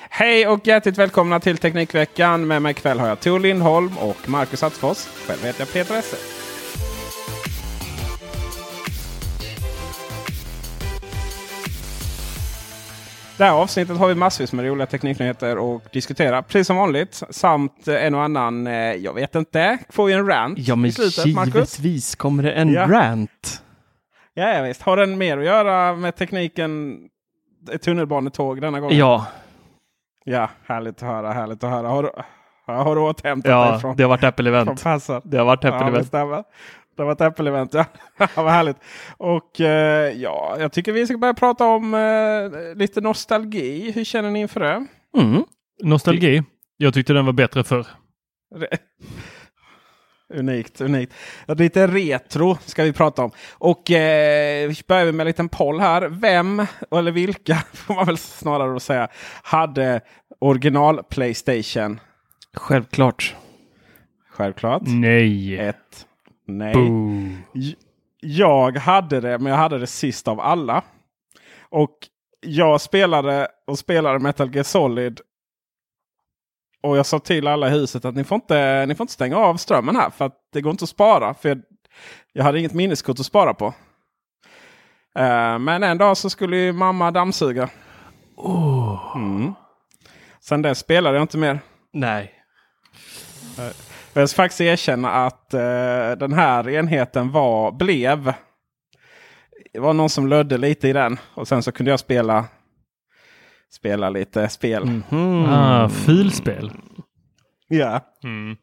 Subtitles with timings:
[0.00, 2.46] Hej och hjärtligt välkomna till Teknikveckan.
[2.46, 4.98] Med mig ikväll har jag Tor Lindholm och Marcus Atzfors.
[5.26, 6.16] Själv heter jag Peter Esse.
[13.36, 16.42] Det här avsnittet har vi massvis med roliga tekniknyheter att diskutera.
[16.42, 17.22] Precis som vanligt.
[17.30, 21.34] Samt en och annan, eh, jag vet inte, får vi en rant Ja, men slutet,
[21.34, 21.54] Marcus?
[21.78, 22.86] givetvis kommer det en Ja.
[22.86, 23.62] rant.
[24.34, 24.82] Ja, ja, visst.
[24.82, 26.98] Har den mer att göra med tekniken
[27.84, 28.98] tunnelbanetåg denna gången?
[28.98, 29.26] Ja,
[30.24, 31.32] Ja, härligt att höra.
[31.32, 31.88] Härligt att höra.
[31.88, 32.10] Har du,
[32.66, 35.20] har du återhämtat dig ja från, det har varit Apple-event.
[35.24, 35.98] Det har varit Ja, Apple-event.
[35.98, 36.44] det stämmer.
[36.96, 37.84] Det var ett Apple-event, ja.
[38.36, 38.76] Vad härligt.
[39.16, 43.90] Och eh, ja, jag tycker vi ska börja prata om eh, lite nostalgi.
[43.90, 44.86] Hur känner ni inför det?
[45.18, 45.44] Mm.
[45.82, 46.42] Nostalgi.
[46.76, 47.86] Jag tyckte den var bättre förr.
[50.34, 51.14] Unikt, unikt.
[51.46, 53.30] Lite retro ska vi prata om.
[53.52, 56.08] Och eh, vi börjar med en liten poll här.
[56.08, 59.08] Vem, eller vilka, får man väl snarare säga,
[59.42, 60.00] hade
[60.38, 62.00] original Playstation?
[62.56, 63.36] Självklart.
[64.30, 64.82] Självklart.
[64.84, 65.58] Nej.
[65.58, 66.06] Ett.
[66.46, 66.74] Nej.
[66.74, 67.36] Boo.
[68.20, 70.82] Jag hade det, men jag hade det sist av alla.
[71.70, 71.98] Och
[72.40, 75.20] jag spelade och spelade Metal Gear Solid.
[76.84, 79.36] Och jag sa till alla i huset att ni får inte, ni får inte stänga
[79.36, 80.10] av strömmen här.
[80.10, 81.34] För att det går inte att spara.
[81.34, 81.62] För jag,
[82.32, 83.66] jag hade inget minneskort att spara på.
[85.18, 87.68] Eh, men en dag så skulle ju mamma dammsuga.
[89.14, 89.52] Mm.
[90.40, 91.58] Sen dess spelade jag inte mer.
[91.92, 92.34] Nej.
[94.12, 98.32] Jag ska faktiskt erkänna att eh, den här enheten var, blev.
[99.72, 101.18] Det var någon som lödde lite i den.
[101.34, 102.44] Och sen så kunde jag spela,
[103.74, 104.84] spela lite spel.
[104.84, 105.44] Mhm.
[105.48, 106.70] Ah, filspel.
[107.68, 108.56] Ja, Mm.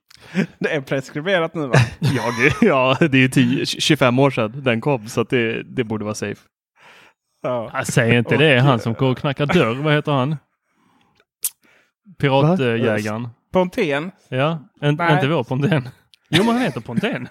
[0.60, 1.74] det är preskriberat nu va?
[2.00, 5.64] Ja, det, ja, det är ju 10, 25 år sedan den kom så att det,
[5.64, 6.42] det borde vara safe.
[7.44, 7.70] Ja.
[7.74, 8.60] Ah, säg inte det.
[8.60, 9.76] Han som går och knackar dörr.
[9.76, 10.38] Vad heter han?
[12.20, 13.28] Piratjägaren.
[13.54, 14.12] Pontén.
[14.30, 15.90] Ja, en, inte vår Pontén.
[16.30, 17.28] Jo, men han heter Pontén.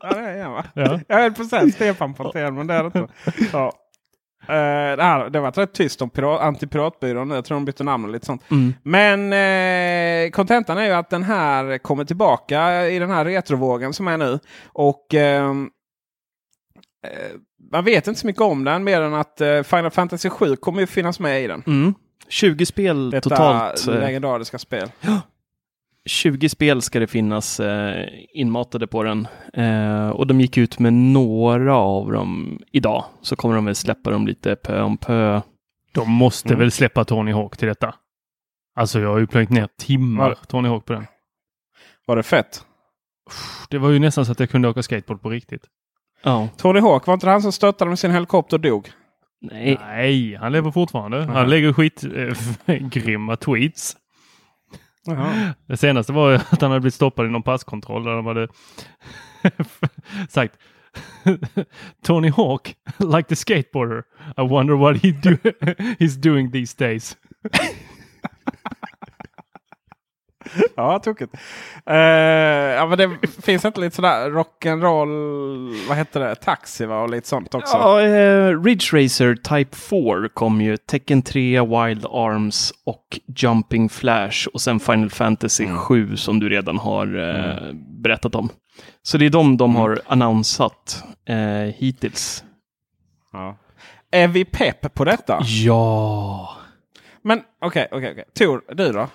[0.00, 0.64] Ja, det är han va?
[0.74, 1.00] Ja.
[1.08, 3.06] Jag höll på att säga Stefan Pontén men det är det inte.
[3.52, 3.72] Ja.
[4.48, 7.30] Eh, det, varit rätt tyst om pirat, antipiratbyrån.
[7.30, 8.42] Jag tror de bytte namn och lite sånt.
[8.50, 8.74] Mm.
[8.82, 14.08] Men eh, kontentan är ju att den här kommer tillbaka i den här retrovågen som
[14.08, 14.38] är nu.
[14.66, 15.70] Och ehm,
[17.06, 17.10] eh,
[17.72, 20.80] man vet inte så mycket om den mer än att eh, Final Fantasy 7 kommer
[20.80, 21.62] ju finnas med i den.
[21.66, 21.94] Mm.
[22.28, 23.88] 20 spel Detta totalt.
[23.88, 24.90] eh, legendariska spel.
[26.08, 29.28] 20 spel ska det finnas eh, inmatade på den.
[29.54, 33.04] Eh, och de gick ut med några av dem idag.
[33.22, 35.40] Så kommer de väl släppa dem lite pö om pö.
[35.94, 36.58] De måste Mm.
[36.58, 37.94] väl släppa Tony Hawk till detta.
[38.76, 41.06] Alltså jag har ju plöjt ner timmar Var- Tony Hawk på den.
[42.06, 42.64] Var det fett?
[43.70, 45.62] Det var ju nästan så att jag kunde åka skateboard på riktigt.
[46.22, 46.48] Ja.
[46.56, 48.88] Tony Hawk, var inte det han som störtade med sin helikopter och dog?
[49.40, 49.78] Nej.
[49.80, 51.22] Nej, han lever fortfarande.
[51.22, 51.32] Aha.
[51.32, 53.96] Han lägger skitgrymma tweets.
[55.08, 55.54] Jaha.
[55.66, 58.48] Det senaste var ju att han hade blivit stoppad i någon passkontroll där de hade
[60.28, 60.58] sagt
[62.02, 64.04] Tony Hawk, like the skateboarder.
[64.36, 65.36] I wonder what he do
[65.98, 67.16] he's doing these days
[70.76, 71.34] ja, tokigt.
[71.90, 77.02] Uh, ja, men det finns inte lite sådär rock'n'roll, vad heter det, taxi va?
[77.02, 77.76] och lite sånt också?
[77.76, 80.76] Ja, eh, Ridge Racer Type 4 kom ju.
[80.76, 85.78] Tekken 3, Wild Arms och Jumping Flash och sen Final Fantasy Mm.
[85.78, 87.72] 7 som du redan har eh,
[88.02, 88.48] berättat om.
[89.02, 91.04] Så det är de de har annonsat
[91.76, 92.44] hittills.
[93.32, 93.56] Ja.
[94.10, 95.40] Är vi pepp på detta?
[95.44, 96.54] Ja.
[97.22, 98.24] Men okej, okej, okej.
[98.34, 99.08] Tor, du då?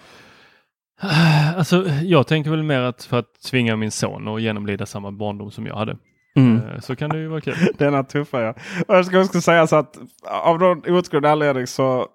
[1.57, 5.51] Alltså, jag tänker väl mer att för att tvinga min son att genomlida samma barndom
[5.51, 5.97] som jag hade.
[6.35, 6.61] Mm.
[6.69, 7.55] Eh, Så kan det ju vara kul.
[7.77, 8.55] Denna tuffa ja.
[8.87, 9.97] Och jag ska också säga så att
[10.27, 12.07] av någon outgrundlig anledning så eh,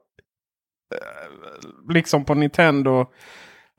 [1.95, 3.01] liksom på Nintendo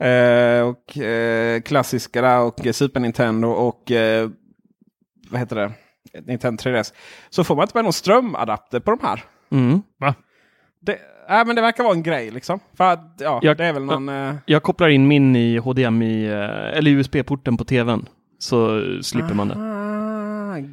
[0.04, 4.30] eh, och eh, klassiska där och eh, Super Nintendo och eh,
[5.30, 5.72] vad heter det?
[6.26, 6.94] Nintendo 3DS.
[7.30, 9.24] Så får man inte med någon strömadapter på de här.
[9.52, 9.82] Mm.
[10.00, 10.16] Va?
[10.82, 11.00] Det,
[11.30, 12.60] nej, men det verkar vara en grej liksom.
[12.78, 14.10] För att, ja, Jag- det är väl någon...
[14.10, 18.06] Eh, Jag kopplar in min i HDMI eh, eller USB-porten på tvn.
[18.40, 19.56] Så slipper man det.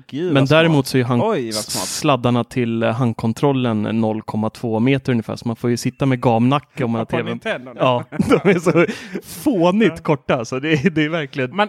[0.06, 0.58] Gud, Men vad smart.
[0.60, 5.36] däremot så är hand- Oj, sladdarna till eh, handkontrollen 0,2 meter ungefär.
[5.36, 7.40] Så man får ju sitta med gamnacke om man har tvn.
[7.78, 8.86] Ja, de är så
[9.24, 11.56] fånigt korta så det, är- det är verkligen...
[11.56, 11.68] Men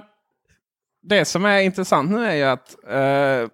[1.04, 3.50] det som är intressant nu är ju att eh,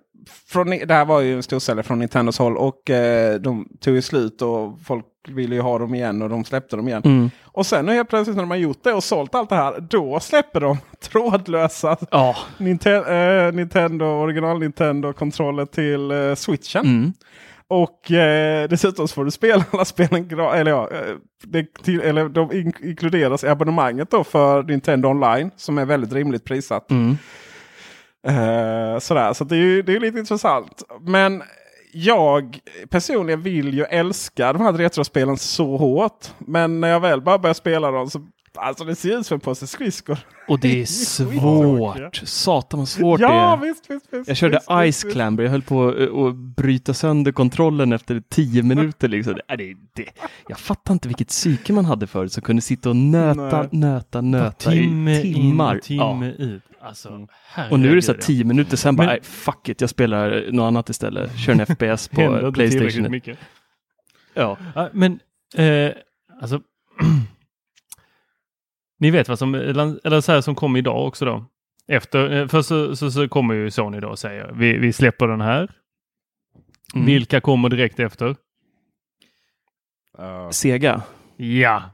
[0.48, 4.02] från, det här var ju en storsäljare från Nintendos håll och eh, de tog ju
[4.02, 7.02] slut och folk ville ju ha dem igen och de släppte dem igen.
[7.06, 7.32] Mm.
[7.44, 10.20] Och sen helt plötsligt när de har gjort det och sålt allt det här, då
[10.20, 12.36] släpper de trådlösa Ja.
[12.58, 16.86] Nintendo, eh, Nintendo original Nintendo-kontroller till eh, switchen.
[16.86, 17.14] Mm.
[17.68, 22.30] Och eh, dessutom så får du spela alla spelen eller ja, eh, det, till, eller
[22.30, 26.92] de in inkluderas i abonnemanget då för Nintendo online som är väldigt rimligt prissatt.
[26.92, 27.18] Mm.
[28.28, 30.84] Eh, sådär, så det är ju det är lite intressant.
[31.02, 31.44] Men
[31.94, 32.60] jag
[32.90, 36.28] personligen vill ju älska de här retrospelen så hårt.
[36.40, 39.40] Men när jag väl bara börjar spela dem så alltså det ser ut som en
[39.40, 40.18] påse skridskor.
[40.48, 40.86] Och det är
[41.36, 42.16] svårt.
[42.24, 43.58] Satan vad svårt det Ja är.
[43.58, 44.28] visst, visst, visst.
[44.28, 45.04] Jag körde Ice.
[45.04, 45.44] Clamber.
[45.44, 49.08] Jag höll på att uh, att bryta sönder kontrollen efter tio minuter.
[49.08, 49.34] Liksom.
[49.34, 50.06] Det, det, det.
[50.48, 53.68] Jag fattar inte vilket psyke man hade förut som kunde sitta och nöta, Nej.
[53.72, 55.76] nöta, nöta Timme i timmar.
[55.76, 56.46] in, timme Ja.
[56.46, 56.64] ut.
[56.84, 57.28] Alltså,
[57.72, 59.90] Och nu är det så här tio minuter sen bara, Men- nej, fuck it, jag
[59.90, 61.40] spelar något annat istället.
[61.40, 63.12] Kör en FPS på Playstation.
[63.12, 63.40] mycket.
[64.34, 64.58] Ja.
[64.76, 65.20] Ja, men
[65.56, 65.92] eh,
[66.42, 66.62] alltså.
[69.00, 71.46] ni vet vad som, eller så här som kom idag också då.
[71.88, 75.28] Efter, eh, först så, så, så kommer ju Sony då och säger vi, vi släpper
[75.28, 75.72] den här.
[76.96, 77.06] Mm.
[77.06, 78.36] Vilka kommer direkt efter?
[80.52, 81.02] Sega.
[81.38, 81.92] Ja,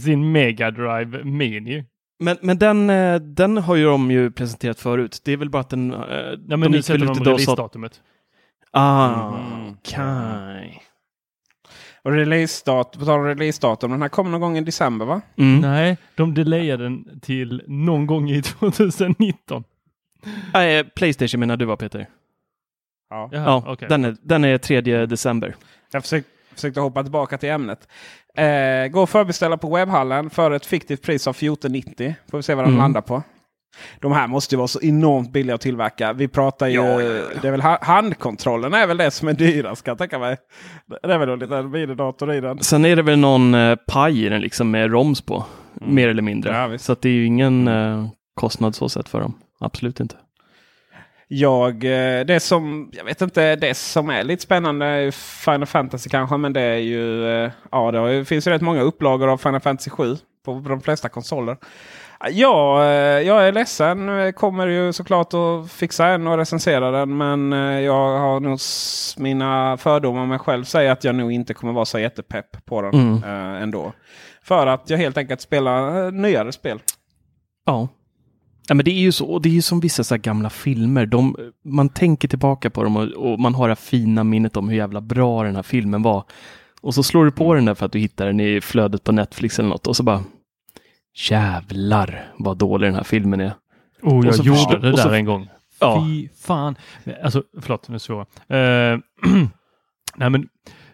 [0.00, 1.84] sin Mega Drive Mini.
[2.18, 5.20] Men, men den, eh, den har ju de ju presenterat förut.
[5.24, 5.94] Det är väl bara att den...
[5.94, 8.00] eh, Ja, de men nu gick väl sätter ut de releasedatumet.
[8.70, 9.72] Ah, Mm.
[9.78, 10.82] okej.
[12.02, 15.20] Och releasedatum, på tal om releasedatum, den här kommer någon gång i december va?
[15.36, 15.60] Mm.
[15.60, 19.64] Nej, de delayade den till någon gång i 2019.
[20.54, 22.06] Nej, Playstation menar du va Peter?
[23.10, 23.28] Ja.
[23.32, 23.88] Jaha, Ja, okej.
[23.88, 25.56] den, är, den är 3 december.
[25.92, 27.88] Jag försökte, försökte hoppa tillbaka till ämnet.
[28.36, 32.14] Eh, gå och förbeställa på webbhallen för ett fiktivt pris av 1490.
[32.30, 32.78] Får vi se vad de Mm.
[32.78, 33.22] landar på.
[34.00, 36.12] De här måste ju vara så enormt billiga att tillverka.
[36.12, 36.80] Vi pratar ju...
[37.42, 40.36] Det är väl ha- handkontrollen är väl det som är dyrast kan jag tänka mig.
[41.02, 42.58] Det är väl en liten minidator i den.
[42.62, 45.44] Sen är det väl någon eh, paj i den liksom med roms på.
[45.74, 46.56] Mer eller mindre.
[46.56, 49.34] Ja, så att det är ju ingen eh, kostnad så sett för dem.
[49.60, 50.16] Absolut inte.
[51.28, 56.10] Jag, eh, det som, jag vet inte, det som är lite spännande är Final Fantasy
[56.10, 56.36] kanske.
[56.36, 59.90] Men det är ju, eh, ja det finns ju rätt många upplagor av Final Fantasy
[59.90, 61.56] 7 på de flesta konsoler.
[62.30, 62.88] Ja, eh,
[63.20, 64.32] jag är ledsen.
[64.32, 67.16] Kommer ju såklart att fixa en och recensera den.
[67.16, 67.52] Men
[67.82, 68.58] jag har nog
[69.16, 72.82] mina fördomar om mig själv säger att jag nog inte kommer vara så jättepepp på
[72.82, 73.62] den Mm.
[73.62, 73.92] ändå.
[74.42, 76.78] För att jag helt enkelt spelar nyare spel.
[77.66, 77.88] Ja.
[78.68, 81.06] Ja, men det är ju så, och det är ju som vissa så gamla filmer.
[81.06, 84.76] De, man tänker tillbaka på dem och, och man har det fina minnet om hur
[84.76, 86.24] jävla bra den här filmen var.
[86.80, 89.12] Och så slår du på den där för att du hittar den i flödet på
[89.12, 90.24] Netflix eller något och så bara
[91.30, 93.52] Jävlar vad dålig den här filmen är.
[94.02, 95.48] Oh, jag så gjorde förstå- det där så- en gång.
[95.80, 96.04] Ja.
[96.06, 96.76] Fy fan.
[97.22, 98.20] Alltså, förlåt, nu svår.
[98.20, 98.26] Uh,
[100.16, 100.48] nej, men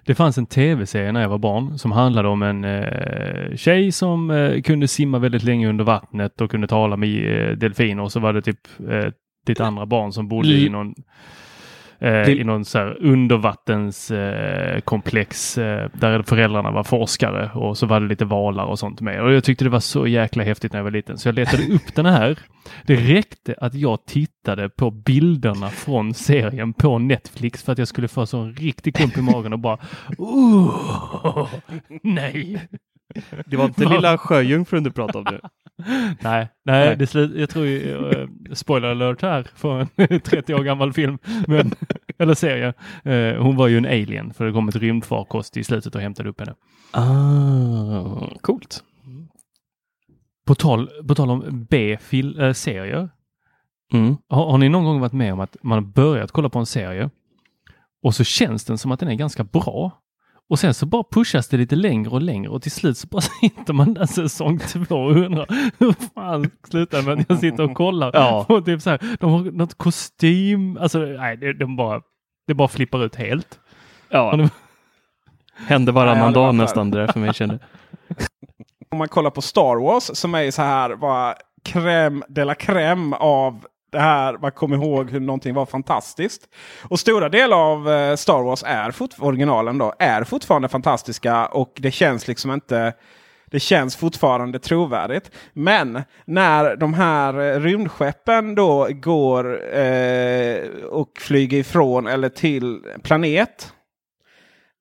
[0.05, 4.31] det fanns en tv-serie när jag var barn som handlade om en uh, tjej som
[4.31, 8.03] eh, kunde simma väldigt länge under vattnet och kunde tala med uh, delfiner.
[8.03, 9.11] Och så var det typ uh,
[9.47, 10.95] ditt andra barn som bodde i någon eh,
[12.11, 18.07] Det- i någon så här undervattenskomplex eh, där föräldrarna var forskare och så var det
[18.07, 19.23] lite valar och sånt med.
[19.23, 21.63] Och jag tyckte det var så jäkla häftigt när jag var liten så jag letade
[21.75, 22.39] upp den här.
[22.87, 28.09] Det räckte att jag tittade på bilderna från serien på Netflix för att jag skulle
[28.09, 29.79] få så en riktig klump i magen och bara
[30.19, 31.49] oh,
[32.03, 32.69] nej.
[33.47, 35.41] Det var inte lilla sjöjungfrun du pratade om nu.
[35.87, 36.97] Nej, nej, Nej.
[36.97, 41.19] Det slut, jag tror ju, uh, spoiler alert här för en 30 år gammal film,
[41.47, 41.73] men,
[42.19, 42.73] eller serie.
[43.05, 46.29] Eh, hon var ju en alien för det kom ett rymdfarkost i slutet och hämtade
[46.29, 46.55] upp henne.
[46.91, 48.85] Ah, coolt.
[50.47, 53.09] På tal, på tal om B-serier.
[53.93, 54.17] Mm.
[54.29, 56.67] Har, har ni någon gång varit med om att man har börjat kolla på en
[56.67, 57.11] serie
[58.03, 60.02] och så känns den som att den är ganska bra.
[60.53, 63.21] Och sen så bara pushas det lite längre och längre och till slut så bara
[63.41, 65.47] sitter man där säsong två och undrar
[65.79, 68.45] hur fan slutar med att jag sitter och kollar Ja.
[68.49, 72.01] på typ så här, de har något kostym, alltså nej, det, de bara,
[72.47, 73.61] det bara flippar ut helt.
[74.09, 74.35] Ja.
[74.37, 74.49] nu-
[75.67, 77.59] Hände varannan dag nästan det där för mig kände.
[78.91, 81.35] Om man kollar på Star Wars som är så här bara
[81.69, 84.39] crème de la crème av det här.
[84.39, 86.49] Man kommer ihåg hur någonting var fantastiskt.
[86.89, 91.47] Och stora delar av eh, Star Wars är fort, originalen då, är fortfarande fantastiska.
[91.47, 92.95] Och det känns liksom inte...
[93.47, 95.31] Det känns fortfarande trovärdigt.
[95.53, 103.73] Men när de här eh, rymdskeppen då går eh, och flyger ifrån eller till planet.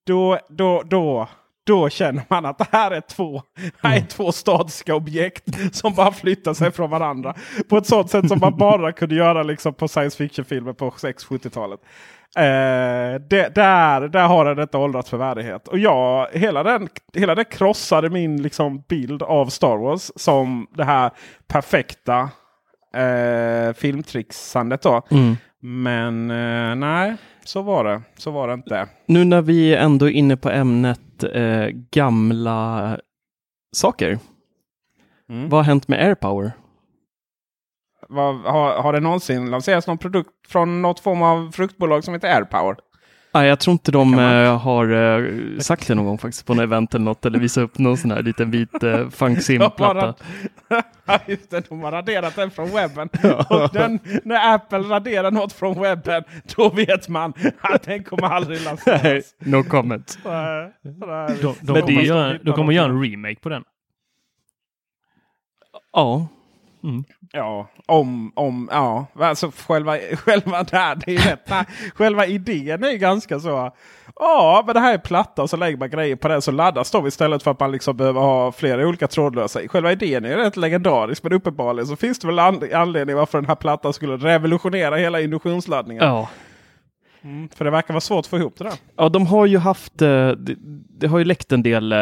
[0.08, 1.27] Då, då, då,
[1.63, 3.41] då känner man att det här är två,
[3.82, 7.36] här är två statiska objekt som bara flyttar sig från varandra.
[7.70, 11.80] På ett sånt sätt som man bara kunde göra liksom på science fiction-filmer på 6-70-talet.
[12.38, 15.68] Eh, det, där, där har den inte åldrats för värdighet.
[15.68, 20.84] Och jag, hela den, hela den krossade min liksom, bild av Star Wars som det
[20.84, 21.12] här
[21.48, 22.30] perfekta
[22.96, 24.82] eh, filmtrixandet.
[24.82, 25.01] Då.
[25.12, 25.36] Mm.
[25.62, 28.01] Men eh, nej, så var det.
[28.18, 28.88] Så var det inte.
[29.06, 32.98] Nu när vi ändå är inne på ämnet eh, gamla
[33.75, 34.20] saker.
[35.30, 35.50] Mm.
[35.50, 36.51] Vad har hänt med AirPower?
[38.10, 42.36] Vad, har, har det någonsin lanserats någon produkt från något form av fruktbolag som heter
[42.36, 42.75] AirPower?
[43.34, 46.54] Ah, jag tror inte de man- eh, har eh, sagt det någon gång faktiskt på
[46.54, 50.13] något event eller något eller visat upp någon sån här liten vit eh, funksim-platta.
[51.12, 51.70] Ja, just det.
[51.70, 53.10] De har raderat den från webben.
[53.50, 56.24] Och den, när Apple raderar något från webben,
[56.56, 59.36] då vet man att den kommer aldrig Nej, lanseras.
[59.39, 60.20] no comment.
[60.25, 61.38] Nej, nej.
[61.41, 63.63] De, de, Men kommer, göra, de kommer göra en remake på den.
[65.94, 66.27] Ja,
[67.34, 69.06] Ja, om, om, ja.
[69.20, 71.50] Alltså själva, själva där, det är rätt.
[71.50, 73.72] Nej, själva idén är ju ganska så.
[74.16, 76.92] Ja, men det här är platta och så lägger man grejer på den så laddas
[76.92, 79.60] de istället för att man liksom behöver ha flera olika trådlösa.
[79.68, 83.48] Själva idén är ju rätt legendarisk men uppenbarligen så finns det väl anledning varför den
[83.48, 86.04] här plattan skulle revolutionera hela induktionsladdningen.
[86.04, 86.28] ja.
[87.24, 88.74] Mm, för det verkar vara svårt att få ihop det där.
[88.98, 90.56] Ja, de har ju haft, eh, det,
[91.00, 91.98] det har ju läckt en del eh,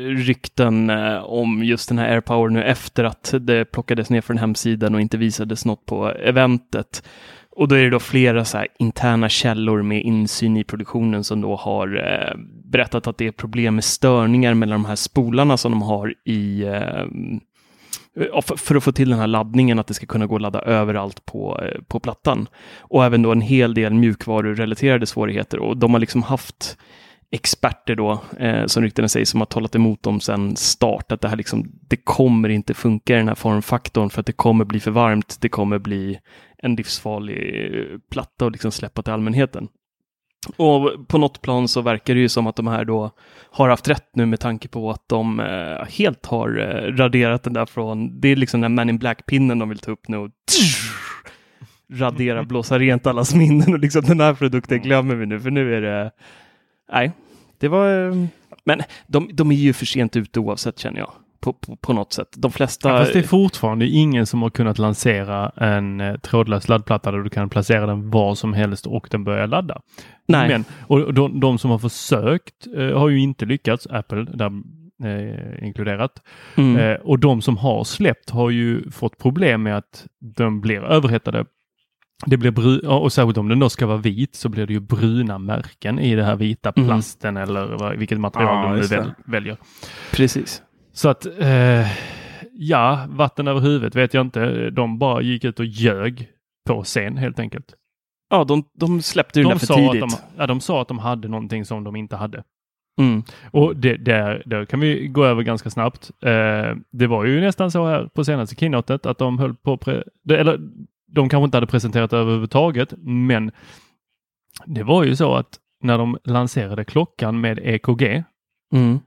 [0.00, 4.94] rykten eh, om just den här AirPower nu efter att det plockades ner från hemsidan
[4.94, 7.02] och inte visades något på eventet.
[7.58, 11.40] Och då är det då flera så här interna källor med insyn i produktionen som
[11.40, 15.72] då har eh, berättat att det är problem med störningar mellan de här spolarna som
[15.72, 17.04] de har i eh,
[18.56, 21.26] för, att få till den här laddningen, att det ska kunna gå att ladda överallt
[21.26, 22.48] på, eh, på plattan.
[22.78, 25.58] Och även då en hel del mjukvarurelaterade svårigheter.
[25.58, 26.76] Och de har liksom haft
[27.30, 31.28] experter då, eh, som ryktena säger, som har talat emot dem sedan start, att det
[31.28, 34.80] här liksom, det kommer inte funka i den här formfaktorn för att det kommer bli
[34.80, 36.18] för varmt, det kommer bli
[36.58, 39.68] en livsfarlig eh, platta och liksom släppa till allmänheten.
[40.56, 43.10] Och på något plan så verkar det ju som att de här då
[43.50, 47.52] har haft rätt nu med tanke på att de eh, helt har eh, raderat den
[47.52, 50.30] där från, det är liksom den Man in Black-pinnen de vill ta upp nu och
[51.92, 55.74] radera, blåsa rent allas minnen och liksom den här produkten glömmer vi nu för nu
[55.76, 56.10] är det,
[56.92, 57.12] nej,
[57.58, 58.14] det var, eh,
[58.64, 61.12] men de, de är ju för sent ute oavsett känner jag.
[61.40, 62.28] På, på, på något sätt.
[62.36, 62.88] De flesta...
[62.88, 67.18] Ja, fast det är fortfarande ingen som har kunnat lansera en eh, trådlös laddplatta där
[67.18, 69.80] du kan placera den var som helst och den börjar ladda.
[70.28, 70.48] Nej.
[70.48, 74.50] Men, och de, de som har försökt eh, har ju inte lyckats, Apple där
[75.04, 76.12] eh, inkluderat.
[76.56, 76.76] Mm.
[76.76, 81.44] Eh, och de som har släppt har ju fått problem med att de blir överhettade.
[82.26, 84.72] Det blir bru- ja, och särskilt om den då ska vara vit så blir det
[84.72, 86.88] ju bruna märken i det här vita Mm.
[86.88, 89.56] plasten eller vad, vilket material Ja, de nu väljer.
[90.12, 90.62] Precis.
[90.98, 91.86] Så att eh,
[92.52, 94.70] ja, vatten över huvudet vet jag inte.
[94.70, 96.28] De bara gick ut och ljög
[96.66, 97.74] på scen helt enkelt.
[98.30, 100.02] Ja, de, de släppte ju De för tidigt.
[100.02, 102.44] att de, ja, de sa att de hade någonting som de inte hade.
[103.00, 103.22] Mm.
[103.50, 106.10] Och det, där, där kan vi gå över ganska snabbt.
[106.22, 109.78] Eh, det var ju nästan så här på senaste keynotet att de höll på,
[110.30, 110.60] eller
[111.06, 113.50] de kanske inte hade presenterat överhuvudtaget, men
[114.66, 118.24] det var ju så att när de lanserade klockan med EKG
[118.72, 118.98] Mm.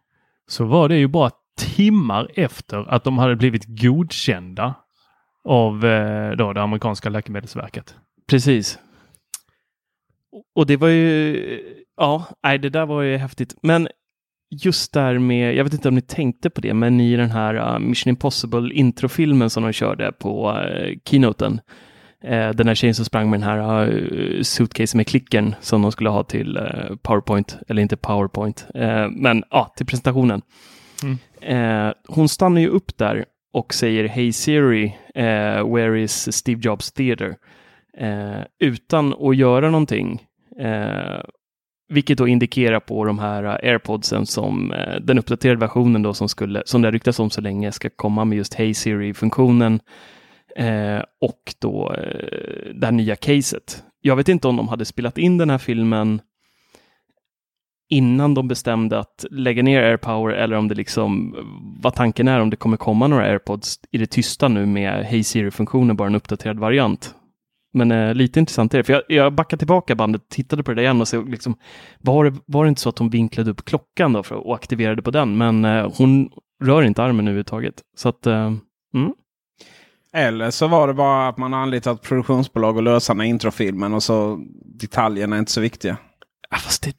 [0.47, 4.75] så var det ju bara timmar efter att de hade blivit godkända
[5.43, 7.95] av eh, då det amerikanska läkemedelsverket.
[8.29, 8.79] Precis.
[10.55, 11.37] Och det var ju,
[11.97, 13.55] ja, nej, det där var ju häftigt.
[13.61, 13.87] Men
[14.51, 17.55] just där med, jag vet inte om ni tänkte på det, men i den här
[17.55, 21.61] uh, Mission Impossible introfilmen som de körde på uh, keynoten.
[22.23, 25.91] Uh, den här tjejen som sprang med den här uh, suitcasen med klicken som de
[25.91, 26.59] skulle ha till
[27.01, 28.67] PowerPoint, eller inte PowerPoint,
[29.11, 30.41] men ja, till presentationen.
[31.41, 36.91] Eh, hon stannar ju upp där och säger Hey Siri, eh, where is Steve Jobs
[36.91, 37.35] Theater?
[37.97, 40.23] Eh, utan att göra någonting.
[40.59, 41.21] Eh,
[41.89, 46.63] vilket då indikerar på de här airpodsen som eh, den uppdaterade versionen då som skulle,
[46.65, 49.79] som det har ryktats om så länge, ska komma med just Hey Siri-funktionen
[51.21, 51.95] och då
[52.73, 53.83] det här nya caset.
[54.01, 56.21] Jag vet inte om de hade spelat in den här filmen
[57.91, 61.35] innan de bestämde att lägga ner AirPower eller om det liksom,
[61.83, 65.23] vad tanken är, om det kommer komma några AirPods i det tysta nu med Hey
[65.23, 67.15] Siri-funktionen, bara en uppdaterad variant.
[67.73, 70.75] Men eh, lite intressant är det, för jag, jag backade tillbaka bandet, tittade på det
[70.75, 71.55] där igen och så liksom,
[71.99, 75.01] var det, var det inte så att hon vinklade upp klockan då för, och aktiverade
[75.01, 76.29] på den, men eh, hon
[76.63, 77.75] rör inte armen överhuvudtaget.
[77.97, 78.53] Så att, eh,
[78.93, 79.13] mm.
[80.13, 84.39] Eller så var det bara att man anlitat produktionsbolag och lösa introfilmen och så
[84.79, 85.97] detaljerna är inte så viktiga.
[86.49, 86.93] Ja, fast det,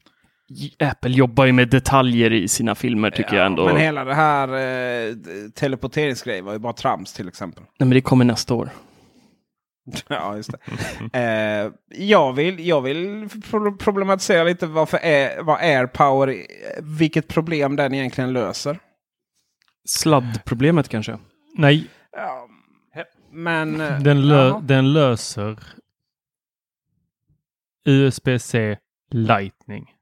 [0.79, 3.65] Apple jobbar ju med detaljer i sina filmer tycker Ja, jag ändå.
[3.65, 5.13] Men hela det här eh,
[5.55, 7.63] teleporteringsgrejen var ju bara trams till exempel.
[7.63, 8.69] Nej, men det kommer nästa år.
[10.07, 10.51] ja, just
[11.11, 11.19] det.
[11.19, 11.71] eh,
[12.03, 16.35] jag, vill, jag vill pro- problematisera lite varför är, vad AirPower,
[16.81, 18.79] vilket problem den egentligen löser.
[19.89, 21.17] Sladdproblemet kanske?
[21.57, 22.47] Nej, Ja,
[23.31, 23.81] men...
[23.81, 24.61] eh, den, lö- jaha.
[24.63, 25.59] den löser
[27.85, 28.77] USB-C
[29.11, 29.92] Lightning.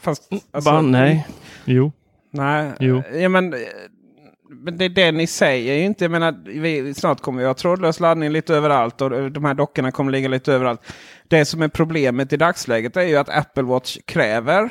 [0.00, 1.26] Fast, alltså, Bara, nej.
[1.64, 1.92] Jo.
[2.30, 3.02] Nej, Jo.
[3.14, 3.58] Ja, men, eh,
[4.64, 6.04] men det är det ni säger ju inte.
[6.04, 9.90] Jag menar, vi, snart kommer vi ha trådlös laddning lite överallt och de här dockorna
[9.92, 10.80] kommer ligga lite överallt.
[11.28, 14.70] Det som är problemet i dagsläget är ju att Apple Watch kräver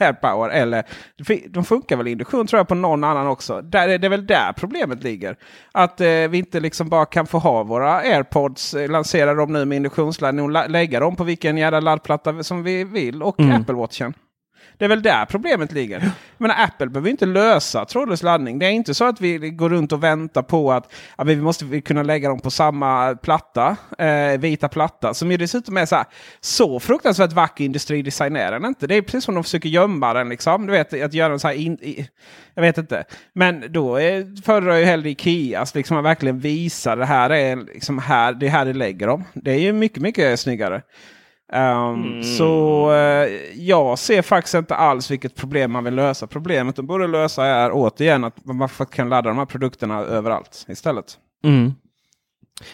[0.00, 0.48] AirPower.
[0.50, 0.84] Eller
[1.48, 3.60] de funkar väl i induktion tror jag på någon annan också.
[3.62, 5.36] Där är det väl där problemet ligger.
[5.72, 9.64] Att eh, vi inte liksom bara kan få ha våra AirPods, eh, lansera dem nu
[9.64, 13.22] med induktionsladdning och la- lägga dem på vilken jävla laddplatta som vi vill.
[13.22, 13.60] Och Mm.
[13.60, 14.14] Apple Watchen.
[14.78, 16.10] Det är väl där problemet ligger.
[16.38, 18.58] Men Apple behöver inte lösa trådlös laddning.
[18.58, 21.80] Det är inte så att vi går runt och väntar på att ja, vi måste
[21.80, 25.14] kunna lägga dem på samma platta, eh, vita platta.
[25.14, 26.06] Som ju dessutom är så, här,
[26.40, 28.86] så fruktansvärt vacker industridesign är den inte.
[28.86, 30.28] Det är precis som de försöker gömma den.
[30.28, 30.66] Liksom.
[30.66, 32.08] Du vet, att göra en så här in, i,
[32.54, 33.04] jag vet inte.
[33.32, 35.74] Men då är, föredrar jag hellre Ikeas.
[35.74, 39.24] Liksom att verkligen visa det här är liksom här, det är här det lägger dem.
[39.34, 40.82] Det är ju mycket, mycket snyggare.
[41.52, 46.26] Um, Så eh, jag ser faktiskt inte alls vilket problem man vill lösa.
[46.26, 51.18] Problemet de borde lösa är återigen att man kan ladda de här produkterna överallt istället.
[51.44, 51.72] Mm.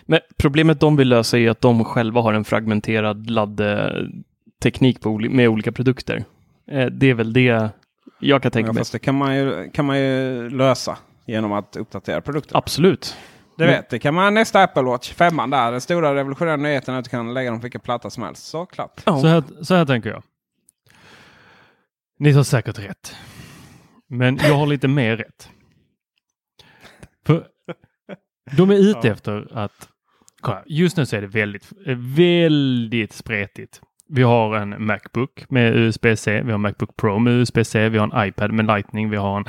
[0.02, 4.98] Men problemet de vill lösa är att de själva har en fragmenterad laddteknik
[5.30, 6.24] med olika produkter.
[6.70, 7.68] Eh, det är väl det
[8.20, 8.80] jag kan tänka Ja, mig.
[8.80, 12.56] fast det kan man, ju, kan man ju lösa genom att uppdatera produkten.
[12.56, 13.16] Absolut.
[13.56, 15.72] Det vet, det kan man nästa Apple Watch, femman där.
[15.72, 18.46] Den stora revolutionära nyheten är att du kan lägga dem på vilken platta som helst.
[18.46, 19.02] Så klart.
[19.06, 19.20] Ja.
[19.20, 20.22] Så, här, så här tänker jag.
[22.18, 23.16] Ni har säkert rätt.
[24.08, 25.50] Men jag har lite mer rätt.
[27.26, 27.46] För
[28.56, 29.88] de är ute efter att...
[30.66, 31.72] Just nu så är det väldigt,
[32.16, 33.80] väldigt spretigt.
[34.08, 38.04] Vi har en Macbook med USB-C, vi har en Macbook Pro med USB-C, vi har
[38.04, 39.44] en iPad med Lightning, vi har en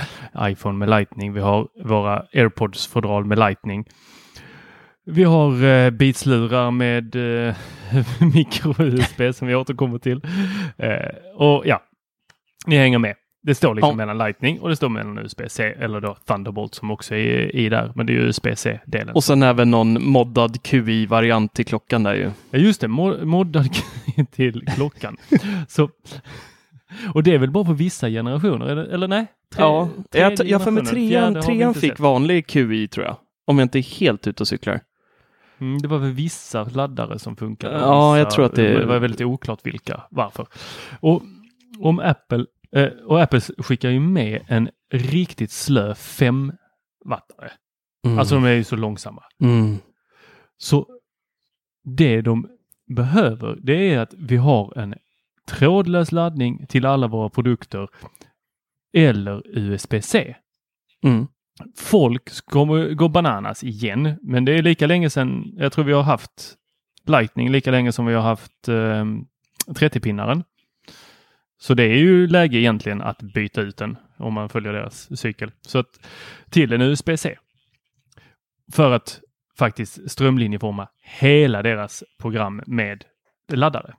[0.51, 3.85] iPhone med Lightning, vi har våra AirPods-fodral med Lightning.
[5.05, 7.55] Vi har eh, Beats-lurar med eh,
[8.33, 10.21] micro-USB som vi återkommer till.
[10.77, 11.81] Eh, och ja,
[12.67, 13.15] ni hänger med.
[13.45, 13.95] Det står liksom Ja.
[13.95, 17.91] mellan Lightning och det står mellan USB-C eller då Thunderbolt som också är i där.
[17.95, 19.15] Men det är ju USB-C-delen.
[19.15, 22.31] Och sen även någon moddad QI-variant till klockan där ju.
[22.51, 23.67] Ja just det, mo- moddad
[24.31, 25.17] till klockan.
[25.67, 25.89] Så,
[27.13, 29.25] och det är väl bara på vissa generationer, eller, eller nej?
[29.55, 31.99] Tre- ja, tredje jag, jag för mig trean, trean fick sett.
[31.99, 33.17] vanlig QI tror jag.
[33.47, 34.79] Om jag inte är helt ute och cyklar.
[35.61, 37.77] Mm, det var väl vissa laddare som funkade.
[37.79, 40.45] Ja, vissa, jag tror att det- Det var väldigt oklart vilka, varför.
[40.99, 41.21] Och
[41.79, 42.45] om Apple,
[43.05, 47.51] och Apple skickar ju med en riktigt slö 5-wattare.
[48.05, 48.19] Mm.
[48.19, 49.23] Alltså de är ju så långsamma.
[49.41, 49.77] mm.
[50.57, 50.87] Så
[51.83, 52.47] det de
[52.95, 54.95] behöver, det är att vi har en
[55.47, 57.87] trådlös laddning till alla våra produkter
[58.93, 60.35] eller USB-C.
[61.03, 61.27] Mm.
[61.77, 66.03] Folk kommer gå bananas igen, men det är lika länge sedan, jag tror vi har
[66.03, 66.55] haft
[67.07, 69.05] Lightning lika länge som vi har haft eh,
[69.67, 70.43] 30-pinnaren.
[71.65, 75.51] Så det är ju läge egentligen att byta ut den om man följer deras cykel.
[75.61, 76.07] Så att,
[76.49, 77.37] till en USB-C.
[78.71, 79.21] För att
[79.57, 83.03] faktiskt strömlinjeforma hela deras program med
[83.51, 83.93] laddare.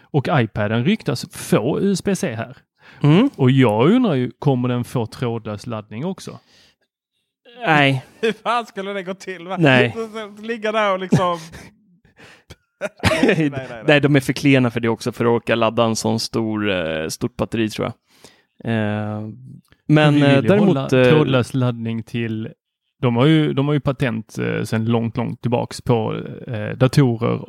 [0.00, 2.56] Och iPaden ryktas få USB-C här.
[3.02, 3.30] Mm.
[3.36, 6.38] Och jag undrar ju, kommer den få trådlös laddning också?
[7.66, 9.48] Nej, Hur fan skulle det gå till?
[9.48, 9.56] Va?
[9.56, 9.96] Nej.
[10.42, 11.38] Ligga där och liksom...
[13.22, 13.82] nej, nej, nej.
[13.86, 16.70] nej, de är för klena för det också för att orka ladda en sån stor,
[16.70, 17.94] eh, stort batteri tror jag.
[18.72, 19.28] Eh,
[19.88, 20.68] men vi vill eh, däremot...
[20.68, 22.48] hålla trådlös laddning till
[23.02, 26.14] de har ju, de har ju patent eh, sedan långt, långt tillbaks på
[26.46, 27.40] eh, datorer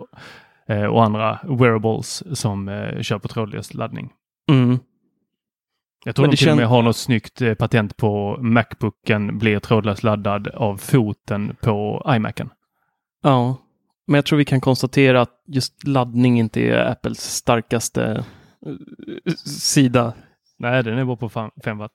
[0.70, 4.10] eh, och andra wearables som eh, kör på trådlös laddning.
[4.52, 4.80] mm,
[6.06, 9.60] Jag tror Men de till och med har något snyggt eh, patent på Macbooken blir
[9.60, 12.50] trådlöst laddad av foten på iMacen.
[13.24, 13.58] ja,
[14.08, 18.26] men jag tror vi kan konstatera att just laddning inte är Apples starkaste
[18.66, 20.14] eh, sida.
[20.60, 21.94] Nej, den är bara på 5 watt.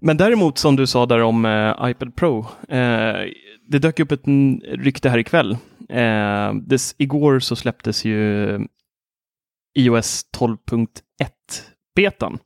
[0.00, 2.38] Men däremot som du sa där om eh, iPad Pro.
[2.68, 3.16] Eh,
[3.68, 4.24] det dök upp ett
[4.72, 5.56] rykte här ikväll.
[5.88, 8.48] Eh, des, igår så släpptes ju
[9.78, 10.86] iOS 12.1
[11.94, 12.38] betan.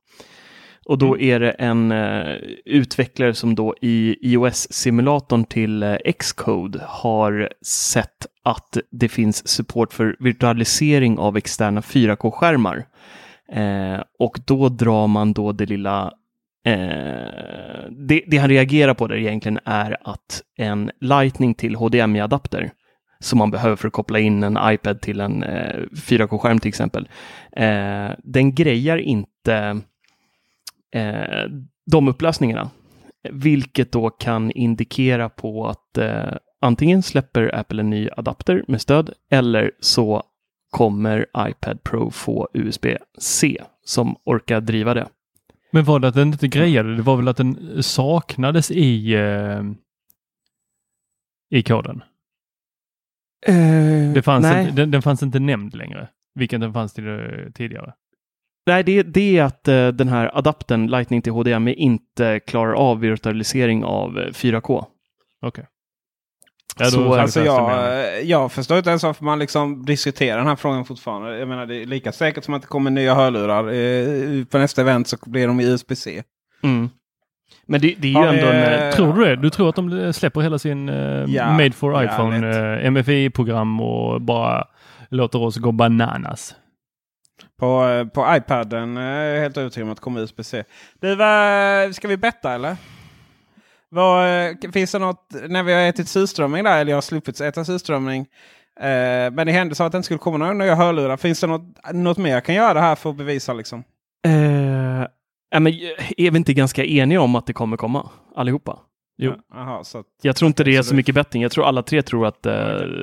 [0.84, 7.48] Och då är det en eh, utvecklare som då i iOS-simulatorn till eh, Xcode har
[7.66, 12.84] sett att det finns support för virtualisering av externa 4K-skärmar.
[13.52, 16.12] Eh, och då drar man då det lilla
[16.64, 22.70] Eh, det, det han reagerar på där egentligen är att en Lightning till HDMI-adapter
[23.18, 27.08] som man behöver för att koppla in en iPad till en eh, 4K-skärm till exempel.
[27.56, 29.80] Eh, den grejar inte
[30.92, 31.50] eh,
[31.90, 32.70] de upplösningarna,
[33.30, 39.10] vilket då kan indikera på att eh, antingen släpper Apple en ny adapter med stöd
[39.30, 40.22] eller så
[40.70, 45.08] kommer iPad Pro få USB-C som orkar driva det.
[45.72, 46.96] Men var det att den inte grejade?
[46.96, 49.62] Det var väl att den saknades i, eh,
[51.50, 52.02] i koden?
[54.14, 54.62] Det fanns nej.
[54.62, 57.94] inte, den, den fanns inte nämnd längre, vilken den fanns till, eh, tidigare.
[58.66, 63.00] Nej, det, det är att eh, den här adaptern Lightning till HDMI inte klarar av
[63.00, 64.84] virtualisering av eh, 4K.
[65.42, 65.64] Okej.
[66.78, 70.56] Ja, Så, Alltså jag eh, jag förstår inte ens varför man liksom diskuterar den här
[70.56, 71.38] frågan fortfarande.
[71.38, 73.68] Jag menar det är lika säkert som att det kommer nya hörlurar.
[73.72, 76.22] Eh, På nästa event så blir de i USB-C.
[76.62, 76.90] Mm.
[77.66, 78.82] Men det, det är ju vi, ändå en...
[78.88, 79.36] eh, Tror du det?
[79.36, 82.84] Du tror att de släpper hela sin eh, Ja, Made for ja, iPhone lätt.
[82.84, 84.64] eh, MFI-program och bara
[85.08, 86.54] låter oss gå bananas?
[87.58, 90.64] På, eh, på iPaden eh, är jag helt övertygad om att det kommer USB-C.
[91.00, 91.16] Du,
[91.94, 92.76] ska vi betta eller?
[93.88, 97.40] Vad, eh, finns det något, när vi har ätit surströmming där, eller jag har sluppit
[97.40, 98.20] äta surströmming.
[98.80, 101.16] Eh, men i händelse av att det inte skulle komma några nya hörlurar.
[101.16, 103.84] Finns det något, något mer jag kan göra här för att bevisa liksom?
[104.26, 104.32] Eh,
[105.50, 105.72] ja, men
[106.16, 108.78] är vi inte ganska eniga om att det kommer komma allihopa?
[109.18, 109.32] Jo.
[109.50, 111.42] Ja, Aha, så att, Jag tror inte det är Så så det- mycket betting.
[111.42, 112.46] Jag tror alla tre tror att...
[112.46, 112.54] eh,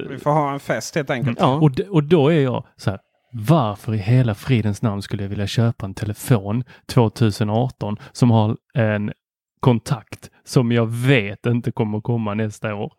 [0.10, 1.38] vi får ha en fest helt enkelt.
[1.42, 1.56] ja.
[1.56, 3.00] Och, och då är jag så här,
[3.32, 9.12] varför i hela fridens namn skulle jag vilja köpa en telefon 2018 som har en
[9.60, 12.94] kontakt som jag vet inte kommer komma nästa år?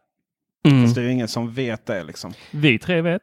[0.69, 0.83] Mm.
[0.85, 2.33] Fast det är ju ingen som vet det liksom.
[2.51, 3.23] Vi tre vet.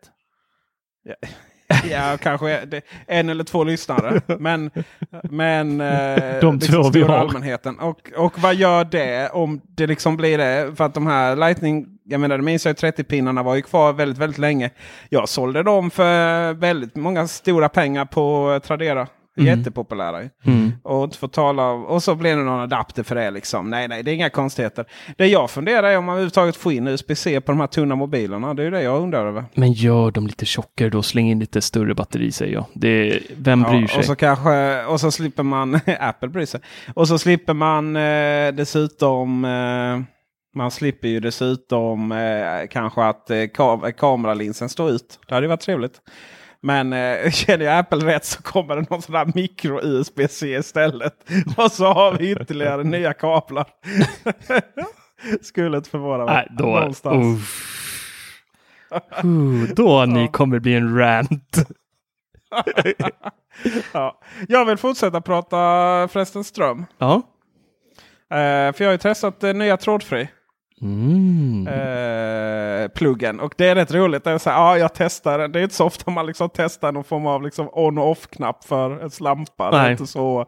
[1.89, 4.21] Ja, kanske det- en eller två lyssnare.
[4.39, 4.71] Men,
[5.23, 7.17] men eh, De liksom två vi har.
[7.17, 7.79] allmänheten.
[7.79, 10.75] Och, och vad gör det om det liksom blir det?
[10.75, 14.17] För att de här Lightning, jag menar det minns jag 30-pinnarna var ju kvar väldigt,
[14.17, 14.69] väldigt länge.
[15.09, 19.07] Jag sålde dem för väldigt många stora pengar på Tradera.
[19.37, 19.57] Mm.
[19.57, 20.21] Jättepopulära.
[20.45, 20.71] Mm.
[20.83, 23.69] Och inte få tala av, Och så blir det någon adapter för det liksom.
[23.69, 24.85] Nej, nej, det är inga konstigheter.
[25.17, 28.53] Det jag funderar är om man överhuvudtaget får in USB-C på de här tunna mobilerna.
[28.53, 29.45] Det är det jag undrar över.
[29.53, 31.01] Men gör dem lite tjockare då.
[31.01, 32.65] Släng in lite större batteri säger jag.
[32.73, 33.99] Det, vem bryr sig?
[33.99, 36.61] och så kanske, och så slipper man, Apple bryr sig.
[36.93, 40.16] Och så slipper man eh, dessutom, eh,
[40.57, 45.19] man slipper ju dessutom eh, kanske att eh, kam kameralinsen står ut.
[45.27, 46.01] Det hade ju varit trevligt.
[46.61, 51.13] Men eh, känner jag Apple rätt så kommer det någon sån där micro-USB-C istället.
[51.57, 53.67] Och så har vi ytterligare nya kablar.
[55.41, 56.33] Skulle inte förvåna mig.
[56.33, 56.65] Nej, då...
[56.65, 57.41] Någonstans.
[57.41, 57.73] Uff.
[59.23, 61.67] Uh, då ni kommer bli en rant.
[63.93, 64.19] ja.
[64.47, 65.57] Jag vill fortsätta prata
[66.07, 66.85] förresten ström.
[66.97, 67.21] Ja.
[68.29, 70.29] Eh, för jag har ju testat eh, nya trådfri.
[70.81, 71.67] Mm.
[71.67, 73.39] eh, pluggen.
[73.39, 74.23] Och det är rätt roligt.
[74.23, 75.51] Det är så här, ja, jag testar den.
[75.51, 78.63] Det är inte så ofta man liksom testar någon form av liksom on och off-knapp
[78.63, 79.71] för en slampa.
[79.71, 79.91] Det är Nej.
[79.91, 80.45] inte så.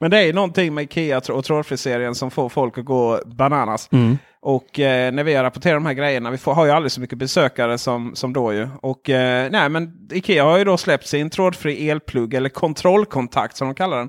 [0.00, 3.88] Men det är någonting med Ikea och trådfriserien som får folk att gå bananas.
[3.92, 4.18] Mm.
[4.40, 7.00] Och eh, när vi har rapporterat de här grejerna, vi får, har ju aldrig så
[7.00, 8.68] mycket besökare som, som då ju.
[8.82, 13.68] Och eh, nej men Ikea har ju då släppt sin trådfri elplugg eller kontrollkontakt som
[13.68, 14.08] de kallar den.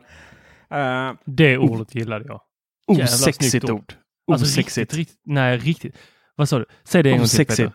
[0.72, 2.42] Eh, Det ordet gillade jag.
[2.88, 3.72] Osexigt ord.
[3.72, 3.94] ord.
[4.30, 4.78] Alltså Osexigt.
[4.78, 5.98] riktigt, riktigt, nej riktigt.
[6.36, 6.66] Vad sa du?
[6.84, 7.72] Säg det en gång till Peter.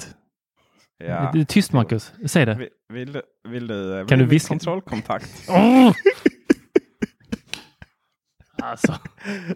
[0.98, 1.32] Ja.
[1.48, 2.54] Tyst Marcus, säg det.
[2.54, 4.48] Vill, vill vill du, Kan vill du viska?
[4.48, 5.48] kontrollkontakt?
[8.62, 8.94] Alltså,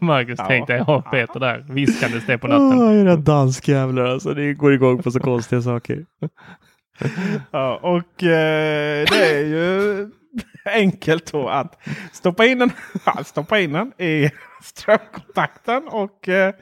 [0.01, 0.47] Marcus Ja.
[0.47, 2.83] tänkte jag har Peter där viskandes det på natten.
[2.83, 4.35] Åh, era danskjävlar alltså.
[4.35, 6.05] Det går igång på så konstiga saker.
[7.51, 10.11] Ja, och eh, det är ju
[10.69, 11.79] enkelt då att
[12.13, 12.73] stoppa in den,
[13.25, 14.31] stoppa in den i
[14.63, 16.55] strömkontakten och eh,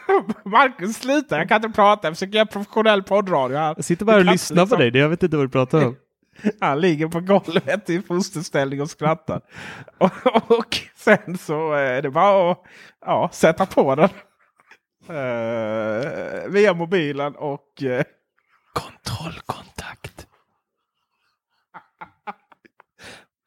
[0.44, 3.74] Marcus sluta, jag kan inte prata, jag försöker göra professionell poddradio här.
[3.76, 4.96] Jag sitter bara och lyssnar på liksom- dig.
[5.02, 5.96] Jag vet inte vad du pratar om.
[6.60, 9.40] Han ligger på golvet i fosterställning och skrattar.
[9.98, 10.12] Och,
[10.58, 12.62] och sen så är det bara att
[13.06, 14.08] ja, sätta på den.
[15.08, 18.04] Eh, via mobilen och eh,
[18.72, 19.69] Kontrollkontakt.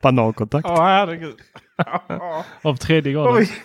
[0.04, 0.68] Banankontakt.
[0.68, 1.36] Ja, herregud.
[2.62, 3.34] Av tredje graden.
[3.36, 3.50] Oj.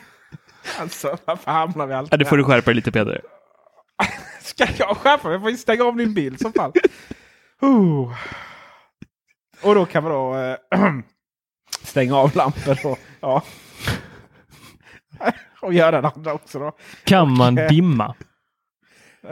[0.80, 3.20] Alltså, varför hamnar vi alltid Ja, det får du skärpa dig lite Peder.
[4.40, 5.32] Ska jag skärpa mig?
[5.34, 6.72] Jag får ju stänga av din bil i så fall.
[7.62, 8.12] Uh.
[9.62, 10.90] Och då kan man då eh,
[11.82, 12.86] stänga av lampor.
[12.86, 13.42] Och, ja.
[15.62, 16.72] och göra den andra också då.
[17.04, 18.14] Kan man eh, dimma?
[19.24, 19.30] Uh,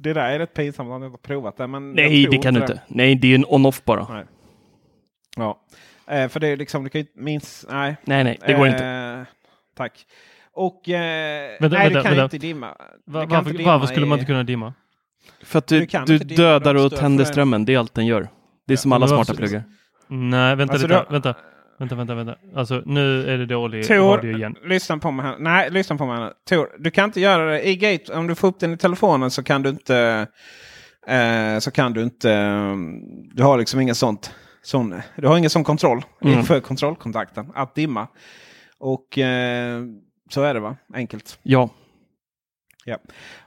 [0.00, 1.66] det där är rätt pinsamt om jag inte provat det.
[1.66, 2.82] Men Nej, det kan du inte.
[2.88, 4.06] Nej, det är en on-off bara.
[4.14, 4.24] Nej.
[5.40, 5.60] Ja,
[6.10, 7.96] Eh, för det är liksom, du kan ju inte minst, nej.
[8.04, 8.84] Nej, nej, det går inte.
[8.86, 9.24] Eh,
[9.76, 10.06] Tack.
[10.52, 12.22] Och eh, Vänta, nej, vänta, du kan vänta.
[12.36, 12.66] inte dimma.
[12.66, 12.74] Va-
[13.04, 14.74] Du kan varför, inte dimma varför skulle man inte kunna dimma?
[15.42, 17.64] För att du, du kan du inte dimma dödar och tänder för- strömmen.
[17.64, 18.28] Det är allt den gör.
[18.66, 19.62] Det är som alla Men smarta pluggar.
[20.08, 21.00] Nej, vänta Alltså, lite.
[21.06, 21.34] då- Vänta.
[21.78, 22.36] Vänta, vänta, vänta.
[22.56, 24.56] Alltså nu är det dålig Tor, radio igen.
[24.64, 25.36] lyssna på mig här.
[25.38, 26.32] Nej, lyssna på mig här.
[26.48, 28.12] Tor, du kan inte göra det i Gate.
[28.12, 30.26] Om du får upp den i telefonen så kan du inte.
[31.06, 32.32] Eh, så kan du inte.
[32.32, 32.74] eh,
[33.34, 34.34] du har liksom ingen sånt.
[34.68, 36.42] Sån, du har ingen sån kontroll Mm.
[36.44, 37.52] för kontrollkontakten.
[37.54, 38.08] Att dimma.
[38.78, 39.82] Och eh,
[40.30, 40.76] så är det va?
[40.94, 41.38] Enkelt.
[41.42, 41.68] Ja.
[42.84, 42.98] Ja.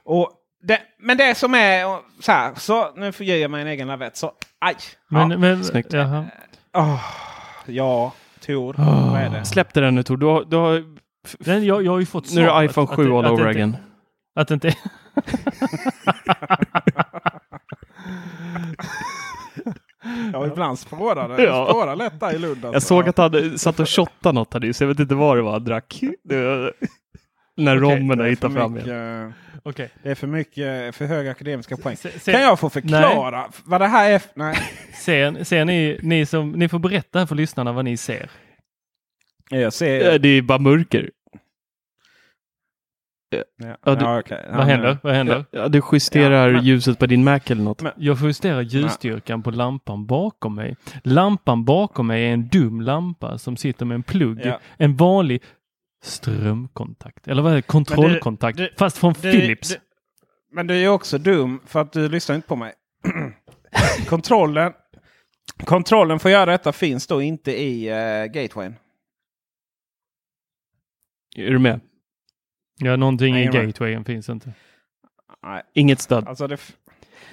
[0.04, 0.30] Och
[0.62, 2.54] det, men det som är så här.
[2.54, 4.16] Så nu får jag mig en egen lavett.
[4.16, 4.76] Så aj.
[5.08, 5.38] Men, ja.
[5.38, 5.92] men, Snyggt.
[5.92, 6.24] jaha.
[6.76, 7.00] Åh,
[7.66, 8.12] ja,
[8.46, 8.74] Tor.
[9.10, 9.44] Vad är det?
[9.44, 10.16] Släpp det där nu Tor.
[10.16, 10.84] Du har, du har,
[11.38, 13.30] Men jag, jag har ju fått nu är det iPhone att 7 det- all att
[13.30, 13.68] over det again.
[13.68, 13.80] inte-
[14.34, 14.68] Att det inte
[20.32, 21.42] Ja, ibland spårar det.
[21.42, 21.64] Ja.
[21.64, 22.64] Det spårar lätt där i Lund.
[22.64, 22.72] alltså.
[22.72, 24.80] Jag såg att han satt och shottade något här nyss.
[24.80, 26.00] Jag vet inte vad det var han drack.
[27.56, 29.34] När är hittar för fram mycket- igen.
[29.64, 29.90] Okej.
[30.02, 31.96] Det är för mycket, för höga akademiska poäng.
[31.96, 34.22] Se- se- Kan jag få förklara vad det här är?
[34.34, 34.56] Nej.
[34.94, 38.30] Ser, ser ni, ni som, ni får berätta för lyssnarna vad ni ser.
[39.50, 40.12] Jag ser...
[40.12, 41.10] Eh, Det är bara mörker.
[43.36, 44.22] Ja, Ja, du- ja.
[44.30, 44.98] Ja, Vad händer?
[45.02, 45.44] Vad händer?
[45.50, 47.82] Ja, du justerar Ja, men- ljuset på din Mac eller något.
[47.82, 50.76] Men- Jag får justera ljusstyrkan på lampan bakom mig.
[51.04, 54.40] Lampan bakom mig är en dum lampa som sitter med en plugg.
[54.44, 54.58] Ja.
[54.76, 55.42] En vanlig
[56.04, 57.28] strömkontakt.
[57.28, 57.62] Eller vad är det?
[57.62, 58.58] Kontrollkontakt.
[58.58, 59.68] du- fast från Du- Philips.
[59.68, 59.76] du-
[60.54, 62.72] men du är ju också dum för att du lyssnar inte på mig.
[64.08, 64.72] kontrollen,
[65.64, 68.74] kontrollen för att göra detta finns då inte i uh, gatewayn.
[71.36, 71.80] Är du med?
[72.84, 74.52] Ja, någonting Nej, i gatewayen finns inte.
[75.42, 76.28] Nej, Inget stöd.
[76.28, 76.60] alltså det...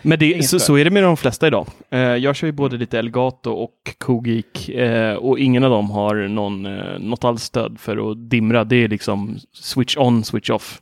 [0.02, 1.68] Men det, så, så är det med de flesta idag.
[1.90, 6.16] Eh, jag kör ju både lite Elgato och Kogik eh, och ingen av dem har
[6.16, 8.64] någon, eh, något alls stöd för att dimra.
[8.64, 10.82] Det är liksom switch on, switch off.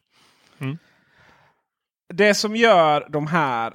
[2.13, 3.73] Det som gör de här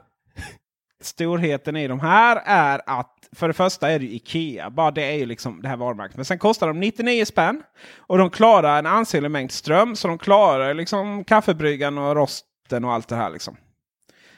[1.01, 4.71] storheten i de här är att för det första är det ju Ikea.
[4.71, 6.17] Bara det är ju liksom det här varumärket.
[6.17, 7.63] Men sen kostar de 99 spänn.
[7.97, 9.97] Och de klarar en ansenlig mängd ström.
[9.97, 13.31] Så de klarar liksom kaffebryggan och rosten och allt det här.
[13.31, 13.57] Liksom.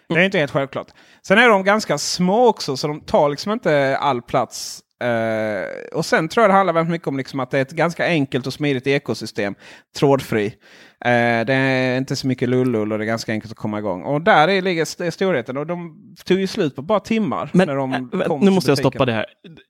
[0.08, 0.88] Det är inte helt självklart.
[1.26, 4.80] Sen är de ganska små också så de tar liksom inte all plats.
[5.02, 7.70] Eh, och sen tror jag det handlar väldigt mycket om liksom att det är ett
[7.70, 9.54] ganska enkelt och smidigt ekosystem.
[9.96, 10.54] Trådfri.
[11.04, 14.02] Eh, det är inte så mycket lullull och det är ganska enkelt att komma igång.
[14.02, 15.56] Och där är ligger st- storheten.
[15.56, 17.50] Och de tog ju slut på bara timmar.
[17.52, 19.26] Men när de äh, kom nu måste jag stoppa det här.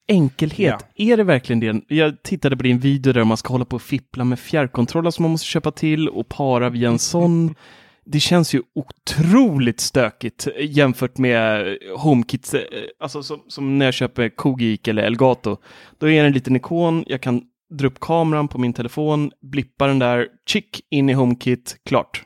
[0.08, 1.94] Enkelhet, är det verkligen det?
[1.94, 5.22] Jag tittade på din video där man ska hålla på och fippla med fjärrkontroller som
[5.22, 7.54] man måste köpa till och para via en sån.
[8.06, 12.60] Det känns ju otroligt stökigt jämfört med HomeKit, eh,
[13.00, 15.56] alltså som, som när jag köper Kogik eller Elgato.
[15.98, 19.86] Då är det en liten ikon, jag kan dra upp kameran på min telefon, blippa
[19.86, 22.22] den där, chick, in i HomeKit, klart.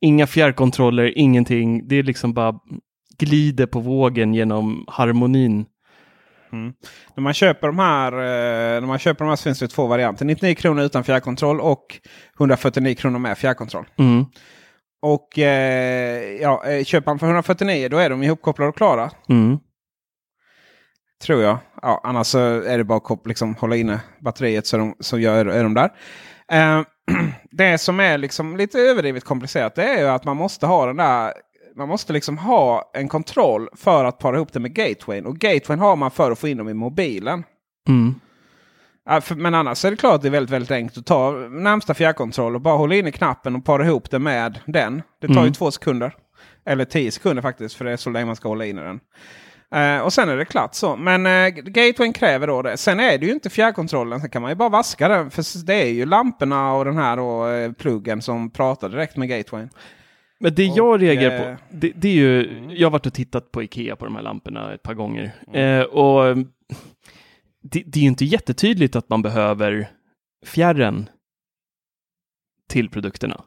[0.00, 1.88] Inga fjärrkontroller, ingenting.
[1.88, 2.54] Det är liksom bara
[3.18, 5.66] glider på vågen genom harmonin.
[7.14, 9.86] När man köper de här, eh, när man köper de här så finns det två
[9.86, 10.24] varianter.
[10.24, 12.00] 99 kronor utan fjärrkontroll och
[12.38, 13.86] 149 kronor med fjärrkontroll.
[13.98, 14.24] Mm.
[15.02, 19.10] Och eh, ja, eh, köper man för 149 då är de ihopkopplade och klara.
[19.28, 19.58] Mm.
[21.22, 21.58] Tror jag.
[21.82, 25.46] Ja, annars så är det bara att liksom, hålla inne batteriet så, de, så gör,
[25.46, 25.90] är de där.
[26.52, 26.82] Eh,
[27.50, 30.96] det som är liksom lite överdrivet komplicerat det är ju att man måste ha den
[30.96, 31.32] där
[31.76, 35.26] man måste liksom ha en kontroll för att para ihop det med gatewayn.
[35.26, 37.44] Och gatewayn har man för att få in dem i mobilen.
[37.88, 38.14] Mm.
[39.04, 41.30] Ja, för, men annars är det klart att det är väldigt, väldigt enkelt att ta
[41.50, 45.02] närmsta fjärrkontroll och bara hålla in i knappen och para ihop det med den.
[45.20, 45.52] Det tar ju Mm.
[45.52, 46.14] två sekunder.
[46.66, 49.00] Eller tio sekunder faktiskt, för det är så länge man ska hålla in i den.
[49.74, 50.96] Eh, och sen är det klart så.
[50.96, 52.76] Men uh, gatewayn kräver då det.
[52.76, 54.20] Sen är det ju inte fjärrkontrollen.
[54.20, 55.30] Sen kan man ju bara vaska den.
[55.30, 59.28] För det är ju lamporna och den här då, eh, pluggen som pratar direkt med
[59.28, 59.70] gatewayn.
[60.40, 63.14] Men det jag Och, reagerar eh, på, det, det är ju, jag har varit och
[63.14, 65.34] tittat på Ikea på de här lamporna ett par gånger.
[65.52, 66.36] Eh, och eh,
[67.62, 69.90] det, det är ju inte jättetydligt att man behöver
[70.46, 71.08] fjärren
[72.68, 73.44] till produkterna.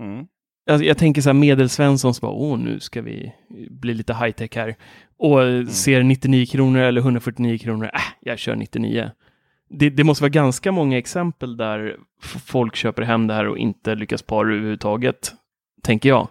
[0.00, 0.26] Mm.
[0.66, 3.32] Jag, jag tänker så här medelsvensson som bara, åh nu ska vi
[3.70, 4.76] bli lite high tech här.
[5.18, 9.10] Och eh, ser 99 kronor eller 149 kronor, äh, jag kör 99.
[9.70, 13.94] Det, det måste vara ganska många exempel där folk köper hem det här och inte
[13.94, 15.32] lyckas para överhuvudtaget,
[15.82, 16.28] tänker jag.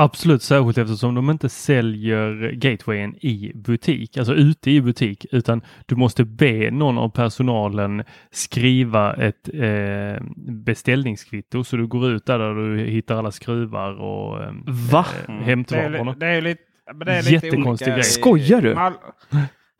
[0.00, 5.96] Absolut, särskilt eftersom de inte säljer gatewayen i butik, alltså ute i butik, utan du
[5.96, 12.54] måste be någon av personalen skriva ett eh, beställningskvitto så du går ut där, där
[12.54, 14.50] du hittar alla skruvar och eh,
[14.92, 15.06] Va?
[15.08, 16.14] eh, Det är, hämtvarorna.
[16.14, 16.62] det är lite,
[16.94, 18.04] men det är lite Jättekonstig olika grej.
[18.04, 18.74] Skojar du?
[18.74, 18.92] Mal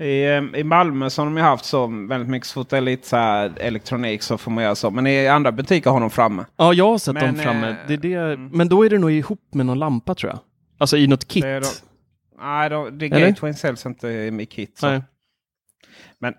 [0.00, 2.76] i, eh, I Malmö så har de ju haft så väldigt mycket så fort det
[2.76, 4.90] är lite så här elektronik så får man göra så.
[4.90, 6.44] Men i andra butiker har de framme.
[6.56, 7.68] Ja, jag har sett Men, dem framme.
[7.68, 8.48] eh, Det är det, mm.
[8.52, 10.38] Men då är det nog ihop med någon lampa tror jag.
[10.78, 11.42] Alltså i något kit.
[11.42, 11.66] Det då-
[12.40, 13.08] Nej, då, det?
[13.08, 14.80] Gateway säljs inte i kit.
[16.20, 16.34] Men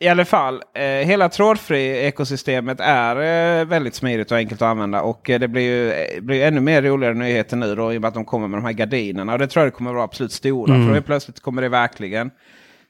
[0.00, 3.16] i alla fall, eh, hela trådfri-ekosystemet är
[3.60, 5.02] eh, väldigt smidigt och enkelt att använda.
[5.02, 8.00] Och eh, det blir ju eh, blir ännu mer roligare nyheter nu då, i och
[8.00, 9.32] med att de kommer med de här gardinerna.
[9.32, 10.74] Och det tror jag kommer vara absolut stora.
[10.74, 10.86] Mm.
[10.88, 12.30] För då plötsligt kommer det verkligen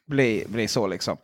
[0.09, 1.17] bli, bli så liksom.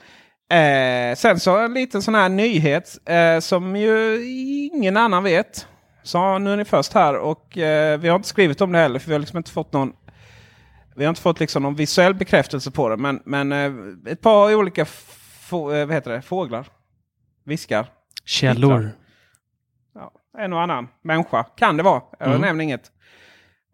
[0.50, 4.24] Eh, sen så en liten sån här nyhet eh, som ju
[4.72, 5.66] ingen annan vet.
[6.02, 8.98] Så nu är ni först här och eh, vi har inte skrivit om det heller
[8.98, 9.92] för vi har liksom inte fått någon
[10.96, 12.96] vi har inte fått liksom någon visuell bekräftelse på det.
[12.96, 13.72] Men, men eh,
[14.12, 14.86] ett par olika eh,
[15.50, 16.22] vad heter det?
[16.22, 16.66] fåglar,
[17.44, 17.86] viskar.
[18.24, 18.90] Källor.
[19.94, 22.02] Ja, en och annan människa kan det vara.
[22.18, 22.40] Jag Mm.
[22.40, 22.90] nämner inget.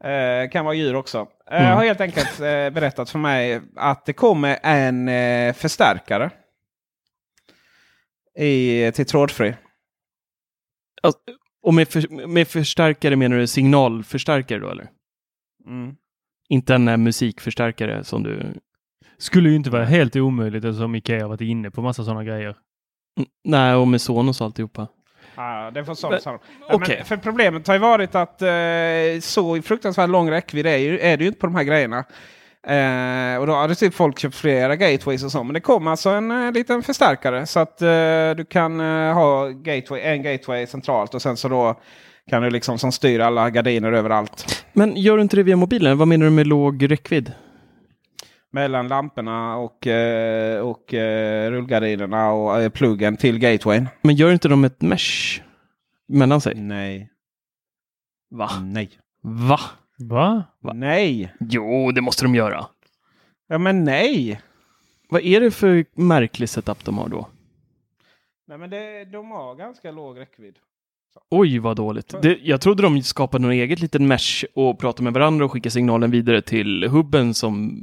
[0.04, 1.18] Eh, kan vara djur också.
[1.50, 1.76] Eh, Mm.
[1.76, 6.30] Har helt enkelt eh, berättat för mig att det kommer en eh, förstärkare.
[8.38, 9.54] I, till trådfri.
[11.02, 11.20] Alltså,
[11.62, 14.90] och med, för, med förstärkare menar du signalförstärkare då eller?
[15.66, 15.96] Mm.
[16.48, 18.54] Inte en eh, musikförstärkare som du...
[19.18, 22.56] Skulle ju inte vara helt omöjligt eftersom Ikea har varit inne på massa sådana grejer.
[23.18, 24.88] Mm, Nej, och med Sonos och alltihopa.
[25.40, 26.20] Ja, det får så, Men-.
[26.24, 26.96] Ja, okej.
[26.96, 31.16] men För problemet har ju varit att eh, så fruktansvärt lång räckvidd är, ju, är
[31.16, 32.04] det ju inte på de här grejerna.
[32.66, 35.44] Eh, och då hade typ folk köpt flera gateways och så.
[35.44, 37.46] Men det kom alltså en eh, liten förstärkare.
[37.46, 37.88] Så att eh,
[38.36, 41.80] du kan eh, ha gateway, en gateway centralt och sen så då
[42.30, 44.64] kan du liksom som styr alla gardiner överallt.
[44.72, 45.98] Men gör du inte det via mobilen?
[45.98, 47.32] Vad menar du med låg räckvidd?
[48.52, 53.88] Mellan lamporna och, eh, och eh, rullgardinerna och eh, pluggen till gatewayn.
[54.02, 55.42] Men gör inte de ett mesh
[56.08, 56.54] mellan sig?
[56.54, 57.10] Nej.
[58.30, 58.50] Va?
[58.62, 58.90] Nej.
[59.22, 59.60] Va?
[59.98, 60.44] Va?
[60.60, 60.72] Va?
[60.72, 61.34] Nej.
[61.40, 62.66] Jo, det måste de göra.
[63.48, 64.40] Ja men nej.
[65.08, 67.28] Vad är det för märklig setup de har då?
[68.46, 70.54] Nej men det, de har ganska låg räckvidd.
[71.30, 72.14] Oj, vad dåligt.
[72.22, 75.70] Det, jag trodde de skapade något eget liten mesh och pratade med varandra och skickade
[75.70, 77.80] signalen vidare till hubben som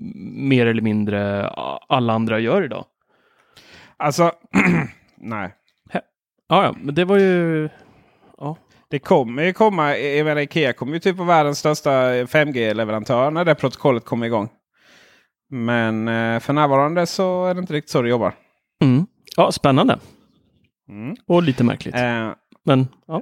[0.49, 1.49] mer eller mindre
[1.89, 2.85] alla andra gör idag.
[3.97, 4.31] Alltså,
[5.17, 5.53] nej.
[5.93, 6.01] Ja,
[6.63, 7.69] ja, men det var ju...
[8.89, 13.45] Det kommer ju komma, jag menar Ikea kommer ju typ vara världens största 5G-leverantör när
[13.45, 14.49] det protokollet kommer igång.
[15.49, 18.33] Men eh, för närvarande så är det inte riktigt så det jobbar.
[18.81, 19.07] Mm.
[19.35, 19.99] Ja, spännande.
[20.89, 21.15] Mm.
[21.27, 21.95] Och lite märkligt.
[21.95, 22.31] Eh,
[22.67, 23.21] Men, ja.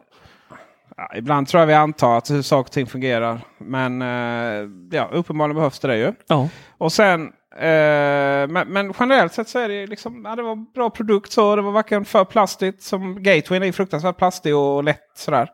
[0.98, 3.40] ja, ibland tror jag vi antar att hur saker och ting fungerar.
[3.58, 6.14] Men eh, ja, uppenbarligen behövs det, det ju.
[6.28, 6.50] ja.
[6.78, 7.22] Och sen,
[7.56, 11.56] eh, men, men generellt sett så är det liksom, ja, det var bra produkt så.
[11.56, 15.50] Det var varken för plastigt som Gateway är fruktansvärt plastig och lätt sådär.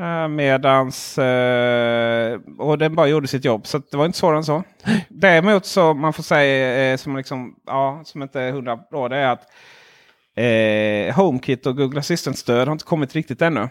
[0.00, 3.66] Eh, medans, eh, och den bara gjorde sitt jobb.
[3.66, 4.62] Så det var inte svårare än så.
[5.08, 9.08] Däremot så man får säga eh, som, liksom, ja, som inte är hundra bra.
[9.08, 9.48] Det är att
[10.36, 13.68] eh, HomeKit och Google Assistant-stöd har inte kommit riktigt ännu.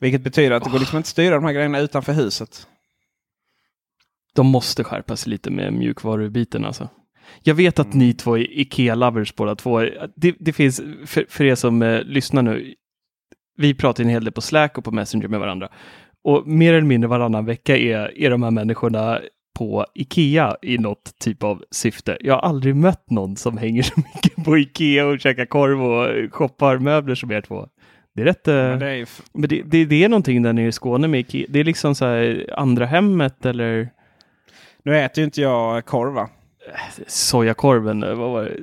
[0.00, 2.66] Vilket betyder att det går liksom inte att styra de här grejerna utanför huset.
[4.34, 6.88] De måste skärpa sig lite med mjukvarubiten alltså.
[7.42, 7.98] Jag vet att Mm.
[7.98, 9.80] ni två är Ikea-lovers båda två.
[10.16, 12.74] Det, det finns, för, för er som eh, lyssnar nu,
[13.56, 15.68] vi pratar en hel del på Slack och på Messenger med varandra.
[16.24, 19.20] Och mer eller mindre varannan vecka är, är de här människorna
[19.56, 22.16] på Ikea i något typ av syfte.
[22.20, 26.34] Jag har aldrig mött någon som hänger så mycket på Ikea och käkar korv och
[26.34, 27.68] shoppar möbler som er två.
[28.14, 28.48] Det är rätt...
[28.48, 31.20] eh, Men det är Men det, det, det är någonting där nere i Skåne med
[31.20, 31.46] Ikea.
[31.48, 33.88] Det är liksom så här andra hemmet eller
[34.84, 36.28] nu äter ju inte jag korv va?
[37.06, 38.00] sojakorven.
[38.00, 38.56] Vad var det?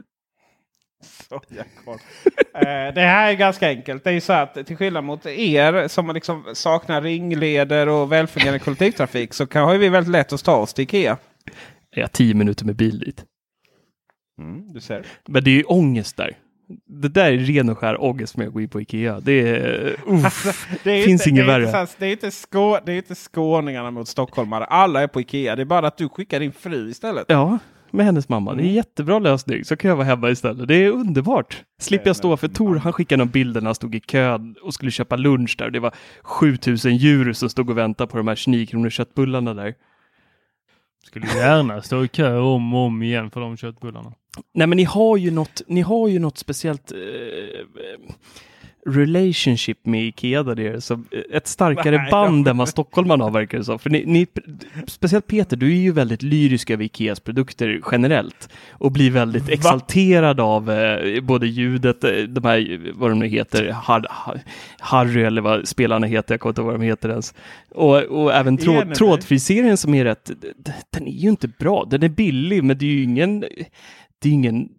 [2.54, 4.04] Eh, det här är ganska enkelt.
[4.04, 9.34] Det är så att till skillnad mot er som liksom saknar ringleder och välfungerande kollektivtrafik
[9.34, 11.18] så kan, har vi väldigt lätt att ta oss till Ikea.
[11.96, 13.24] Ja, tio minuter med bil dit.
[14.42, 15.06] Mm, du ser.
[15.28, 16.38] Men det är ju ångest där.
[16.88, 19.20] Det där är ren och skär ångest med att gå in på Ikea.
[19.20, 19.96] Det är...
[20.08, 21.82] Uff, Det är finns inte, inget det är värre.
[21.82, 24.66] inte Det är inte, skå, det är inte skåningarna mot stockholmare.
[24.66, 25.56] Alla är på Ikea.
[25.56, 27.26] Det är bara att du skickar din fru istället.
[27.28, 27.60] Ja,
[27.94, 28.54] med hennes mamma.
[28.54, 28.76] Det är Mm.
[28.76, 29.66] jättebra lösning.
[29.66, 30.68] Så kan jag vara hemma istället.
[30.68, 31.64] Det är underbart.
[31.82, 32.76] Slipper jag stå för Tor.
[32.76, 35.70] Han skickade någon bild när han stod i kö och skulle köpa lunch där.
[35.70, 39.74] Det var 7000 djur som stod och väntade på de här 29 kronor köttbullarna där.
[41.06, 44.14] Skulle gärna stå i kö om och om igen för de köttbullarna.
[44.54, 46.98] Nej, men ni har ju något, ni har ju något speciellt eh,
[48.86, 50.82] relationship med Ikea där nere.
[50.82, 53.80] Så ett starkare Nej, band än vad stockholmarna har verkar det som.
[53.80, 54.28] För ni, ni,
[54.88, 58.50] speciellt Peter, du är ju väldigt lyrisk över Ikeas produkter generellt.
[58.72, 63.72] Och blir väldigt exalterad av eh, både ljudet, eh, de här, vad de nu heter,
[63.72, 64.40] Har, Har,
[64.80, 67.34] Harry eller vad spelarna heter, jag kommer inte ihåg vad de heter ens.
[67.72, 68.98] Och, och även tråd, Enemies.
[68.98, 70.32] trådfriseringen som är rätt,
[70.90, 71.86] den är ju inte bra.
[71.90, 73.40] Den är billig, men det är ju ingen,
[74.20, 74.70] det är ingen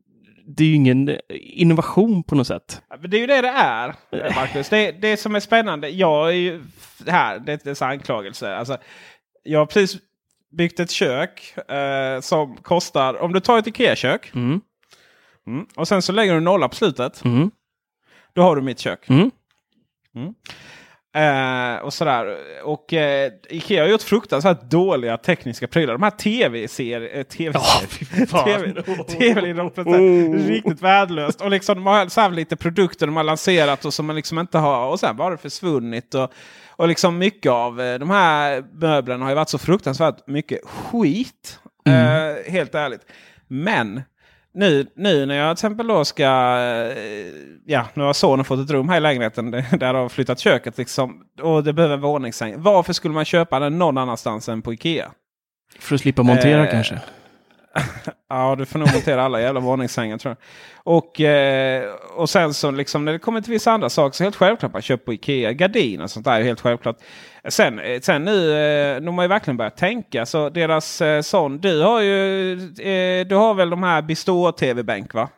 [0.46, 2.82] det är ju ingen innovation på något sätt.
[3.08, 3.94] Det är ju det det är, eh,
[4.36, 4.68] Marcus.
[4.68, 5.88] Det, det som är spännande.
[5.88, 6.62] Jag är ju
[7.06, 8.56] här, det är inte anklagelse.
[8.56, 8.78] Alltså,
[9.42, 10.00] jag har precis
[10.52, 14.60] byggt ett kök eh, som kostar, om du tar ett Ikea-kök Mm.
[15.46, 17.24] mm, och sen så lägger du nolla på slutet.
[17.24, 17.50] Mm.
[18.32, 19.08] Då har du mitt kök.
[19.08, 19.30] Mm.
[21.14, 22.36] Eh, och sådär.
[22.64, 25.92] Och eh, Ikea har gjort fruktansvärt dåliga tekniska prylar.
[25.92, 27.18] De här tv-serier...
[27.18, 27.58] Eh, TV
[28.44, 28.82] TV,
[29.18, 31.40] TV-inhoppet är riktigt värdelöst.
[31.40, 34.58] Och liksom de har så lite produkter de har lanserat och som man liksom inte
[34.58, 34.88] har.
[34.88, 36.14] Och sen bara försvunnit.
[36.14, 36.32] Och,
[36.68, 41.58] och liksom mycket av eh, de här möblerna har ju varit så fruktansvärt mycket skit.
[41.86, 43.02] Eh, helt ärligt.
[43.48, 44.02] Men
[44.54, 46.22] nu, nu när jag till exempel då ska...
[46.24, 46.96] eh,
[47.66, 50.78] Ja, nu har sonen fått ett rum här i lägenheten där har flyttat köket.
[50.78, 52.54] Liksom, och det behöver en våningssäng.
[52.62, 55.10] Varför skulle man köpa den någon annanstans än på Ikea?
[55.78, 57.00] För att slippa montera Eh, kanske.
[58.28, 60.96] Ja, du får nog montera alla jävla våningssängar tror jag.
[60.96, 61.84] Och, eh,
[62.16, 64.72] och sen så liksom när det kommer till vissa andra saker så är helt självklart
[64.72, 65.52] man köper på Ikea.
[65.52, 66.96] Gardiner och sånt där är helt självklart.
[67.48, 70.26] Sen, eh, sen nu, eh, de har ju verkligen börjat tänka.
[70.26, 75.14] Så deras eh, sån, du har ju, eh, du har väl de här Bistå TV-bänk
[75.14, 75.28] va?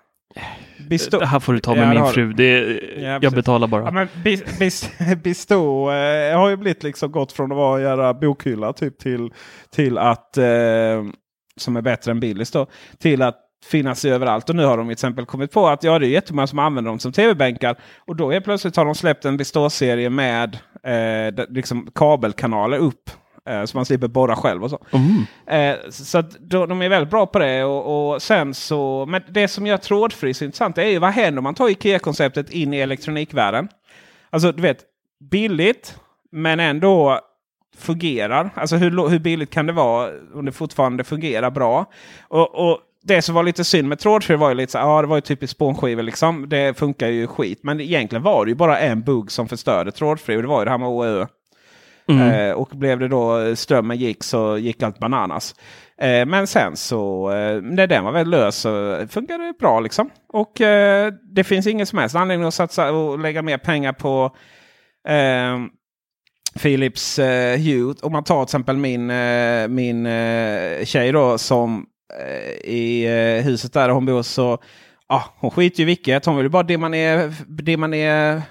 [0.89, 2.33] Bistå, Det här får du ta Ja, med det min fru.
[2.33, 3.85] Det, Ja, jag betalar bara.
[3.85, 4.91] Ja, men bis, bis,
[5.23, 9.31] Bistå eh, har ju blivit liksom gått från att vara en jävla bokhylla typ till,
[9.75, 10.45] till att, eh,
[11.57, 12.67] som är bättre än Billys då,
[12.99, 14.51] till att finnas överallt.
[14.51, 16.91] Och nu har de till exempel kommit på att ja, det är jättemånga som använder
[16.91, 17.77] dem som tv-bänkar.
[18.07, 23.11] Och då är plötsligt har de släppt en Bistå-serie med eh, liksom kabelkanaler upp.
[23.49, 24.87] Eh, så man slipper borra själv och så.
[24.91, 25.27] Mm.
[25.47, 27.65] Eh, så då, de är väldigt bra på det.
[27.65, 31.39] Och, och sen så, men det som gör trådfri så intressant är ju vad händer
[31.39, 33.69] om man tar Ikea-konceptet in i elektronikvärlden.
[34.31, 34.79] Alltså du vet,
[35.31, 35.99] billigt
[36.33, 37.21] men ändå
[37.79, 38.51] fungerar.
[38.55, 41.87] Alltså hur, hur billigt kan det vara om det fortfarande fungerar bra?
[42.29, 45.09] Och, och det som var lite synd med trådfri var ju lite så ja det
[45.09, 46.49] var ju typiskt spånskivor liksom.
[46.49, 47.59] Det funkar ju skit.
[47.63, 50.65] Men egentligen var det ju bara en bugg som förstörde trådfri och det var ju
[50.65, 51.27] det här med OÖ.
[52.09, 52.31] Mm.
[52.31, 55.55] Eh, och blev det då strömmen gick så gick allt bananas.
[55.99, 60.11] Eh, men sen så eh, när den var väl lös så funkade det bra liksom.
[60.29, 64.37] Och eh, det finns ingen som helst anledning att satsa och lägga mer pengar på
[65.09, 65.57] eh,
[66.63, 67.95] Philips eh, Hue.
[68.03, 71.87] Om man tar till exempel min, eh, min eh, tjej då som
[72.21, 73.05] eh, i
[73.39, 74.59] eh, huset där hon bor så
[75.09, 76.27] ja, hon skiter ju i vilket.
[76.27, 78.43] Hon vill ju bara dimma ner, dimma ner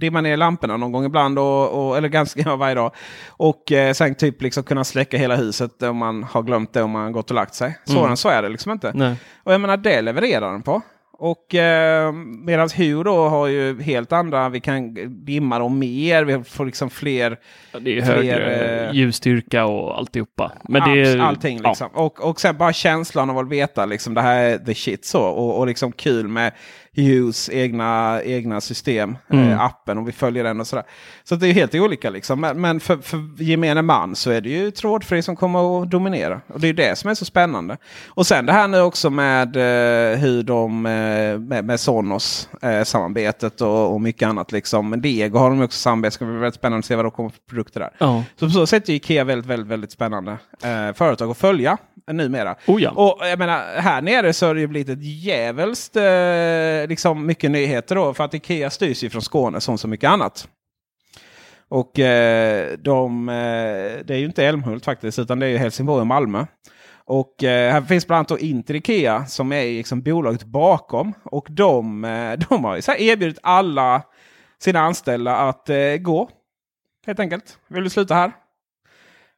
[0.00, 1.38] dimma ner lamporna någon gång ibland.
[1.38, 2.94] Och, och, eller ganska ja, varje dag.
[3.28, 6.90] Och eh, sen typ liksom kunna släcka hela huset om man har glömt det om
[6.90, 7.78] man gått och lagt sig.
[7.84, 8.16] Sådan Mm.
[8.16, 8.92] så är det liksom inte.
[8.94, 9.16] Nej.
[9.44, 10.82] Och jag menar det levererar den på.
[11.24, 14.94] Och eh, medan Hue då har ju helt andra, vi kan
[15.24, 17.38] dimma dem mer, vi får liksom fler
[17.72, 20.52] Ja, Det är Fler, högre eh, ljusstyrka och alltihopa.
[20.68, 21.68] Men det är, allting ja.
[21.68, 21.88] liksom.
[21.92, 25.22] Och, och sen bara känslan av att veta liksom det här är the shit så.
[25.22, 26.52] Och, och liksom kul med
[26.96, 29.48] Hughes egna, egna system, Mm.
[29.50, 30.84] eh, appen och vi följer den och sådär.
[31.24, 32.40] Så det är helt olika liksom.
[32.40, 36.40] Men, men för, för gemene man så är det ju trådfri som kommer att dominera.
[36.46, 37.76] Och det är det som är så spännande.
[38.08, 42.84] Och sen det här nu också med eh, hur de eh, med, med Sonos eh,
[43.60, 44.90] och, och mycket annat liksom.
[44.90, 46.06] Men Lego har de också samarbete.
[46.06, 47.90] Det ska bli väldigt spännande att se vad de kommer för produkter där.
[47.98, 48.24] Ja.
[48.40, 50.32] Så på så sätt är Ikea väldigt, väldigt, väldigt spännande
[50.62, 51.78] eh, företag att följa
[52.12, 52.56] numera.
[52.66, 52.90] Oh ja.
[52.90, 57.50] Och jag menar, här nere så har det ju blivit ett djävulskt eh, liksom mycket
[57.50, 58.14] nyheter då.
[58.14, 60.48] För att Ikea styrs ju från Skåne som så mycket annat.
[61.68, 63.34] Och eh, de, eh,
[64.04, 66.46] det är ju inte Älmhult faktiskt utan det är Helsingborg och Malmö.
[67.06, 71.12] Och eh, här finns bland annat Inter Ikea som är liksom bolaget bakom.
[71.24, 74.02] Och de, eh, de har ju så erbjudit alla
[74.58, 76.30] sina anställda att eh, gå.
[77.06, 77.58] Helt enkelt.
[77.68, 78.32] Vill du sluta här?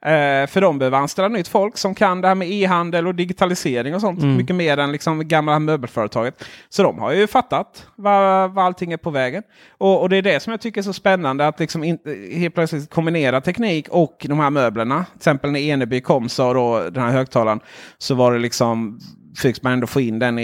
[0.05, 3.95] Eh, för de behöver anställa nytt folk som kan det här med e-handel och digitalisering
[3.95, 4.23] och sånt.
[4.23, 4.37] Mm.
[4.37, 6.45] Mycket mer än liksom gamla möbelföretaget.
[6.69, 9.43] Så de har ju fattat vad, vad allting är på vägen.
[9.79, 11.47] Och, och det är det som jag tycker är så spännande.
[11.47, 11.99] Att liksom in,
[12.33, 15.05] helt plötsligt kombinera teknik och de här möblerna.
[15.05, 17.61] Till exempel när Eneby kom så då den här högtalaren.
[17.99, 19.01] Så var det liksom
[19.37, 20.43] fick man ändå få in den i,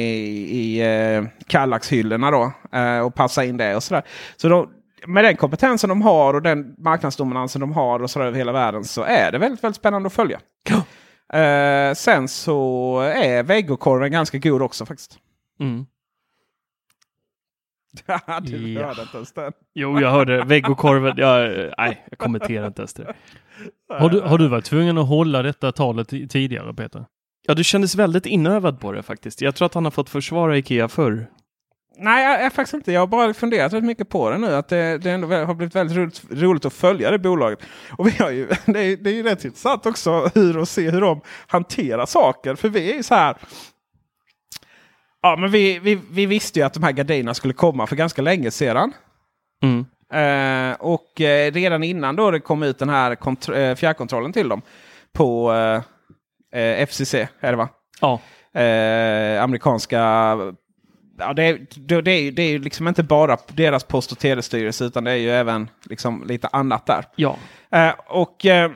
[0.50, 2.52] i eh, Kallax-hyllorna då.
[2.78, 4.02] Eh, och passa in det och sådär.
[4.36, 4.68] Så då,
[5.06, 8.84] med den kompetensen de har och den marknadsdominansen de har och så över hela världen
[8.84, 10.40] så är det väldigt, väldigt spännande att följa.
[11.32, 15.18] Eh, sen så är vegokorven ganska god också faktiskt.
[15.60, 15.86] Mm.
[18.42, 18.86] du Ja.
[18.86, 19.52] hörde inte ens den.
[19.74, 21.14] Jo, jag hörde vegokorven.
[21.16, 23.14] Jag, nej, jag kommenterar inte ens det.
[23.98, 27.06] Har du, har du varit tvungen att hålla detta talet tidigare Peter?
[27.46, 29.40] Ja, du kändes väldigt inövad på det faktiskt.
[29.40, 31.26] Jag tror att han har fått försvara Ikea förr.
[31.96, 32.92] Nej, jag, jag faktiskt inte.
[32.92, 34.54] Jag har bara funderat rätt mycket på det nu.
[34.54, 37.58] Att det, det ändå har blivit väldigt roligt, roligt att följa det bolaget.
[37.98, 40.90] Och vi har ju, det, är, det är ju rätt intressant också hur att se
[40.90, 42.54] hur de hanterar saker.
[42.54, 43.36] För vi är ju så här.
[45.22, 48.22] Ja, men vi, vi, vi visste ju att de här gardinerna skulle komma för ganska
[48.22, 48.92] länge sedan.
[49.62, 49.84] Mm.
[50.12, 54.62] Eh, och eh, redan innan då det kom ut den här eh, fjärrkontrollen till dem
[55.12, 55.82] på eh,
[56.60, 57.68] eh, FCC, är det va?
[58.00, 58.20] Ja.
[58.60, 60.36] eh, amerikanska...
[61.18, 64.84] Ja, det, är, det, det, det är ju liksom inte bara deras post och telestyrelse
[64.84, 67.04] utan det är ju även liksom lite annat där.
[67.16, 67.36] Ja.
[67.70, 68.70] Eh, och, eh,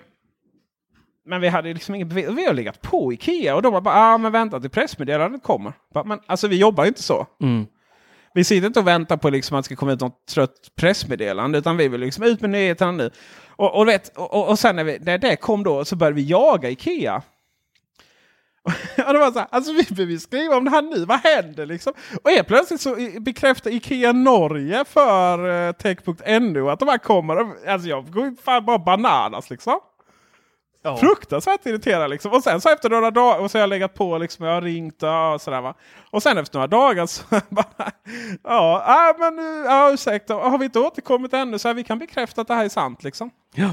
[1.26, 2.28] men vi hade liksom inget bevis.
[2.28, 5.72] Vi har legat på Ikea och de var bara ah, men vänta till pressmeddelandet kommer.
[5.94, 7.26] Bara, Men alltså vi jobbar ju inte så.
[7.42, 7.66] Mm.
[8.34, 11.58] Vi sitter inte och väntar på liksom att det ska komma ut något trött pressmeddelande
[11.58, 13.10] utan vi vill liksom ut med nyheterna nu.
[13.48, 16.22] Och, och, vet, och- och sen när, vi, när det kom då så började vi
[16.28, 17.22] jaga Ikea.
[18.96, 21.66] Ja, det var så här, alltså vi behöver skriva om det här nu, vad händer
[21.66, 21.92] liksom?
[22.22, 27.36] Och helt plötsligt så bekräftar Ikea Norge för eh, Tech.nu att de här kommer.
[27.68, 29.80] Alltså jag går ju fan bara bananas liksom.
[30.96, 32.32] Fruktansvärt irriterad liksom.
[32.32, 34.62] Och sen så efter några dagar, och så har jag legat på liksom, jag har
[34.62, 35.74] ringt och sådär va.
[36.10, 37.90] Och sen efter några dagar så bara,
[38.42, 41.98] ja, äh, men nu, ja ursäkta, har vi inte återkommit ännu så här, vi kan
[41.98, 43.30] bekräfta att det här är sant liksom.
[43.54, 43.70] ja.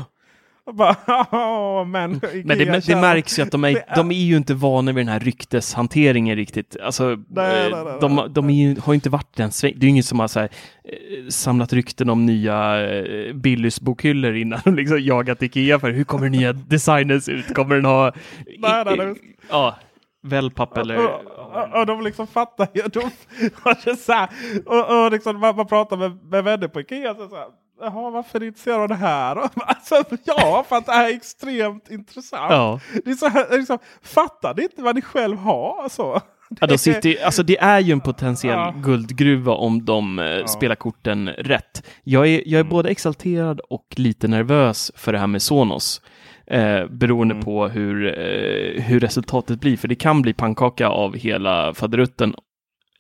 [0.66, 0.96] Och bara,
[1.32, 4.92] ja men Men det, det märks ju att de är, de är ju inte vana
[4.92, 6.78] vid den här rykteshanteringen riktigt.
[6.84, 8.26] Alltså, Nej, eh, nej, nej, de, nej.
[8.30, 9.74] de är ju, har ju inte varit den sväng.
[9.76, 10.50] Det är ju ingen som har så här,
[10.84, 16.04] eh, samlat rykten om nya eh, Billys bokhyllor innan de liksom jagat Ikea för hur
[16.04, 17.54] kommer nya designen se ut?
[17.54, 18.12] Kommer den ha
[18.60, 19.16] nej.
[19.50, 19.76] ja,
[20.24, 22.82] wellpapp eller Och, och, och de liksom fattar ju.
[22.82, 23.00] De,
[23.64, 24.30] och så här,
[24.66, 27.16] och, och liksom man, man pratar med, med vänner på Ikea.
[27.16, 27.48] Så så här,
[27.84, 29.36] Jaha, varför är du intresserad av det här?
[29.56, 32.52] Alltså, ja, för att det här är extremt intressant.
[32.52, 32.80] Ja.
[33.06, 35.90] Det är så här, liksom, fattar ni inte vad ni själv har?
[35.90, 36.22] Så.
[36.60, 38.74] Ja, de sitter, alltså det är ju en potentiell Ja.
[38.84, 41.84] guldgruva om de eh, spelar korten rätt.
[42.04, 46.02] Jag är, jag är både exalterad och lite nervös för det här med Sonos.
[46.48, 51.74] Eh, beroende på hur, eh, hur resultatet blir, för det kan bli pannkaka av hela
[51.74, 52.36] faderutten.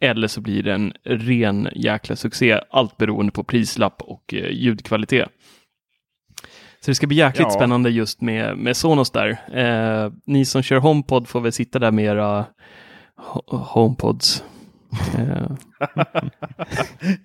[0.04, 5.30] Eller så blir det en ren jäkla succé, allt beroende på prislapp och eh, ljudkvalitet.
[6.80, 7.54] Så det ska bli jäkligt Ja.
[7.54, 9.30] spännande just med, med Sonos där.
[9.54, 12.46] Eh, ni som kör HomePod får väl sitta där med era
[13.18, 14.44] Ho- HomePods.
[15.18, 15.48] Eh,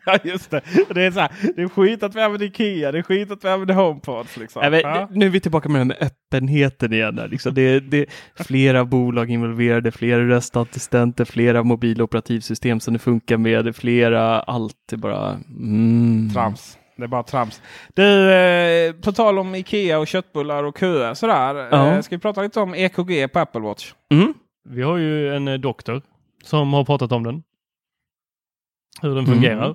[0.07, 0.61] Ja, just det.
[0.95, 3.45] Det är, så här, det är skit att vi använder Ikea, det är skit att
[3.45, 4.37] vi använder HomePods.
[4.37, 4.71] Liksom.
[4.71, 5.09] men, Ja.
[5.11, 7.17] Nu är vi tillbaka med det med öppenheten igen.
[7.17, 7.55] Där, liksom.
[7.55, 14.41] det, det är flera bolag involverade, flera röstassistenter, flera mobiloperativsystem som det funkar med, flera,
[14.41, 15.31] allt är bara...
[15.49, 16.31] Mm.
[16.35, 16.79] Trams.
[16.97, 17.63] Det är bara trams.
[17.95, 21.69] Du, eh, på tal om Ikea och köttbullar och köer sådär.
[21.71, 21.87] Ja.
[21.87, 23.93] Eh, ska vi prata lite om EKG på Apple Watch?
[24.11, 24.35] Mm.
[24.69, 26.03] Vi har ju en eh, doktor
[26.45, 27.43] som har pratat om den.
[29.03, 29.33] Hur den Mm.
[29.35, 29.75] fungerar.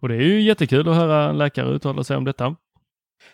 [0.00, 2.56] Och det är ju jättekul att höra läkare uttala sig om detta.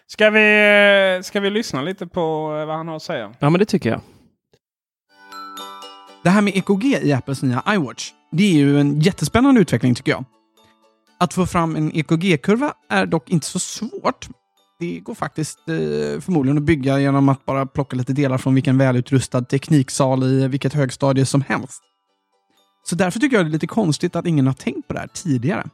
[0.07, 2.21] Ska vi, ska vi lyssna lite på
[2.61, 3.35] eh, vad han har att säga?
[3.39, 4.01] Ja, men det tycker jag.
[6.25, 10.13] Det här med EKG i Apples nya iWatch, det är ju en jättespännande utveckling tycker
[10.13, 10.25] jag.
[11.19, 14.29] Att få fram en EKG-kurva är dock inte så svårt.
[14.81, 18.79] Det går faktiskt eh, förmodligen att bygga genom att bara plocka lite delar från vilken
[18.79, 21.83] välutrustad tekniksal i vilket högstadie som helst.
[22.85, 25.07] Så därför tycker jag det är lite konstigt att ingen har tänkt på det här
[25.07, 25.67] tidigare.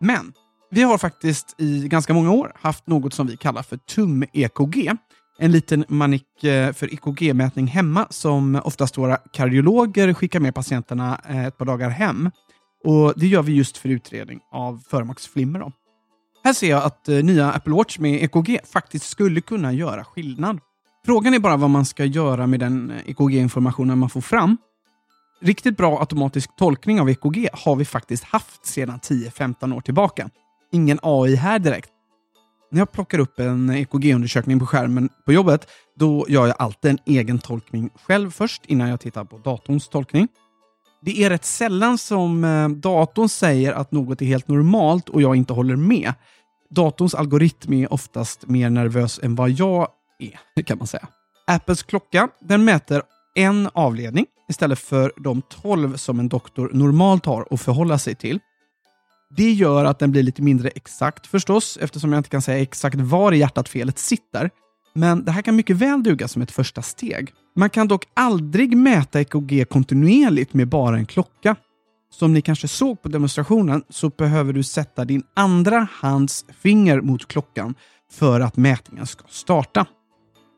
[0.00, 0.32] Men
[0.70, 4.96] vi har faktiskt i ganska många år haft något som vi kallar för tum-EKG.
[5.38, 11.46] En liten manik eh, för EKG-mätning hemma som oftast våra kardiologer skickar med patienterna eh,
[11.46, 12.30] ett par dagar hem.
[12.84, 15.58] Och det gör vi just för utredning av förmaksflimmer.
[15.58, 15.72] Då.
[16.44, 20.58] Här ser jag att eh, nya Apple Watch med EKG faktiskt skulle kunna göra skillnad.
[21.06, 24.56] Frågan är bara vad man ska göra med den EKG-informationen man får fram.
[25.42, 30.30] Riktigt bra automatisk tolkning av EKG har vi faktiskt haft sedan 10-15 år tillbaka.
[30.72, 31.90] Ingen AI här direkt.
[32.70, 35.66] När jag plockar upp en EKG-undersökning på skärmen på jobbet,
[35.98, 40.28] då gör jag alltid en egen tolkning själv först innan jag tittar på datorns tolkning.
[41.02, 45.36] Det är rätt sällan som eh, datorn säger att något är helt normalt och jag
[45.36, 46.14] inte håller med.
[46.70, 49.88] Datorns algoritm är oftast mer nervös än vad jag
[50.18, 51.08] är, kan man säga.
[51.46, 53.02] Apples klocka den mäter
[53.42, 58.38] en avledning istället för de 12 som en doktor normalt har att förhålla sig till.
[59.36, 62.96] Det gör att den blir lite mindre exakt förstås, eftersom jag inte kan säga exakt
[62.96, 64.50] var i hjärtat felet sitter.
[64.94, 67.32] Men det här kan mycket väl duga som ett första steg.
[67.56, 71.56] Man kan dock aldrig mäta EKG kontinuerligt med bara en klocka.
[72.12, 77.28] Som ni kanske såg på demonstrationen så behöver du sätta din andra hands finger mot
[77.28, 77.74] klockan
[78.12, 79.86] för att mätningen ska starta.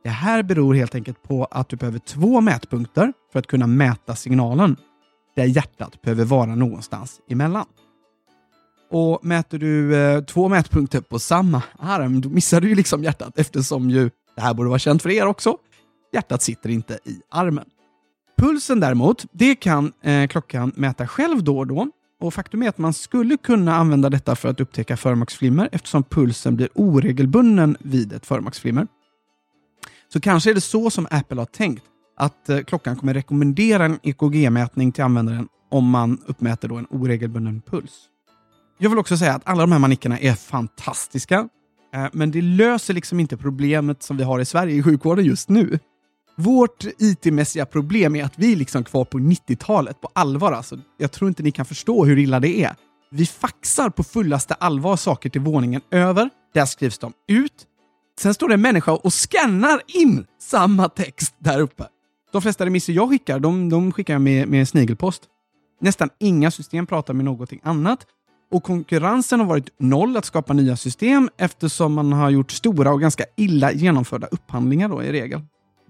[0.03, 4.17] Det här beror helt enkelt på att du behöver två mätpunkter för att kunna mäta
[4.17, 4.77] signalen,
[5.37, 7.67] där hjärtat behöver vara någonstans emellan.
[8.91, 13.39] Och mäter du eh, två mätpunkter på samma arm, då missar du ju liksom hjärtat
[13.39, 15.57] eftersom ju, det här borde vara känt för er också,
[16.13, 17.65] hjärtat sitter inte i armen.
[18.39, 21.89] Pulsen däremot, det kan eh, klockan mäta själv då och då.
[22.21, 26.57] Och faktum är att man skulle kunna använda detta för att upptäcka förmaksflimmer eftersom pulsen
[26.57, 28.87] blir oregelbunden vid ett förmaksflimmer.
[30.13, 31.85] Så kanske är det så som Apple har tänkt,
[32.17, 37.61] att eh, klockan kommer rekommendera en EKG-mätning till användaren om man uppmäter då en oregelbunden
[37.61, 37.93] puls.
[38.79, 41.49] Jag vill också säga att alla de här manickerna är fantastiska,
[41.95, 45.49] eh, men det löser liksom inte problemet som vi har i Sverige i sjukvården just
[45.49, 45.79] nu.
[46.37, 50.53] Vårt IT-mässiga problem är att vi är liksom kvar på 90-talet på allvar.
[50.53, 50.79] Alltså.
[50.99, 52.75] Jag tror inte ni kan förstå hur illa det är.
[53.11, 56.31] Vi faxar på fullaste allvar saker till våningen över.
[56.55, 57.67] Där skrivs de ut.
[58.21, 61.85] Sen står det en människa och skannar in samma text där uppe.
[62.33, 65.23] De flesta remisser jag skickar, de, de skickar jag med, med snigelpost.
[65.81, 68.07] Nästan inga system pratar med någonting annat
[68.53, 73.01] och konkurrensen har varit noll att skapa nya system eftersom man har gjort stora och
[73.01, 75.41] ganska illa genomförda upphandlingar då i regel.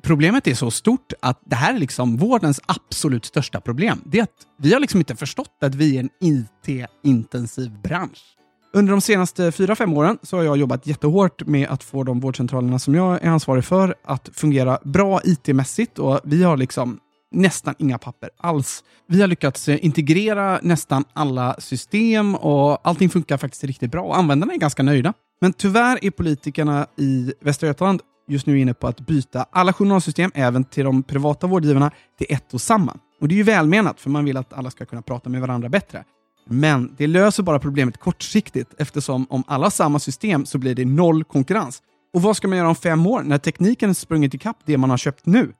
[0.02, 4.02] Problemet är så stort att det här är liksom vårdens absolut största problem.
[4.04, 8.36] Det är att vi har liksom inte förstått att vi är en IT-intensiv bransch.
[8.74, 12.20] Under de senaste fyra fem åren så har jag jobbat jättehårt med att få de
[12.20, 16.98] vårdcentralerna som jag är ansvarig för att fungera bra IT-mässigt och vi har liksom
[17.32, 18.84] nästan inga papper alls.
[19.08, 24.16] Vi har lyckats eh, integrera nästan alla system och allting funkar faktiskt riktigt bra och
[24.16, 25.14] användarna är ganska nöjda.
[25.40, 30.30] Men tyvärr är politikerna i Västra Götaland just nu inne på att byta alla journalsystem,
[30.34, 32.96] även till de privata vårdgivarna, till ett och samma.
[33.20, 35.68] Och det är ju välmenat, för man vill att alla ska kunna prata med varandra
[35.68, 36.04] bättre.
[36.44, 40.84] Men det löser bara problemet kortsiktigt eftersom om alla har samma system så blir det
[40.84, 41.82] noll konkurrens.
[42.14, 44.96] Och vad ska man göra om fem år när tekniken sprungit ikapp det man har
[44.96, 45.52] köpt nu?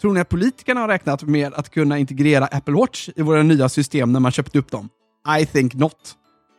[0.00, 3.68] Tror ni att politikerna har räknat med att kunna integrera Apple Watch i våra nya
[3.68, 4.88] system när man köpte upp dem?
[5.40, 6.16] I think not.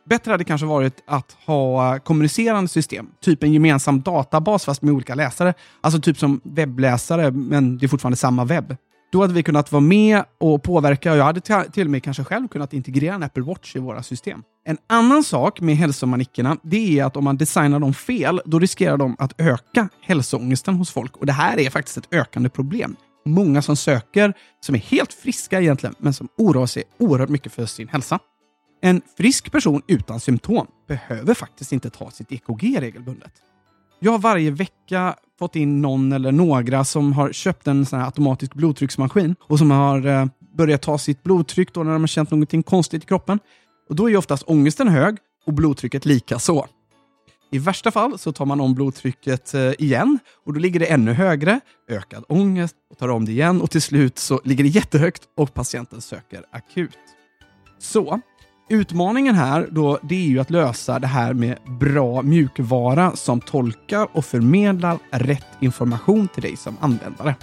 [0.08, 5.14] Bättre hade kanske varit att ha kommunicerande system, typ en gemensam databas fast med olika
[5.14, 5.54] läsare.
[5.80, 8.76] Alltså typ som webbläsare, men det är fortfarande samma webb.
[9.12, 11.40] Då hade vi kunnat vara med och påverka och jag hade
[11.72, 14.42] till och med kanske själv kunnat integrera en Apple Watch i våra system.
[14.64, 18.96] En annan sak med hälsomanickerna, det är att om man designar dem fel, då riskerar
[18.96, 21.16] de att öka hälsoångesten hos folk.
[21.16, 22.96] Och det här är faktiskt ett ökande problem.
[23.24, 27.66] Många som söker, som är helt friska egentligen, men som oroar sig oerhört mycket för
[27.66, 28.18] sin hälsa.
[28.82, 33.32] En frisk person utan symptom behöver faktiskt inte ta sitt EKG regelbundet.
[33.98, 38.54] Jag har varje vecka fått in någon eller några som har köpt en sån automatisk
[38.54, 40.26] blodtrycksmaskin och som har eh,
[40.56, 43.38] börjat ta sitt blodtryck då när de har känt någonting konstigt i kroppen.
[43.88, 45.16] Och Då är oftast ångesten hög
[45.46, 46.66] och blodtrycket lika så.
[47.50, 51.12] I värsta fall så tar man om blodtrycket eh, igen och då ligger det ännu
[51.12, 55.22] högre, ökad ångest och tar om det igen och till slut så ligger det jättehögt
[55.36, 56.98] och patienten söker akut.
[57.78, 58.20] Så
[58.68, 64.08] Utmaningen här då, det är ju att lösa det här med bra mjukvara som tolkar
[64.12, 67.34] och förmedlar rätt information till dig som användare.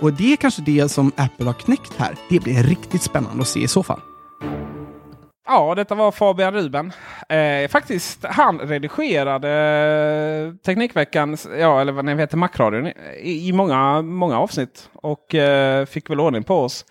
[0.00, 2.14] Och det är kanske det som Apple har knäckt här.
[2.30, 4.00] Det blir riktigt spännande att se i så fall.
[5.46, 6.92] Ja, detta var Fabian Ruben.
[7.28, 12.86] Eh, faktiskt, han redigerade Teknikveckan, ja eller vad ni heter, Macradion,
[13.22, 14.90] i, i många, många avsnitt.
[14.94, 16.84] Och eh, fick väl ordning på oss.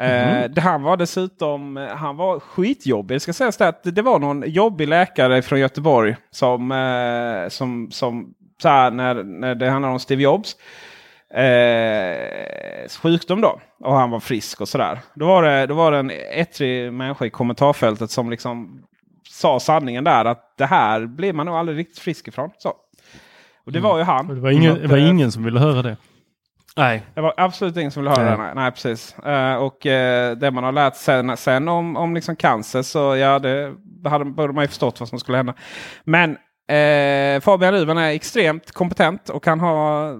[0.00, 0.52] Mm.
[0.56, 3.22] Eh, han var dessutom han var skitjobbig.
[3.22, 8.34] Ska sägas det, att det var någon jobbig läkare från Göteborg som, eh, som, som
[8.62, 10.56] så här, när, när det handlar om Steve Jobs.
[11.34, 13.60] eh, sjukdom då.
[13.80, 14.98] Och han var frisk och sådär.
[15.14, 18.82] Då var det, då var det en ettrig människa i kommentarfältet som liksom
[19.30, 20.24] sa sanningen där.
[20.24, 22.50] Att det här blir man nog aldrig riktigt frisk ifrån.
[22.58, 22.72] Så.
[23.66, 24.28] Och det var ju han.
[24.28, 25.96] Det var ingen, det var Eh, ingen som ville höra det.
[26.76, 27.02] Nej.
[27.14, 28.48] det var absolut ingen som ville höra Nej.
[28.48, 28.54] det.
[28.54, 29.18] Nej, precis.
[29.18, 33.38] Eh, och eh, det man har lärt sen, sen om, om liksom cancer så ja,
[33.38, 35.54] det hade, borde man ju förstått vad som skulle hända.
[36.04, 36.30] Men
[36.68, 40.10] eh, Fabian Ruben är extremt kompetent och kan ha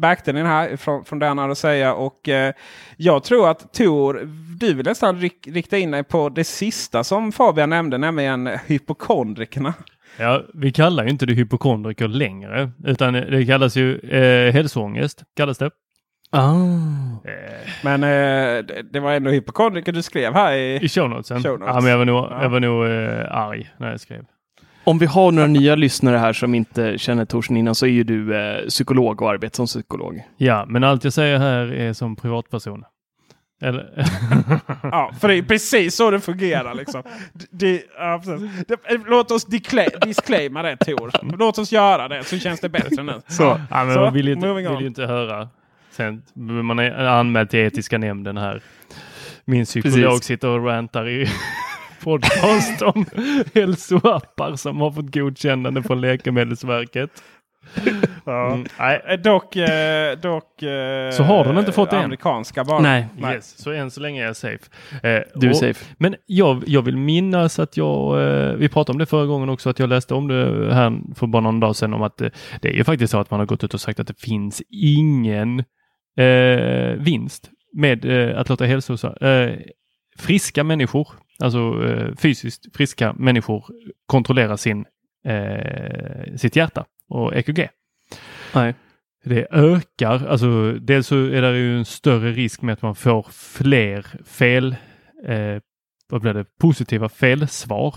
[0.00, 1.94] backdelen här från, från det han hade att säga.
[1.94, 2.52] Och eh,
[2.96, 4.28] jag tror att Tor,
[4.60, 9.74] du vill nästan rik, rikta in dig på det sista som Fabian nämnde, nämligen hypokondrikerna.
[10.18, 15.58] Ja, vi kallar ju inte det hypokondriker längre, utan det kallas ju eh, hälsoångest, kallas
[15.58, 15.70] det.
[16.30, 16.52] Ah.
[17.24, 20.78] Eh, Men eh, det, det var ändå hypokondriker du skrev här i...
[20.84, 21.42] I show notesen.
[21.42, 21.74] Show notes.
[21.74, 22.42] Ja, men jag var nog, Ja.
[22.42, 24.24] jag var nog eh, arg när jag skrev.
[24.84, 28.04] Om vi har några nya lyssnare här som inte känner Torsten innan så är ju
[28.04, 30.22] du eh, psykolog och arbetar som psykolog.
[30.36, 32.84] Ja, men allt jag säger här är som privatperson.
[33.60, 34.06] Eller?
[34.82, 36.74] Ja, för det är precis så det fungerar.
[36.74, 37.02] Liksom.
[37.50, 38.22] Det, ja,
[39.06, 41.36] låt oss disclaima det Tor.
[41.38, 43.20] Låt oss göra det så känns det bättre nu.
[43.28, 43.60] Så.
[43.70, 45.48] ja, men Så, man vill ju inte, vill ju inte höra.
[45.90, 46.22] Sen,
[46.62, 48.62] man är anmäld till etiska nämnden här.
[49.44, 50.24] Min psykolog Precis.
[50.24, 51.28] sitter och rantar i
[52.02, 53.06] podcast om
[53.54, 57.22] hälsoappar som har fått godkännande från Läkemedelsverket.
[58.24, 58.52] Ja.
[58.52, 62.04] Mm, nej, Eh, Dock, eh, dock eh, Så har den inte fått det än?
[62.04, 62.80] Amerikanska bara.
[62.80, 63.06] Nej.
[63.34, 64.58] Yes, så än så länge är jag safe.
[65.02, 65.84] Eh, Du är och- safe.
[65.98, 69.70] Men jag, jag vill minnas att jag, eh, vi pratade om det förra gången också,
[69.70, 72.28] att jag läste om det här för bara någon dag sedan om att eh,
[72.60, 74.62] det är ju faktiskt så att man har gått ut och sagt att det finns
[74.70, 75.58] ingen
[76.18, 79.50] eh, vinst med eh, att låta hälso, eh,
[80.18, 81.08] friska människor,
[81.38, 83.64] alltså eh, fysiskt friska människor
[84.06, 84.84] kontrollera sin,
[85.26, 87.68] eh, sitt hjärta och EKG.
[88.54, 88.74] Nej.
[89.24, 93.26] Det ökar, alltså dels så är det ju en större risk med att man får
[93.32, 94.76] fler fel,
[95.26, 95.60] eh,
[96.08, 97.94] vad blir det, positiva felsvar.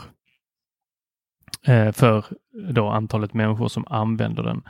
[1.67, 2.25] Eh, för
[2.73, 4.61] då antalet människor som använder den,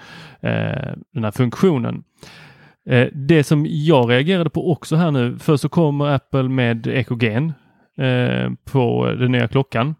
[0.42, 2.04] eh, den här funktionen.
[2.90, 7.54] Eh, det som jag reagerade på också här nu, först så kommer Apple med EKG'n
[7.98, 9.96] eh, på den nya klockan.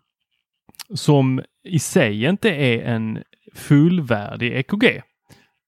[0.94, 3.24] Som i sig inte är en
[3.54, 5.02] fullvärdig EKG.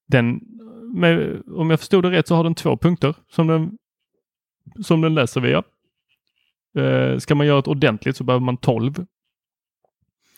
[0.08, 0.42] Den,
[0.94, 3.72] med, om jag förstod det rätt så har den två punkter som den,
[4.84, 5.64] som den läser via.
[6.78, 9.06] Eh, ska man göra ett ordentligt så behöver man 12.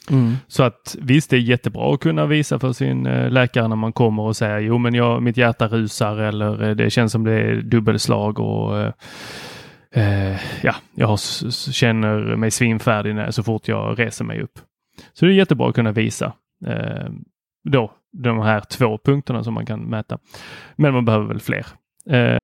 [0.09, 0.35] Mm.
[0.47, 3.93] Så att visst, det är jättebra att kunna visa för sin eh, läkare när man
[3.93, 7.33] kommer och säger jo men jag, mitt hjärta rusar eller eh, det känns som det
[7.33, 8.93] är dubbelslag och eh,
[9.91, 11.19] eh, ja, jag
[11.71, 14.59] känner mig svinfärdig när, så fort jag reser mig upp.
[15.13, 16.33] Så det är jättebra att kunna visa
[16.65, 17.09] eh,
[17.63, 20.17] då de här två punkterna som man kan mäta.
[20.75, 21.65] Men man behöver väl fler.
[22.09, 22.37] Eh,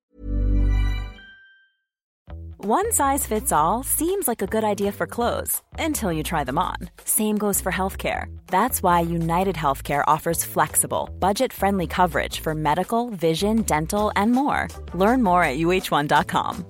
[2.61, 6.57] One size fits all seems like a good idea for clothes until you try them
[6.57, 6.75] on.
[7.05, 8.25] Same goes for healthcare.
[8.47, 14.67] That's why United Healthcare offers flexible, budget friendly coverage for medical, vision, dental, and more.
[14.93, 16.65] Learn more at uh1.com.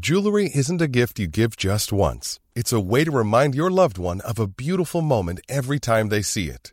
[0.00, 2.40] Jewelry isn't a gift you give just once.
[2.54, 6.22] It's a way to remind your loved one of a beautiful moment every time they
[6.22, 6.72] see it.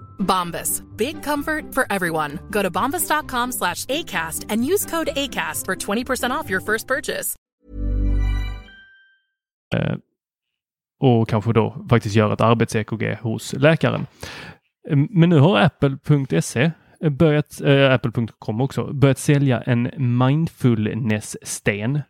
[0.21, 0.81] Bombas.
[0.97, 2.39] Big comfort for everyone.
[2.49, 7.35] Go to bombas.com slash ACAST and use code ACAST for 20% off your first purchase.
[9.75, 9.95] Eh,
[10.99, 14.05] och kanske då faktiskt göra ett arbets-EKG hos läkaren.
[14.89, 16.71] Eh, Men nu har Apple.se
[17.09, 22.01] börjat, eh, Apple.com också, börjat sälja en mindfulness-sten.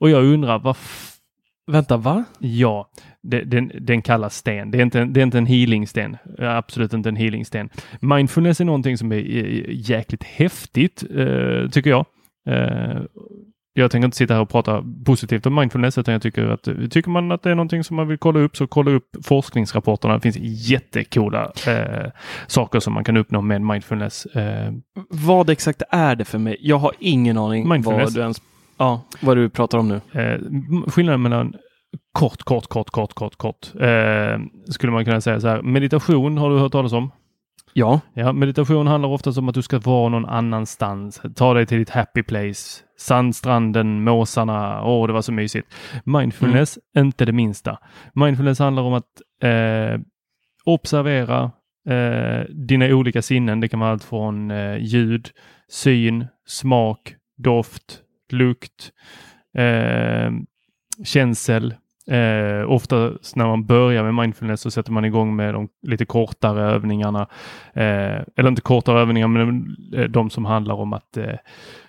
[0.00, 0.76] Och jag undrar vad
[1.66, 2.24] Vänta, va?
[2.38, 2.90] Ja,
[3.22, 4.70] det, den, den kallas sten.
[4.70, 6.16] Det är inte, en- det är inte en healingsten.
[6.38, 7.68] Absolut inte en healingsten.
[8.00, 9.16] Mindfulness är någonting som är
[9.70, 12.06] jäkligt häftigt, eh, tycker jag.
[12.48, 13.02] Eh,
[13.74, 17.10] jag tänker inte sitta här och prata positivt om mindfulness, utan jag tycker att tycker
[17.10, 20.14] man att det är någonting som man vill kolla upp, så kolla upp forskningsrapporterna.
[20.14, 20.36] Det finns
[20.70, 22.10] jättekola eh,
[22.46, 24.26] saker som man kan uppnå med mindfulness.
[24.26, 24.72] Eh,
[25.08, 26.56] Vad exakt är det för mig?
[26.60, 28.04] Jag har ingen aning Mindfulness.
[28.04, 28.42] vad du ens...
[28.78, 30.20] Ja, vad du pratar om nu.
[30.20, 30.40] Eh,
[30.86, 31.54] skillnaden mellan
[32.12, 33.74] kort, kort, kort, kort, kort, kort.
[33.80, 34.38] Eh,
[34.70, 35.62] skulle man kunna säga så här.
[35.62, 37.10] Meditation har du hört talas om?
[37.72, 38.00] Ja.
[38.14, 41.22] Ja, meditation handlar ofta om att du ska vara någon annanstans.
[41.34, 42.82] Ta dig till ditt happy place.
[42.98, 44.84] Sandstranden, måsarna.
[44.84, 45.68] Åh, det var så mysigt.
[46.04, 47.78] Mindfulness, inte det minsta.
[48.14, 50.00] Mindfulness handlar om att eh,
[50.64, 51.50] observera
[51.88, 53.60] eh, dina olika sinnen.
[53.60, 55.30] Det kan vara allt från eh, ljud,
[55.68, 58.00] syn, smak, doft,
[58.32, 58.90] lukt,
[59.58, 60.30] eh,
[61.04, 61.74] känsel.
[62.06, 66.62] Eh, oftast när man börjar med mindfulness så sätter man igång med de lite kortare
[66.62, 67.26] övningarna.
[67.74, 71.34] Eh, eller inte kortare övningar, men eh, de som handlar om att eh,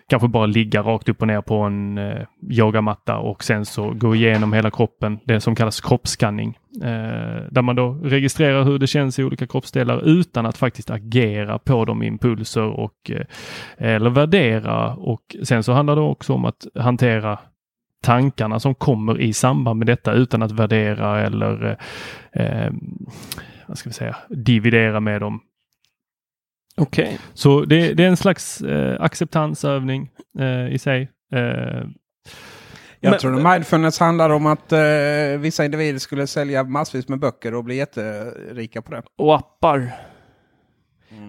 [0.10, 4.16] kanske bara ligga rakt upp och ner på en eh, yogamatta och sen så gå
[4.16, 5.20] igenom hela kroppen.
[5.26, 6.58] Det som kallas kroppsskanning.
[6.84, 11.60] Eh, där man då registrerar hur det känns i olika kroppsdelar utan att faktiskt agera
[11.60, 13.26] på de impulser och eh,
[13.96, 14.96] eller värdera.
[14.96, 17.40] Och sen så handlar det också om att hantera
[18.04, 21.78] tankarna som kommer i samband med detta utan att värdera eller
[22.34, 22.72] eh, eh,
[23.68, 25.40] vad ska vi säga, dividera med dem.
[26.78, 27.20] Okej.
[27.34, 31.10] Så det, det är en slags eh, acceptansövning eh, i sig.
[31.34, 31.40] Eh,
[33.00, 34.80] Jag Men- tror att mindfulness handlar om att eh,
[35.40, 39.02] vissa individer skulle sälja massvis med böcker och bli jätterika på det.
[39.18, 39.92] Och appar.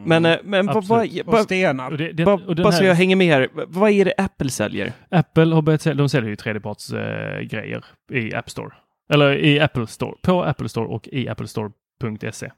[0.05, 1.27] Men, eh, men vad, vad, Absolut.
[1.27, 1.91] Och vad, stenar.
[1.91, 3.49] och det, det, bara, och den bara så jag hänger med här.
[3.53, 4.93] Vad är det Apple säljer?
[5.09, 8.71] Apple har börjat sälja, de säljer ju tredjepartsgrejer eh, grejer i App Store.
[9.13, 12.51] Eller i Apple Store, på Apple Store och i applestore.se.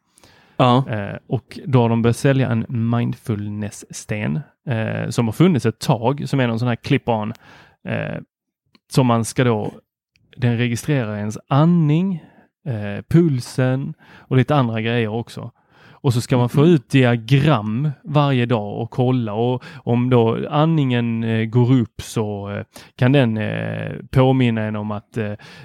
[0.57, 0.85] Ja.
[0.91, 6.29] Eh, och då har de börjat sälja en mindfulness-sten eh, som har funnits ett tag,
[6.29, 7.33] som är någon sån här clip-on.
[7.89, 8.19] Eh,
[8.93, 9.73] som man ska då,
[10.37, 12.25] den registrerar ens andning,
[12.67, 15.53] eh, pulsen och lite andra grejer också.
[16.01, 21.25] Och så ska man få ut diagram varje dag och kolla och om då andningen
[21.25, 22.63] eh, går upp så eh,
[22.97, 25.19] kan den eh, påminna en om att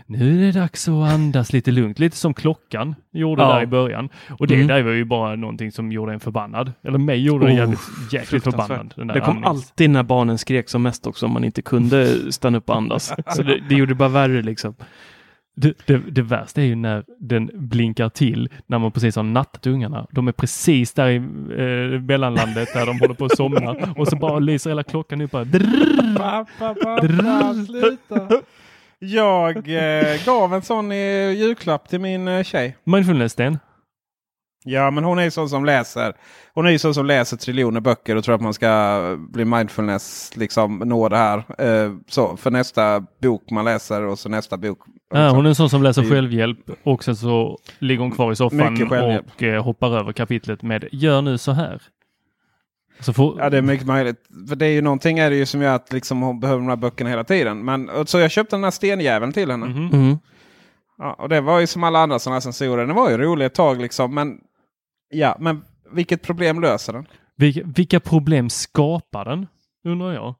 [0.05, 1.99] nu är det dags att andas lite lugnt.
[1.99, 3.53] Lite som klockan gjorde Ja.
[3.55, 4.09] där i början.
[4.39, 4.67] Och det Mm.
[4.67, 6.71] där var ju bara någonting som gjorde en förbannad.
[6.83, 7.79] Eller mig gjorde Oh, jävligt
[8.11, 8.93] jäkligt förbannad.
[9.13, 12.57] Det kom andnings- alltid när barnen skrek som mest också om man inte kunde stanna
[12.57, 13.13] upp och andas.
[13.35, 14.75] Så det, det gjorde det bara värre liksom.
[15.61, 19.67] Det, det, det värsta är ju när den blinkar till när man precis har nattat
[19.67, 20.07] ungarna.
[20.11, 24.15] De är precis där i eh, mellanlandet där de håller på att somna och så
[24.15, 25.31] bara lyser hela klockan upp.
[25.31, 26.17] Bara, drrrr.
[26.17, 28.41] Pappa, pappa, sluta.
[28.99, 32.77] Jag eh, gav en sån i julklapp till min eh, tjej.
[32.83, 33.59] Mindfulness-sten.
[34.63, 36.13] Ja, men hon är ju sån som läser.
[36.53, 40.31] Hon är ju sån som läser triljoner böcker och tror att man ska bli mindfulness,
[40.35, 41.37] liksom nå det här.
[41.57, 44.79] Eh, så för nästa bok man läser och så nästa bok.
[45.13, 48.35] Ja, hon är en sån som läser självhjälp och sen så ligger hon kvar i
[48.35, 51.81] soffan och eh, hoppar över kapitlet med gör nu så här.
[52.99, 54.17] Så får, Ja, det är mycket möjligt.
[54.49, 56.69] För det är ju någonting är det ju som gör att liksom hon behöver de
[56.69, 57.65] här böckerna hela tiden.
[57.65, 59.65] Men, och så jag köpte den här stenjäveln till henne.
[59.65, 59.89] Mhm.
[59.93, 60.17] Mm.
[60.97, 62.85] Ja, och det var ju som alla andra sådana sensorer.
[62.87, 64.15] Den var ju rolig ett tag liksom.
[64.15, 64.37] Men,
[65.11, 67.07] ja, men vilket problem löser den?
[67.35, 69.47] Vilka, vilka problem skapar den?
[69.83, 70.35] Undrar jag.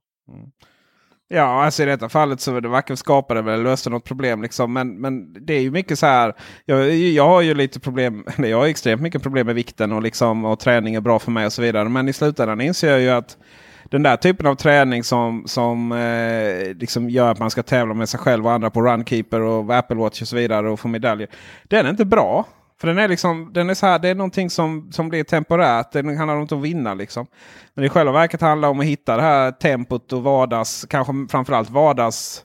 [1.34, 4.41] Ja, alltså i detta fallet så det varken skapade eller löste något problem.
[4.41, 4.74] Liksom.
[4.74, 6.34] Men, men det är ju mycket så här.
[6.65, 8.26] Jag, jag har ju lite problem.
[8.38, 11.32] Eller jag har extremt mycket problem med vikten och, liksom, och träning är bra för
[11.32, 11.89] mig och så vidare.
[11.89, 13.38] Men i slutändan inser jag ju att
[13.84, 18.09] den där typen av träning som, som eh, liksom gör att man ska tävla med
[18.09, 21.28] sig själv och andra på Runkeeper och Apple Watch och så vidare och få medaljer.
[21.63, 22.45] Den är inte bra.
[22.82, 25.91] För den är liksom, den är så här, det är någonting som, som blir temporärt.
[25.91, 27.27] Det handlar inte om att vinna liksom.
[27.73, 31.13] Men i själva verket handlar det om att hitta det här tempot och vardags, kanske
[31.29, 32.43] framförallt vardags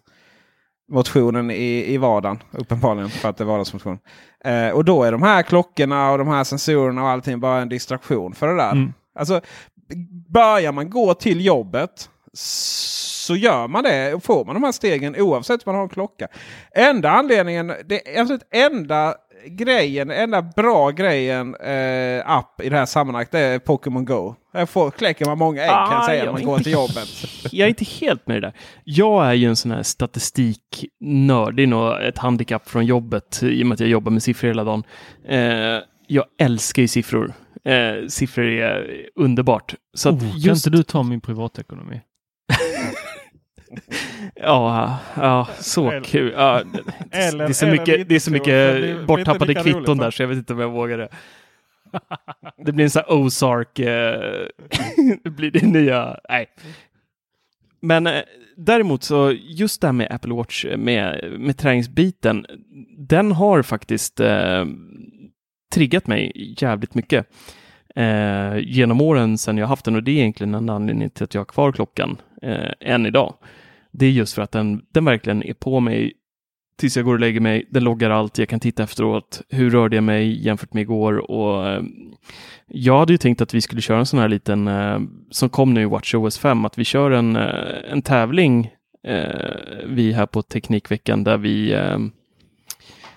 [0.89, 2.39] motionen i, i vardagen.
[2.51, 3.99] Uppenbarligen för att det är vardagsmotion.
[4.45, 7.68] Eh, och då är de här klockorna och de här sensorerna och allting bara en
[7.68, 8.72] distraktion för det där.
[8.72, 8.93] Mm.
[9.18, 9.41] Alltså,
[10.28, 12.11] börjar man gå till jobbet
[13.27, 15.89] så gör man det och får man de här stegen oavsett om man har en
[15.89, 16.29] klocka.
[16.74, 19.14] Enda anledningen, det alltså enda
[19.47, 24.35] grejen, enda bra grejen eh, app i det här sammanhanget det är Pokémon Go.
[24.55, 26.64] Här får, kläcker man många ägg kan jag Ah, säga jag när man går inte
[26.64, 27.09] till jobbet.
[27.53, 28.53] Jag är inte helt med det där.
[28.85, 31.57] Jag är ju en sån här statistiknörd.
[31.57, 34.49] Det är nog ett handikapp från jobbet i och med att jag jobbar med siffror
[34.49, 34.83] hela dagen.
[35.29, 35.39] Eh,
[36.07, 37.33] jag älskar ju siffror.
[37.64, 39.74] Eh, siffror är underbart.
[39.97, 42.01] Så att oh, Kan just, inte du ta min privatekonomi?
[44.35, 46.33] Ja, ja, så Eller- kul.
[46.37, 46.62] Ja,
[47.11, 50.29] det, eller- är så mycket, det är så mycket borttappade kvitton roligt, där så jag
[50.29, 51.09] vet inte om jag vågar det.
[52.64, 53.79] Det blir en sån här Ozark.
[53.79, 54.47] Eh,
[55.25, 56.19] det blir det nya.
[56.29, 56.47] Nej.
[57.81, 58.23] Men eh,
[58.57, 62.47] däremot så just det här med Apple Watch eh, med, med träningsbiten.
[62.99, 64.64] Den har faktiskt eh,
[65.75, 67.27] triggat mig jävligt mycket
[68.61, 71.41] genom åren sedan jag haft den och det är egentligen en anledning till att jag
[71.41, 73.34] har kvar klockan eh, än idag.
[73.93, 76.12] Det är just för att den, den verkligen är på mig
[76.78, 77.68] tills jag går och lägger mig.
[77.70, 79.43] Den loggar allt, jag kan titta efteråt.
[79.49, 81.30] Hur rörde jag mig jämfört med igår?
[81.30, 81.82] Och, eh,
[82.66, 85.74] jag hade ju tänkt att vi skulle köra en sån här liten, eh, som kom
[85.74, 88.70] nu i WatchOS 5, att vi kör en, eh, en tävling
[89.05, 91.99] eh, vi här på Teknikveckan där vi eh,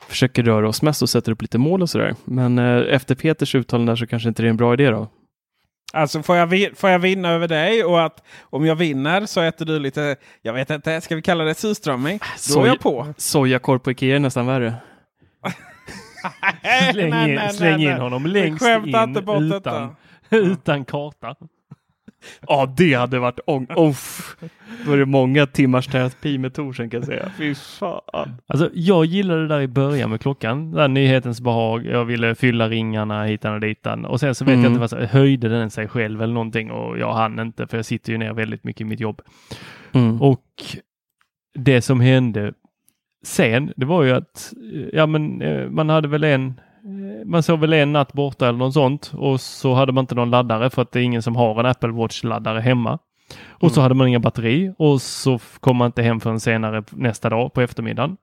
[0.10, 2.16] försöker röra oss mest och sätter upp lite mål och sådär.
[2.26, 5.08] Men eh, efter Peters uttalande där så kanske inte det är en bra idé då.
[5.94, 9.66] Alltså får jag, får jag vinna över dig och att om jag vinner så äter
[9.66, 12.20] du lite, jag vet inte, ska vi kalla det surströmming?
[12.54, 13.14] Då är jag på.
[13.18, 14.74] Sojakorv på Ikea är nästan värre.
[16.92, 18.00] Släng, in, nej, släng nej, in nej.
[18.00, 18.96] honom längst in
[19.56, 19.96] utan,
[20.30, 21.36] utan karta.
[22.48, 23.68] Ja, det hade varit ång...
[23.76, 24.36] Off.
[24.86, 27.32] Då är det många timmars terapi med Torsen kan jag säga.
[27.38, 28.36] Fy fan.
[28.48, 30.72] Alltså, jag gillade det där i början med klockan.
[30.72, 31.86] Där nyhetens behag.
[31.86, 34.06] Jag ville fylla ringarna hitan och ditan.
[34.06, 34.64] Och sen så vet Mm.
[34.64, 37.78] jag inte vad så, höjde den sig själv eller någonting och jag hann inte för
[37.78, 39.22] jag sitter ju ner väldigt mycket i mitt jobb.
[39.92, 40.22] Mm.
[40.22, 40.46] Och
[41.54, 42.54] det som hände
[43.26, 44.54] sen, det var ju att
[44.94, 46.60] ja, men, eh, man hade väl en
[47.26, 50.30] man såg väl en natt borta eller något sånt och så hade man inte någon
[50.30, 53.00] laddare för att det är ingen som har en Apple Watch-laddare hemma.
[53.50, 57.30] Och så hade man inga batteri och så kom man inte hem förrän senare nästa
[57.30, 58.18] dag på eftermiddagen.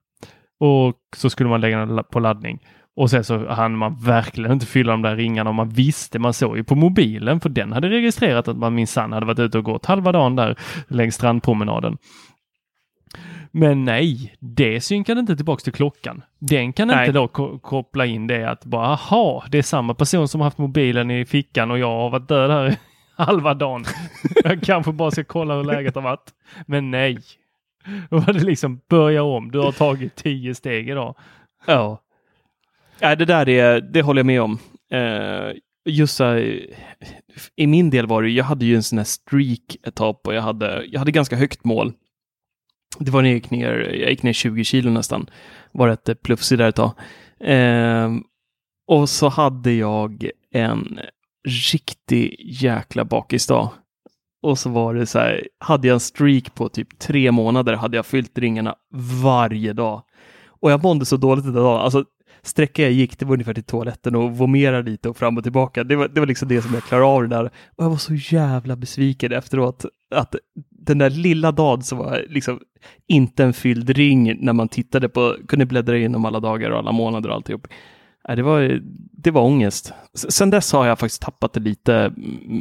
[0.61, 2.59] Och så skulle man lägga den på laddning.
[2.97, 6.33] Och sen så hann man verkligen inte fylla de där ringarna och man visste, man
[6.33, 9.65] såg ju på mobilen för den hade registrerat att man minsann hade varit ute och
[9.65, 10.59] gått halva dagen där
[10.89, 11.99] längs strandpromenaden.
[13.51, 16.23] Men nej, det synkade inte tillbaks till klockan.
[16.39, 17.07] Den kan Nej.
[17.09, 20.47] inte då ko- koppla in det att bara, aha, det är samma person som har
[20.47, 22.77] haft mobilen i fickan och jag har varit död här i
[23.23, 23.85] halva dagen.
[24.45, 26.31] Jag kanske bara ska kolla hur läget har varit.
[26.67, 27.19] Men nej.
[28.11, 29.51] Då var det liksom börja om.
[29.51, 31.15] Du har tagit tio steg idag.
[31.67, 32.01] Ja.
[33.01, 34.59] Nej, det där är, det håller jag med om.
[34.91, 35.53] Eh,
[35.85, 36.61] just så här,
[37.57, 40.35] i min del var det, jag hade ju en sån här streak ett tag på,
[40.35, 41.93] jag hade, jag hade ganska högt mål.
[42.99, 45.31] Det var när jag gick ner, jag gick ner 20 kilo nästan.
[45.73, 46.93] Var rätt eh, plufsig där ett tag.
[47.41, 48.11] Eh,
[48.89, 51.01] och så hade jag en
[51.49, 53.71] riktig jäkla bakisdag.
[54.43, 57.97] Och så var det så här, hade jag en streak på typ tre månader hade
[57.97, 58.75] jag fyllt ringarna
[59.23, 60.03] varje dag.
[60.61, 61.81] Och jag mådde så dåligt den dagen.
[61.81, 62.05] Alltså,
[62.47, 65.85] sträckan jag gick, det var ungefär till toaletten och vomera lite och fram och tillbaka.
[65.85, 67.45] Det var, det var liksom det som jag klarade av det där.
[67.45, 69.85] Och jag var så jävla besviken efteråt.
[70.15, 70.35] Att
[70.71, 72.61] den där lilla dagen som var liksom
[73.09, 76.93] inte en fylld ring när man tittade på, kunde bläddra igenom alla dagar och alla
[76.93, 77.67] månader och alltihop.
[78.37, 78.81] Det, var,
[79.13, 79.93] det var ångest.
[80.15, 82.13] Sen dess har jag faktiskt tappat det lite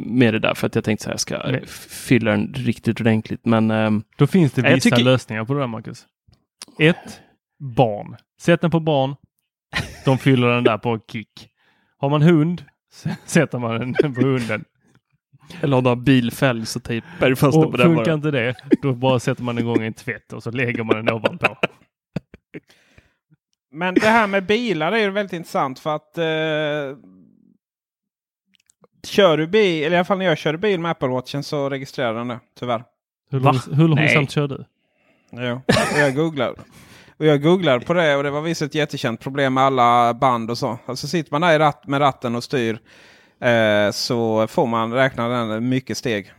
[0.05, 1.67] med det där för att jag tänkte så här, jag ska
[2.07, 3.45] fylla den riktigt ordentligt.
[3.45, 6.05] Men ehm, Då finns det vissa tycker- lösningar på det där Marcus.
[6.79, 7.19] Ett,
[7.77, 8.15] barn.
[8.41, 9.15] Sätt den på barn.
[10.05, 11.49] De fyller den där på kick.
[11.97, 12.63] Har man hund,
[13.25, 14.65] sätter man den på hunden.
[15.61, 18.13] Eller om du har bilfälg så tejpar du fast den Och på den funkar bara.
[18.13, 21.57] inte det, då bara sätter man igång en tvätt och så lägger man den ovanpå.
[23.71, 26.97] Men det här med bilar är ju väldigt intressant för att eh,
[29.07, 31.69] Kör du bil, eller i alla fall när jag körde bil med Apple Watchen så
[31.69, 32.39] registrerar den det.
[32.59, 32.83] Tyvärr.
[33.29, 34.27] Hur, hur långsamt Nej.
[34.27, 34.65] kör du?
[35.31, 35.61] Jo.
[35.97, 36.55] Jag googlar.
[37.19, 40.51] Och jag googlar på det och det var visst ett jättekänt problem med alla band
[40.51, 40.77] och så.
[40.85, 42.79] Alltså sitter man där i ratt, med ratten och styr
[43.41, 46.31] eh, så får man räkna den mycket steg.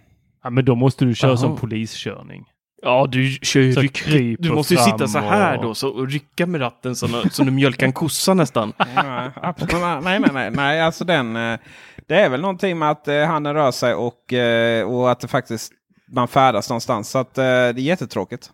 [0.45, 1.37] Ja, men då måste du köra Jaha.
[1.37, 2.45] som poliskörning.
[2.83, 5.75] Ja, du kör ju Så ryck, kryper Du måste ju sitta så här och- då
[5.75, 8.73] så, och rycka med ratten som, som du mjölkar en kossa nästan.
[8.95, 9.73] nej, absolut,
[10.05, 11.37] nej, nej, nej, nej, alltså den.
[11.37, 11.59] eh,
[12.07, 15.29] Det är väl någonting med att eh, handen rör sig och, eh, och att det
[15.29, 15.73] faktiskt
[16.13, 17.11] man färdas någonstans.
[17.11, 18.51] Så att det är jättetråkigt.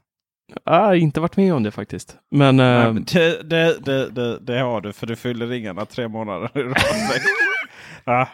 [0.64, 2.16] Jag har inte varit med om det faktiskt.
[2.30, 6.08] Men, Nej, eh, men det, det, det, det, har du för du fyller ringarna tre
[6.08, 6.74] månader i rad.
[8.04, 8.28] ja.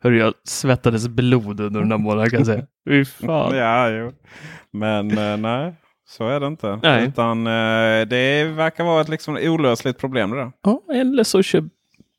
[0.00, 2.66] hörru, jag svettades blod under den där månaden kan jag säga.
[2.88, 3.56] Fy fan.
[3.56, 4.12] ja, jo.
[4.70, 5.74] Men eh, nej,
[6.08, 6.80] så är det inte.
[6.82, 7.06] Nej.
[7.08, 10.52] Utan eh, det verkar vara ett liksom olösligt problem det där.
[10.62, 11.64] Ja, eller så kör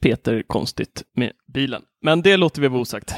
[0.02, 1.82] Peter konstigt med bilen.
[2.02, 3.16] Men det låter vi vara osagt.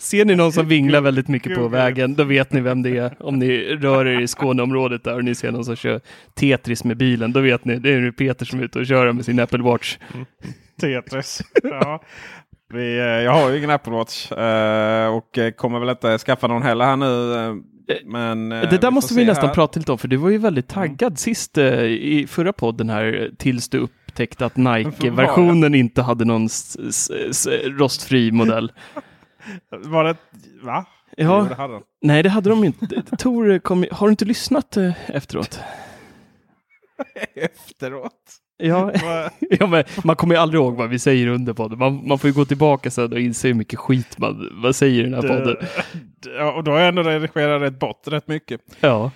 [0.00, 3.16] Ser ni någon som vinglar väldigt mycket på vägen, då vet ni vem det är.
[3.20, 6.00] Om ni rör er i Skåneområdet där och ni ser någon som kör
[6.34, 9.12] Tetris med bilen, då vet ni, det är nu Peter som är ute och kör
[9.12, 9.98] med sin Apple Watch.
[10.80, 11.42] Tetris.
[11.62, 12.02] ja.
[12.74, 16.46] Vi, eh, jag har ju ingen Apple Watch eh, och eh, kommer väl inte skaffa
[16.46, 17.62] någon heller här nu.
[18.04, 19.54] Men, Det där får måste vi nästan här.
[19.54, 23.30] prata lite om, för du var ju väldigt taggad sist eh, i förra podden här,
[23.38, 24.56] tills du upptäckte att
[24.96, 26.48] Nike-versionen inte hade någon
[27.78, 28.72] rostfri modell.
[29.70, 30.16] Var det...
[30.62, 30.84] Va?
[31.16, 31.40] Ja.
[31.42, 31.82] Jo, det hade den.
[32.02, 33.02] Nej, det hade de inte.
[33.18, 35.60] Tor, kom, har du inte lyssnat eh, efteråt?
[37.34, 38.40] Efteråt.
[38.62, 38.92] Ja,
[39.50, 41.78] ja men man kommer ju aldrig ihåg vad vi säger under podden.
[41.78, 45.00] Man, man får ju gå tillbaka sen och inse hur mycket skit man vad säger
[45.00, 45.56] i den här podden.
[46.38, 48.60] Ja, och då har jag ändå redigerat rätt bort rätt mycket.
[48.80, 49.10] Ja.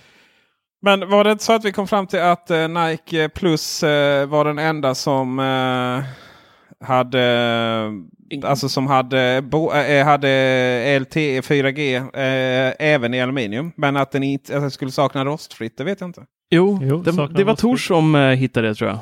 [0.81, 4.27] Men var det inte så att vi kom fram till att eh, Nike Plus eh,
[4.27, 6.03] var den enda som eh,
[6.87, 7.91] hade
[8.43, 13.71] Alltså som hade, bo, eh, hade LTE 4G eh, även i aluminium.
[13.77, 16.25] Men att den inte att den skulle sakna rostfritt, det vet jag inte.
[16.49, 17.55] Jo, Jo, det, det var.
[17.55, 18.99] Tor som eh, hittade det tror jag.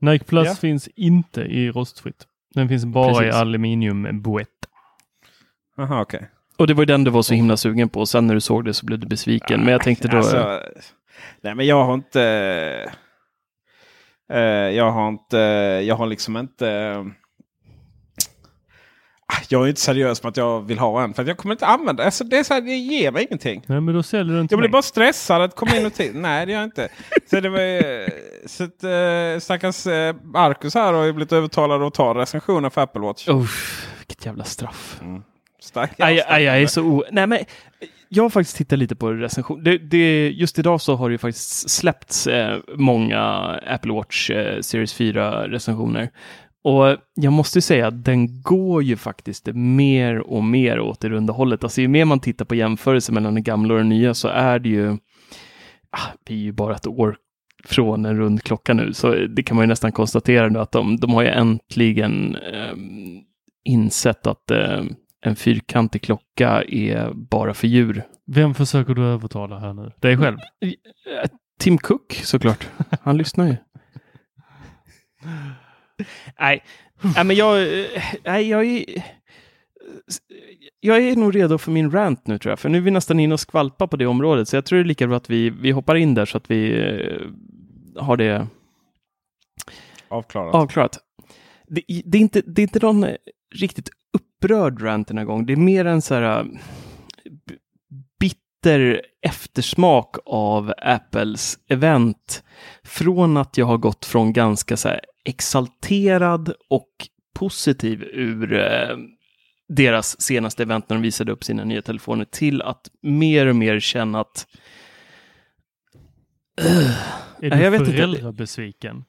[0.00, 0.54] Nike Plus Ja.
[0.54, 2.24] finns inte i rostfritt.
[2.54, 3.34] Den finns bara Precis.
[3.34, 4.48] i aluminiumboett.
[5.76, 6.28] Jaha, okej.
[6.56, 8.06] Och det var ju den du var så himla sugen på.
[8.06, 9.60] Sen när du såg det så blev du besviken.
[9.60, 10.16] Men jag tänkte då...
[10.16, 10.60] Alltså,
[11.42, 12.22] nej men jag har inte...
[14.32, 14.40] eh,
[14.76, 15.36] jag har inte...
[15.86, 16.94] Jag har liksom inte...
[19.48, 21.14] jag är inte seriös med att jag vill ha en.
[21.14, 22.38] För att jag kommer inte använda alltså det.
[22.38, 23.62] Är så här, det ger mig ingenting.
[23.66, 26.14] Nej, men då säljer du inte Jag blir bara stressad att komma in och till.
[26.14, 26.88] Nej, det gör jag inte.
[27.30, 31.94] Så det var så att, eh, stackars eh, Marcus här har ju blivit övertalad att
[31.94, 33.28] ta recensioner för Apple Watch.
[33.28, 35.00] Uff, vilket jävla straff.
[35.60, 37.04] Stackars, Aj, aj, jag är så o...
[37.10, 37.38] Nej, men
[38.08, 39.64] jag har faktiskt tittat lite på recension.
[39.64, 43.20] Det, det, just idag så har det ju faktiskt släppts eh, många
[43.66, 46.10] Apple Watch eh, Series 4 recensioner.
[46.64, 51.08] Och jag måste ju säga att den går ju faktiskt mer och mer åt det
[51.08, 51.64] runda hållet.
[51.64, 54.58] Alltså ju mer man tittar på jämförelse mellan den gamla och den nya så är
[54.58, 54.92] det ju,
[55.90, 57.16] ah, vi är ju bara ett år
[57.64, 60.96] från en rund klocka nu, så det kan man ju nästan konstatera nu att de,
[60.96, 63.20] de har ju äntligen ehm,
[63.64, 64.82] insett att eh,
[65.20, 68.02] en fyrkantig klocka är bara för djur.
[68.26, 69.92] Vem försöker du övertala här nu?
[70.00, 70.38] Dig själv?
[70.60, 72.68] Eh, Tim Cook såklart.
[73.02, 73.56] Han lyssnar ju.
[76.40, 76.64] Nej,
[77.14, 77.68] nej men jag,
[78.24, 78.84] nej, jag är...
[80.80, 83.20] Jag är nog redo för min rant nu tror jag, för nu är vi nästan
[83.20, 85.50] inne och skvalpa på det området, så jag tror det är lika bra att vi,
[85.50, 88.46] vi hoppar in där så att vi eh, har det
[90.08, 90.54] Avklarat.
[90.54, 90.98] avklarat.
[91.66, 93.06] Det, det, är inte, det är inte någon
[93.54, 95.46] riktigt upprörd rant den här gången.
[95.46, 96.44] Det är mer en så här eh,
[98.20, 102.42] bitter eftersmak av Apples event.
[102.84, 104.88] Från att jag har gått från ganska så
[105.28, 106.88] exalterad och
[107.34, 108.96] positiv ur eh,
[109.68, 113.80] deras senaste event när de visade upp sina nya telefoner till att mer och mer
[113.80, 114.46] känna att
[116.60, 116.94] Är
[117.40, 117.92] Nej, du jag vet inte.
[117.92, 119.04] föräldrabesviken?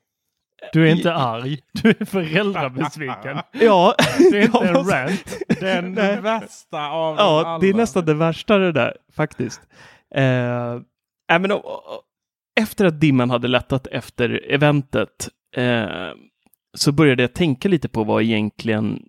[0.74, 3.38] Du är inte arg, du är föräldrabesviken.
[3.51, 3.95] ja,
[4.32, 5.38] Det är inte en rant.
[5.59, 6.22] Den Nej.
[6.22, 7.59] värsta av Ja, alla.
[7.59, 9.61] det är nästan det värsta det där faktiskt.
[10.15, 10.24] Eh,
[10.74, 10.80] äh,
[11.28, 11.51] men,
[12.59, 16.12] efter att dimman hade lättat efter eventet eh,
[16.78, 19.04] så började jag tänka lite på vad egentligen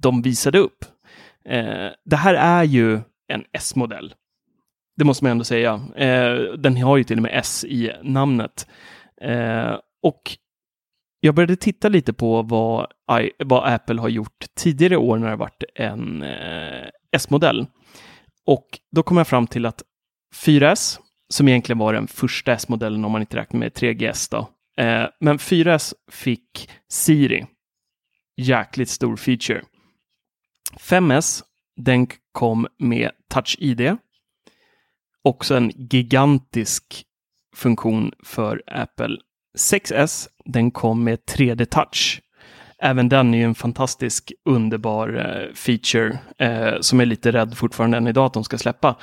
[0.00, 0.84] de visade upp.
[1.44, 4.14] Eh, det här är ju en S-modell.
[4.96, 5.80] Det måste man ändå säga.
[5.96, 8.68] Eh, den har ju till och med S i namnet.
[9.20, 10.36] Eh, och
[11.20, 12.86] jag började titta lite på vad,
[13.22, 17.66] I, vad Apple har gjort tidigare år när det varit en eh, S-modell.
[18.46, 19.82] Och då kom jag fram till att
[20.44, 20.98] 4S,
[21.28, 24.48] som egentligen var den första S-modellen om man inte räknar med 3GS då,
[24.80, 27.46] eh, men 4S fick Siri.
[28.36, 29.62] Jäkligt stor feature.
[30.80, 31.42] 5S,
[31.76, 33.96] den kom med Touch ID.
[35.24, 37.04] Också en gigantisk
[37.56, 39.16] funktion för Apple
[39.58, 42.20] 6S, den kom med 3D Touch.
[42.82, 47.96] Även den är ju en fantastisk, underbar eh, feature eh, som är lite rädd fortfarande
[47.96, 48.96] än idag att de ska släppa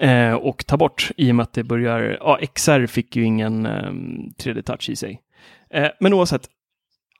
[0.00, 3.66] eh, och ta bort i och med att det börjar, ja, XR fick ju ingen
[3.66, 3.92] eh,
[4.38, 5.20] 3D Touch i sig.
[5.70, 6.48] Eh, men oavsett,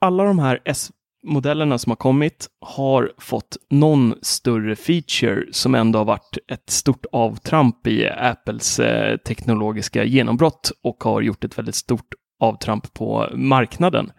[0.00, 0.90] alla de här S
[1.22, 7.06] modellerna som har kommit har fått någon större feature som ändå har varit ett stort
[7.12, 14.12] avtramp i Apples eh, teknologiska genombrott och har gjort ett väldigt stort avtramp på marknaden.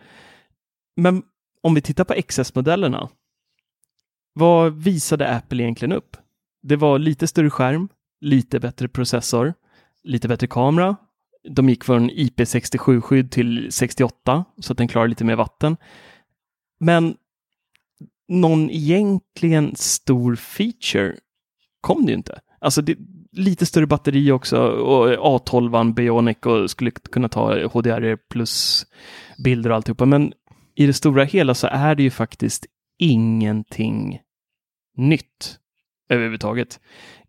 [0.95, 1.23] Men
[1.63, 3.09] om vi tittar på XS-modellerna,
[4.33, 6.17] vad visade Apple egentligen upp?
[6.61, 7.89] Det var lite större skärm,
[8.21, 9.53] lite bättre processor,
[10.03, 10.95] lite bättre kamera.
[11.49, 15.77] De gick från IP67-skydd till 68 så att den klarar lite mer vatten.
[16.79, 17.15] Men
[18.27, 21.15] någon egentligen stor feature
[21.81, 22.39] kom det ju inte.
[22.61, 22.97] Alltså det,
[23.31, 28.85] lite större batteri också och A12 Bionic och skulle kunna ta HDR plus
[29.43, 30.05] bilder och alltihopa.
[30.05, 30.33] Men
[30.75, 32.65] i det stora hela så är det ju faktiskt
[32.99, 34.19] ingenting
[34.97, 35.59] nytt
[36.09, 36.79] överhuvudtaget.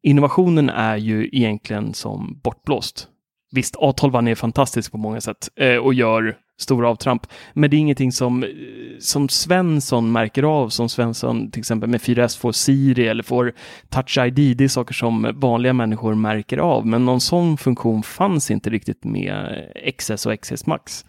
[0.02, 3.08] Innovationen är ju egentligen som bortblåst.
[3.52, 7.26] Visst, A12 är fantastisk på många sätt eh, och gör stora avtramp.
[7.52, 8.50] Men det är ingenting som, eh,
[8.98, 13.52] som Svensson märker av, som Svensson till exempel med 4S får Siri eller får
[13.88, 14.56] Touch ID.
[14.56, 19.04] Det är saker som vanliga människor märker av, men någon sån funktion fanns inte riktigt
[19.04, 19.66] med
[19.98, 21.04] XS och XS Max.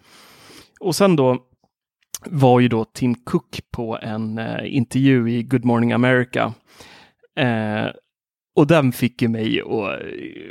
[0.80, 1.38] Och sen då
[2.26, 6.52] var ju då Tim Cook på en eh, intervju i Good Morning America
[7.38, 7.86] eh,
[8.54, 10.00] och den fick ju mig att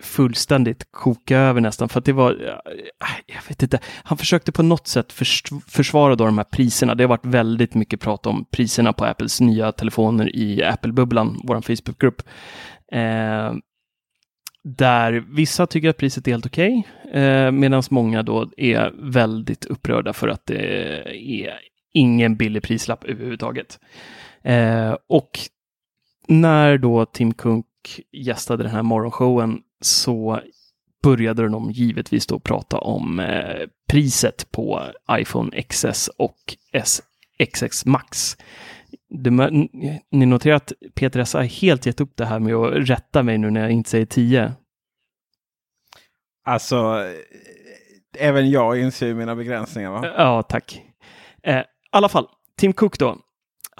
[0.06, 2.76] fullständigt koka över nästan, för att det var, eh,
[3.26, 5.14] jag vet inte, han försökte på något sätt
[5.68, 6.96] försvara då de här priserna.
[6.96, 11.62] Det har varit väldigt mycket prat om priserna på Apples nya telefoner i Apple-bubblan, vår
[11.62, 12.22] Facebookgrupp.
[12.92, 13.54] Eh,
[14.64, 19.66] där vissa tycker att priset är helt okej, okay, eh, medan många då är väldigt
[19.66, 21.60] upprörda för att det är
[21.94, 23.80] ingen billig prislapp överhuvudtaget.
[24.44, 25.40] Eh, och
[26.28, 27.66] när då Tim Cook
[28.12, 30.42] gästade den här morgonshowen så
[31.04, 34.82] började de givetvis då prata om eh, priset på
[35.12, 36.38] iPhone XS och
[36.74, 38.38] SXX Max.
[39.10, 39.30] Det,
[40.12, 43.38] ni noterar att Peter S har helt gett upp det här med att rätta mig
[43.38, 44.54] nu när jag inte säger 10.
[46.46, 47.06] Alltså,
[48.18, 50.14] även jag inser mina begränsningar va?
[50.18, 50.82] Ja, tack.
[51.44, 52.28] Eh, I alla fall,
[52.58, 53.18] Tim Cook då,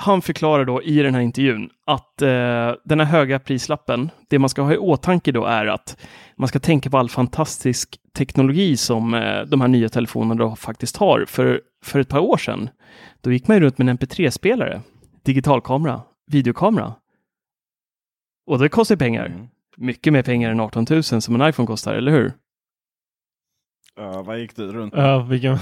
[0.02, 4.50] han förklarar då i den här intervjun att eh, den här höga prislappen, det man
[4.50, 5.98] ska ha i åtanke då är att
[6.36, 10.98] man ska tänka på all fantastisk teknologi som eh, de här nya telefonerna då faktiskt
[10.98, 11.26] har.
[11.28, 12.70] För, för ett par år sedan,
[13.22, 14.82] då gick man ju runt med en MP3-spelare,
[15.24, 16.02] digitalkamera,
[16.32, 16.94] videokamera.
[18.48, 19.26] Och det kostar pengar.
[19.26, 19.48] Mm.
[19.78, 22.34] Mycket mer pengar än 18 000 som en iPhone kostar, eller hur?
[23.96, 25.06] Ja, vad gick du runt med?
[25.06, 25.58] Ja, vilken...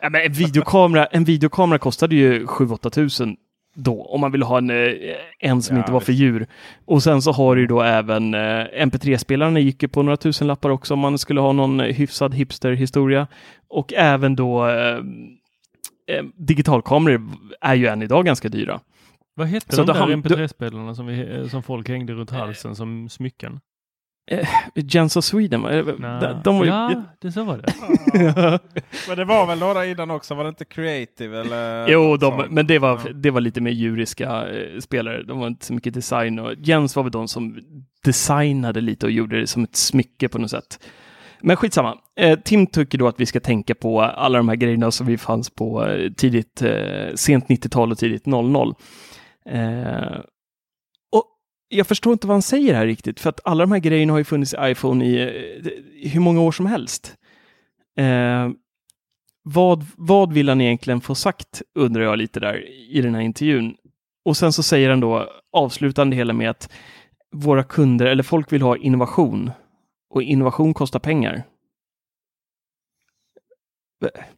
[0.00, 3.36] Ja, men en, videokamera, en videokamera kostade ju 7-8 tusen
[3.74, 4.94] då, om man vill ha en, eh,
[5.38, 6.46] en som ja, inte var för djur.
[6.84, 10.46] Och sen så har du ju då även eh, MP3-spelarna gick ju på några tusen
[10.46, 13.26] lappar också om man skulle ha någon hyfsad hipster-historia.
[13.68, 14.98] Och även då eh,
[16.06, 17.22] eh digitalkameror
[17.60, 18.80] är ju än idag ganska dyra.
[19.34, 23.60] Vad hette så de där MP3-spelarna som, som folk hängde runt halsen som smycken?
[24.26, 26.70] Eh, Gens of Sweden, eh, de, de var ju...
[26.70, 27.72] Ja, det så var det.
[29.08, 31.40] men det var väl några innan också, var det inte Creative?
[31.40, 33.12] Eller jo, de, men det var, ja.
[33.12, 35.22] det var lite mer djuriska eh, spelare.
[35.22, 36.38] De var inte så mycket design.
[36.38, 37.58] Och Jens var väl de som
[38.04, 40.78] designade lite och gjorde det som ett smycke på något sätt.
[41.42, 41.98] Men skitsamma.
[42.16, 45.18] Eh, Tim tycker då att vi ska tänka på alla de här grejerna som vi
[45.18, 48.74] fanns på eh, tidigt, eh, sent 90-tal och tidigt 00
[51.72, 54.18] jag förstår inte vad han säger här riktigt, för att alla de här grejerna har
[54.18, 55.18] ju funnits i iPhone i,
[55.94, 57.16] i hur många år som helst.
[57.98, 58.50] Eh,
[59.42, 63.76] vad, vad vill han egentligen få sagt, undrar jag lite där i den här intervjun.
[64.24, 66.72] Och sen så säger han då avslutande hela med att
[67.32, 69.50] våra kunder, eller folk vill ha innovation.
[70.10, 71.42] Och innovation kostar pengar.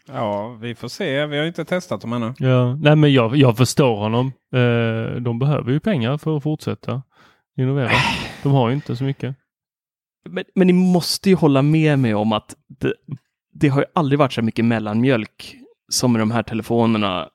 [0.07, 1.27] Ja, vi får se.
[1.27, 2.35] Vi har inte testat dem ännu.
[2.39, 4.33] Ja, nej men jag, jag förstår honom.
[4.53, 7.03] Eh, de behöver ju pengar för att fortsätta
[7.59, 7.91] innovera.
[8.43, 9.37] De har ju inte så mycket.
[10.29, 12.95] Men, men ni måste ju hålla med mig om att det,
[13.53, 15.57] det har ju aldrig varit så mycket mellanmjölk
[15.89, 17.29] som med de här telefonerna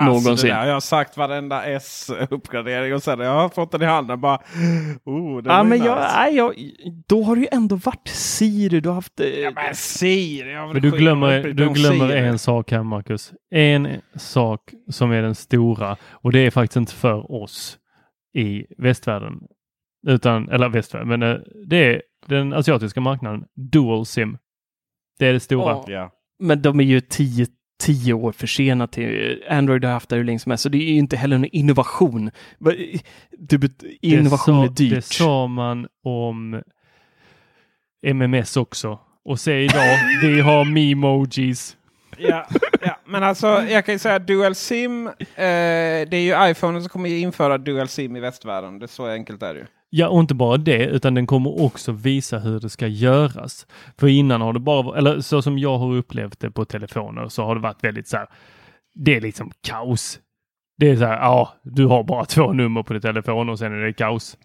[0.00, 0.50] Alltså någonsin.
[0.50, 4.38] jag har sagt varenda S-uppgradering och sen jag har fått den i handen bara...
[5.04, 6.54] Oh, ja, men jag, nej, jag,
[7.06, 8.80] då har det ju ändå varit Siri.
[8.80, 9.20] Du har haft...
[9.20, 10.54] Eh, ja, men Siri!
[10.72, 13.32] Men du glömmer, du glömmer en sak här Marcus.
[13.50, 14.60] En sak
[14.90, 17.78] som är den stora och det är faktiskt inte för oss
[18.34, 19.42] i västvärlden.
[20.06, 21.36] Utan, eller västvärlden, men eh,
[21.66, 23.44] det är den asiatiska marknaden.
[23.54, 24.38] Dual SIM.
[25.18, 25.84] Det är det stora.
[25.86, 26.12] Ja.
[26.38, 27.46] Men de är ju tio,
[27.80, 30.92] tio år försenade till Android har haft det hur länge som helst, så det är
[30.92, 32.30] ju inte heller en innovation.
[34.00, 34.94] innovation det sa, är dyrt.
[34.94, 36.62] Det sa man om
[38.02, 38.98] MMS också.
[39.24, 41.76] Och se idag, vi har memojis.
[42.18, 42.46] Ja,
[42.80, 45.06] ja, men alltså jag kan ju säga Dual SIM.
[45.06, 48.78] Eh, det är ju iPhone som kommer införa Dual SIM i västvärlden.
[48.78, 49.66] Det är så enkelt är det ju.
[49.90, 53.66] Ja, och inte bara det, utan den kommer också visa hur det ska göras.
[53.98, 57.44] För innan har det bara, eller så som jag har upplevt det på telefoner, så
[57.44, 58.26] har det varit väldigt så här.
[58.94, 60.20] Det är liksom kaos.
[60.78, 63.72] Det är så här, ja, du har bara två nummer på din telefon och sen
[63.72, 64.36] är det kaos.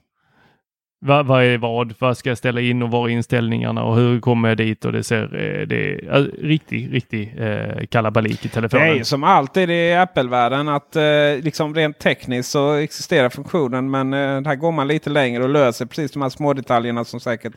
[1.05, 1.93] Vad, vad är vad?
[1.99, 4.85] Vad ska jag ställa in och var är inställningarna och hur kommer jag dit?
[4.85, 8.87] Och det ser eh, det är eh, riktig, riktig eh, kalabalik i telefonen.
[8.87, 11.03] Det är som alltid i Apple-världen att eh,
[11.41, 15.85] liksom rent tekniskt så existerar funktionen men eh, här går man lite längre och löser
[15.85, 17.53] precis de här små detaljerna som säkert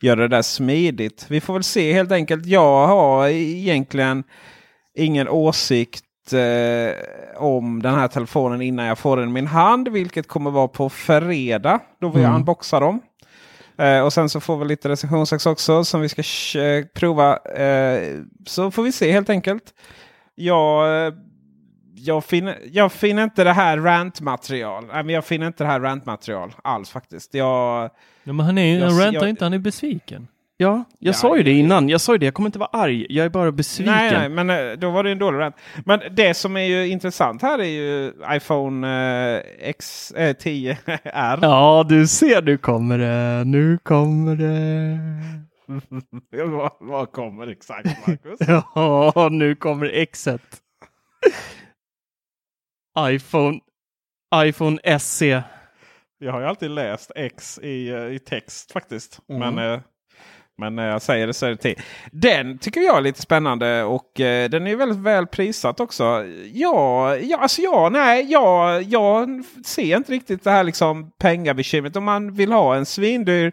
[0.00, 1.26] gör det där smidigt.
[1.28, 2.46] Vi får väl se helt enkelt.
[2.46, 4.24] Jag har egentligen
[4.96, 6.92] ingen åsikt eh,
[7.42, 9.88] om den här telefonen innan jag får den i min hand.
[9.88, 12.34] Vilket kommer vara på fredag då vi Mm.
[12.36, 13.00] unboxar dem.
[13.78, 16.22] Eh, och sen så får vi lite recensionsex också som vi ska
[16.60, 17.36] eh, prova.
[17.36, 19.62] Eh, så får vi se helt enkelt.
[20.34, 21.12] Jag, eh,
[21.94, 24.84] jag, finner, jag finner inte det här rant-material.
[25.10, 27.34] Jag finner inte det här rant-material alls faktiskt.
[27.34, 27.90] Jag,
[28.24, 30.28] Ja, men han är Jag- han rantar jag- inte, han är besviken.
[30.60, 31.88] Ja, jag sa ju det innan.
[31.88, 33.06] Jag sa ju det, jag kommer inte vara arg.
[33.08, 33.94] Jag är bara besviken.
[33.94, 35.56] Nej, nej, men eh, då var det en dålig rant.
[35.84, 38.88] Men det som är ju intressant här är ju iPhone
[39.36, 41.38] eh, X, eh, 10R.
[41.42, 44.98] Ja, du ser, nu kommer det, nu kommer det.
[46.46, 48.38] vad, vad kommer exakt Marcus?
[48.74, 50.42] Ja, nu kommer Xet.
[52.98, 53.60] iPhone,
[54.34, 55.42] iPhone SE.
[56.18, 59.20] Jag har ju alltid läst X i, eh, i text faktiskt.
[59.28, 59.54] Mm.
[59.54, 59.80] Men, eh,
[60.60, 61.80] men när jag säger det så är det till.
[62.12, 66.24] Den tycker jag är lite spännande och eh, den är väldigt väl prissatt också.
[66.52, 71.96] Ja, ja, alltså ja, nej, ja, jag ser inte riktigt det här liksom pengabekymret.
[71.96, 73.52] Om man vill ha en svindyr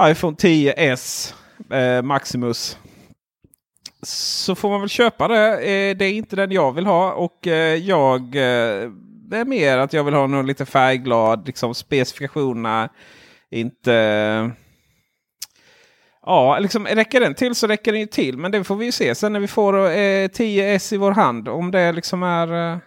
[0.00, 1.34] iPhone 10s
[1.70, 2.78] eh, Maximus
[4.02, 5.52] så får man väl köpa det.
[5.52, 8.90] Eh, det är inte den jag vill ha och eh, jag eh,
[9.28, 11.46] det är mer att jag vill ha någon lite färgglad.
[11.46, 12.88] Liksom specifikationerna
[13.50, 14.50] inte...
[16.26, 18.38] Ja, liksom räcker den till så räcker den ju till.
[18.38, 21.48] Men det får vi ju se sen när vi får eh, 10S i vår hand.
[21.48, 22.72] Om det liksom är...
[22.72, 22.78] Eh,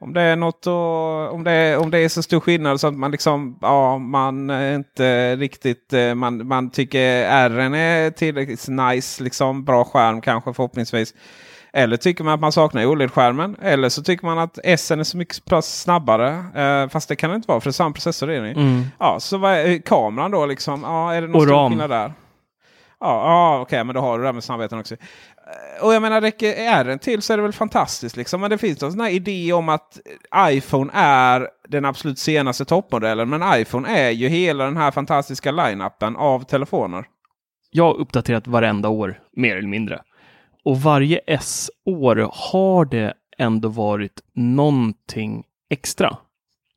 [0.00, 2.94] om det är något och, om, det om det är så stor skillnad så att
[2.94, 9.24] man liksom ja, man inte riktigt eh, man, man tycker R är tillräckligt nice.
[9.24, 11.14] Liksom bra skärm kanske förhoppningsvis.
[11.72, 13.56] Eller tycker man att man saknar OLED-skärmen.
[13.62, 16.44] Eller så tycker man att S är så mycket snabbare.
[16.54, 18.36] Eh, fast det kan det inte vara för det är samma processor i.
[18.36, 18.84] Mm.
[18.98, 20.82] Ja, så vad är kameran då liksom?
[20.82, 22.12] Ja, är det någon stor skillnad där?
[23.00, 24.94] Ja, ja okej, men då har du det här med snabbheten också.
[24.94, 28.16] Eh, Och jag menar, räcker är den till så är det väl fantastiskt.
[28.16, 28.40] Liksom.
[28.40, 29.98] Men det finns någon sån här idé om att
[30.38, 33.28] iPhone är den absolut senaste toppmodellen.
[33.28, 37.04] Men iPhone är ju hela den här fantastiska line-upen av telefoner.
[37.70, 40.00] Jag har uppdaterat varenda år, mer eller mindre.
[40.64, 46.16] Och varje S-år har det ändå varit någonting extra.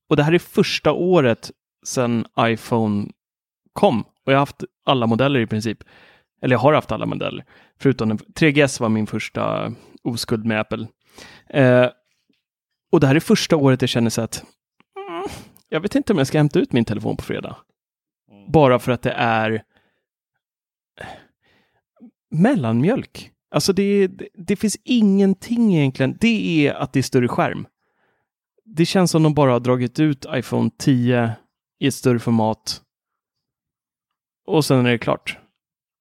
[0.10, 1.52] Och det här är första året
[1.86, 3.08] sedan iPhone
[3.74, 4.02] kom.
[4.02, 5.84] Och jag har haft alla modeller i princip.
[6.42, 7.46] Eller jag har haft alla modeller.
[7.80, 10.88] Förutom den, 3GS var min första oskuld med Apple.
[11.50, 11.90] Eh,
[12.92, 14.44] och det här är första året jag känner så att
[15.10, 15.24] mm,
[15.70, 17.56] jag vet inte om jag ska hämta ut min telefon på fredag.
[18.48, 19.64] Bara för att det är
[22.32, 23.32] mellanmjölk.
[23.52, 26.18] Alltså det, det, det finns ingenting egentligen.
[26.20, 27.68] Det är att det är större skärm.
[28.66, 31.32] Det känns som de bara har dragit ut iPhone 10
[31.80, 32.82] i ett större format.
[34.48, 35.38] Och sen är det klart.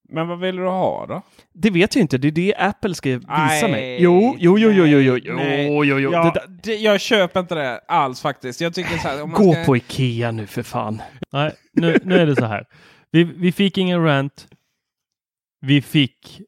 [0.09, 1.23] Men vad vill du ha då?
[1.55, 2.19] Det vet jag inte.
[2.19, 4.03] Det är det Apple ska visa Nej, mig.
[4.03, 6.13] Jo, jo, jo, jo, jo, jo, jo, jo, jo.
[6.13, 8.61] Ja, Det där- det, jag köper inte det alls faktiskt.
[8.61, 9.65] Jag tycker så här, om man Gå ska...
[9.65, 11.03] på Ikea nu för fan.
[11.33, 12.65] Nej, nu, nu är det så här.
[13.11, 14.49] Vi, vi fick ingen rant.
[15.61, 16.41] Vi fick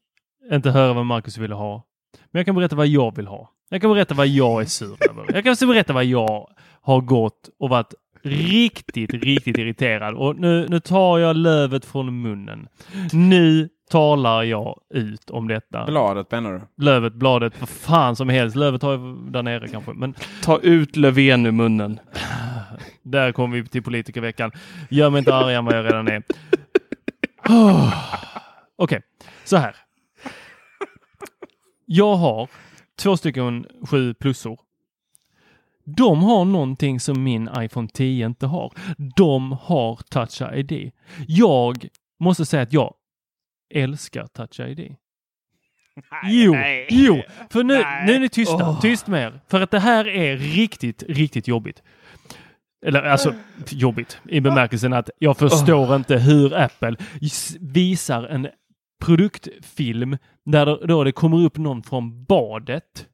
[0.51, 1.83] inte höra vad Marcus ville ha.
[2.31, 3.51] Men jag kan berätta vad jag vill ha.
[3.69, 5.25] Jag kan berätta vad jag är sur över.
[5.33, 6.49] Jag kan också berätta vad jag
[6.81, 7.93] har gått och varit
[8.23, 10.15] riktigt, riktigt irriterad.
[10.15, 12.67] Och nu, nu tar jag lövet från munnen.
[13.13, 15.85] Nu talar jag ut om detta.
[15.85, 16.83] Bladet menar du?
[16.85, 18.55] Lövet, bladet, vad fan som helst.
[18.55, 19.93] Lövet har jag där nere kanske.
[19.93, 20.13] Men
[20.43, 21.99] Ta ut Löfven ur munnen.
[23.03, 24.51] där kommer vi till politikerveckan.
[24.89, 26.23] Gör mig inte argare än vad jag redan är.
[27.49, 27.93] Oh.
[28.77, 29.01] Okej,
[29.43, 29.75] så här.
[31.89, 32.49] Jag har
[32.99, 34.59] två stycken 7 plusor.
[35.83, 38.73] De har någonting som min iPhone 10 inte har.
[39.15, 40.91] De har Touch ID.
[41.27, 41.87] Jag
[42.19, 42.93] måste säga att jag
[43.73, 44.95] älskar Touch ID.
[46.23, 46.87] Jo, nej.
[46.89, 48.05] jo, för nu, Nej.
[48.05, 48.69] nu är ni tysta.
[48.69, 48.81] Åh.
[48.81, 49.39] Tyst med er.
[49.47, 51.83] För att det här är riktigt, riktigt jobbigt.
[52.85, 53.33] Eller alltså
[53.69, 56.95] jobbigt i bemärkelsen att jag förstår inte hur Apple
[57.59, 58.47] visar en
[58.99, 60.17] produktfilm
[60.51, 63.05] Där då, det kommer upp någon från badet.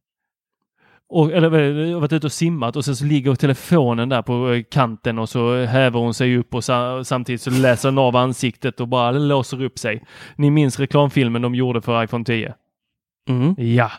[1.09, 4.63] Och, eller vad- varit ute och simmat och sen så ligger telefonen där på eh,
[4.71, 8.79] kanten och så häver hon sig upp och sa, samtidigt så läser den av ansiktet
[8.79, 10.03] och bara låser upp sig.
[10.35, 12.53] Ni minns reklamfilmen de gjorde för iPhone 10?
[13.29, 13.55] Mm.
[13.57, 13.91] Ja.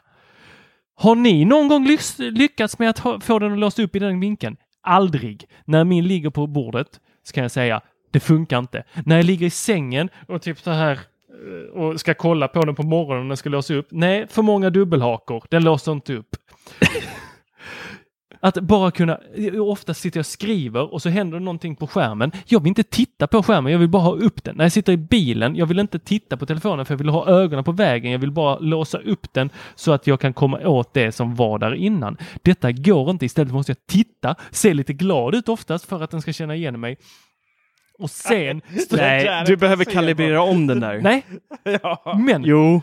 [0.97, 1.86] Har ni någon gång
[2.19, 4.56] lyckats med att få den att låsa upp i den vinkeln?
[4.82, 5.44] Aldrig.
[5.65, 7.81] När min ligger på bordet så kan jag säga
[8.11, 8.85] det funkar inte.
[9.05, 10.98] När jag ligger i sängen och typ så här eh,
[11.73, 13.89] och ska kolla på den på morgonen när den ska låsa upp.
[13.90, 15.44] Nej, för många dubbelhakor.
[15.51, 16.36] Den låser inte upp.
[18.40, 19.19] Att bara kunna,
[19.61, 22.32] ofta sitter jag och skriver och så händer det någonting på skärmen.
[22.47, 24.56] Jag vill inte titta på skärmen, jag vill bara ha upp den.
[24.56, 27.27] När jag sitter i bilen, jag vill inte titta på telefonen för jag vill ha
[27.27, 28.12] ögonen på vägen.
[28.12, 31.59] Jag vill bara låsa upp den så att jag kan komma åt det som var
[31.59, 32.16] där innan.
[32.43, 36.23] Detta går inte, istället måste jag titta, se lite glad ut oftast för att den
[36.23, 36.97] ska känna igen mig.
[37.98, 38.60] Och sen...
[38.90, 41.00] Nej, du behöver kalibrera om den där.
[41.00, 41.26] Nej,
[41.82, 42.14] Ja.
[42.26, 42.82] men Jo.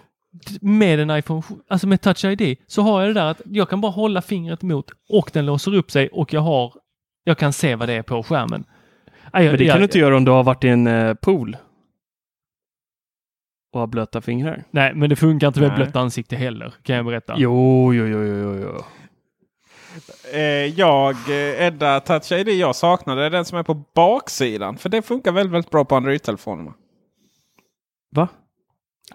[0.62, 3.82] med en iPhone, alltså med Touch ID, så har jag det där att jag kan
[3.82, 6.74] bara hålla fingret mot och den låser upp sig och jag har,
[7.24, 8.64] jag kan se vad det är på skärmen.
[9.34, 11.14] Jag- Men det jag- kan du inte göra om du har varit i en eh,
[11.14, 11.58] pool.
[13.74, 14.64] Och har blöta fingrar.
[14.72, 15.78] Nej, men det funkar inte med Nej.
[15.78, 17.34] blött ansikte heller, kan jag berätta.
[17.38, 18.84] Jo, jo, jo, jo, jo.
[20.34, 20.40] Eh,
[20.80, 24.78] jag, eh, Edda Touch ID jag saknade är den som är på baksidan.
[24.78, 26.74] För det funkar väldigt, väldigt bra på Android-telefonerna.
[28.16, 28.28] Va?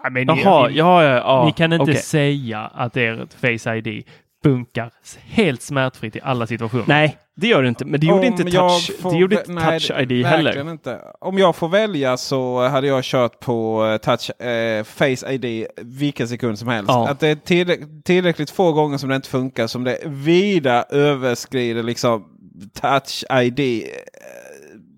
[0.03, 1.45] Ja, men ni, Jaha, ni, ja, ja, ja.
[1.45, 1.95] ni kan inte okej.
[1.95, 4.03] säga att ert Face ID
[4.43, 4.91] funkar
[5.25, 6.85] helt smärtfritt i alla situationer.
[6.87, 7.85] Nej, det gör det inte.
[7.85, 10.71] Men det gjorde Om inte touch, får det gjorde inte nej, touch ID heller.
[10.71, 10.99] Inte.
[11.19, 16.27] Om jag får välja så hade jag kört på eh, touch, eh, Face ID vilken
[16.27, 16.89] sekund som helst.
[16.89, 17.09] Ja.
[17.09, 19.67] Att det är tillräck- tillräckligt få gånger som det inte funkar.
[19.67, 22.23] Som det vida överskrider liksom
[22.81, 23.87] touch ID eh,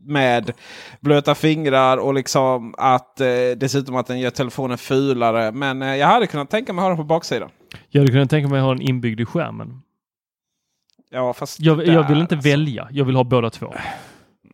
[0.05, 0.51] med
[0.99, 5.51] blöta fingrar och liksom att eh, dessutom att den gör telefonen fulare.
[5.51, 7.49] Men eh, jag hade kunnat tänka mig att ha den på baksidan.
[7.89, 9.81] Jag hade kunnat tänka mig att ha den inbyggd i skärmen.
[11.11, 12.49] Ja, fast Jag, där, jag vill inte alltså.
[12.49, 13.73] välja, jag vill ha båda två.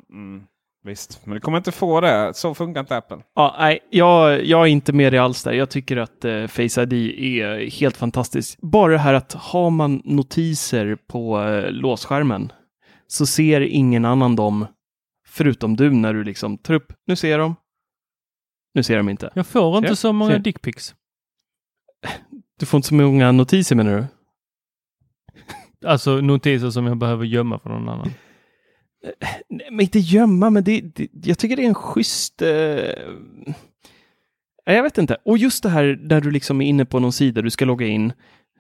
[0.10, 0.44] Mm,
[0.84, 2.34] visst, men du kommer inte få det.
[2.34, 3.18] Så funkar inte Apple.
[3.36, 5.52] Ja, nej, jag, jag är inte med dig alls där.
[5.54, 8.62] Jag tycker att eh, Face ID är helt fantastiskt.
[8.62, 12.52] Bara det här att har man notiser på eh, låsskärmen
[13.08, 14.68] så ser ingen annan dem
[15.28, 16.94] förutom du när du liksom tar upp.
[17.08, 17.56] Nu ser de.
[18.74, 19.32] Nu ser de inte.
[19.36, 19.96] Jag får inte Ser?
[19.96, 20.96] så många dickpics.
[22.60, 24.06] Du får inte så många notiser menar du?
[25.86, 28.12] Alltså notiser som jag behöver gömma för någon annan.
[29.50, 32.42] Nej, men inte gömma, men det, det, jag tycker det är en schysst...
[32.42, 32.50] Eh...
[34.66, 35.18] Jag vet inte.
[35.26, 37.88] Och just det här där du liksom är inne på någon sida, du ska logga
[37.88, 38.14] in.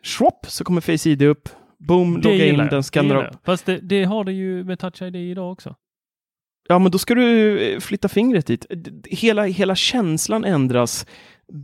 [0.04, 1.50] Swap, så kommer Face ID upp.
[1.80, 3.46] Boom, Det logga in, jag, den skannar upp.
[3.46, 5.76] Fast det, det har det ju med Touch ID idag också.
[6.68, 8.66] Ja, men då ska du eh, flytta fingret dit.
[9.06, 11.06] Hela, hela känslan ändras.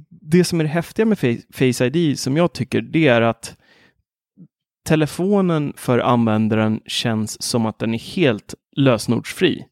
[0.10, 3.58] Det som är det häftiga med Fa- Face ID, som jag tycker, det är att
[4.84, 9.66] telefonen för användaren känns som att den är helt lösenordsfri.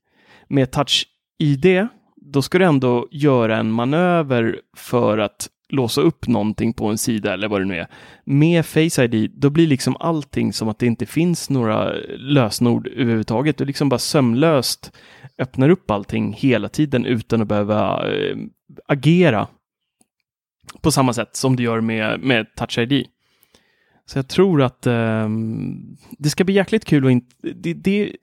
[0.48, 1.08] Med Touch
[1.40, 6.98] ID, då ska du ändå göra en manöver för att låsa upp någonting på en
[6.98, 7.88] sida eller vad det nu är.
[8.24, 13.58] Med Face ID, då blir liksom allting som att det inte finns några lösenord överhuvudtaget.
[13.58, 14.92] Du liksom bara sömlöst
[15.38, 18.38] öppnar upp allting hela tiden utan att behöva eh,
[18.88, 19.48] agera
[20.82, 23.08] på samma sätt som du gör med, med Touch ID.
[24.10, 25.30] Så jag tror att eh,
[26.18, 27.36] det ska bli jäkligt kul och inte...
[27.42, 28.16] Det, det,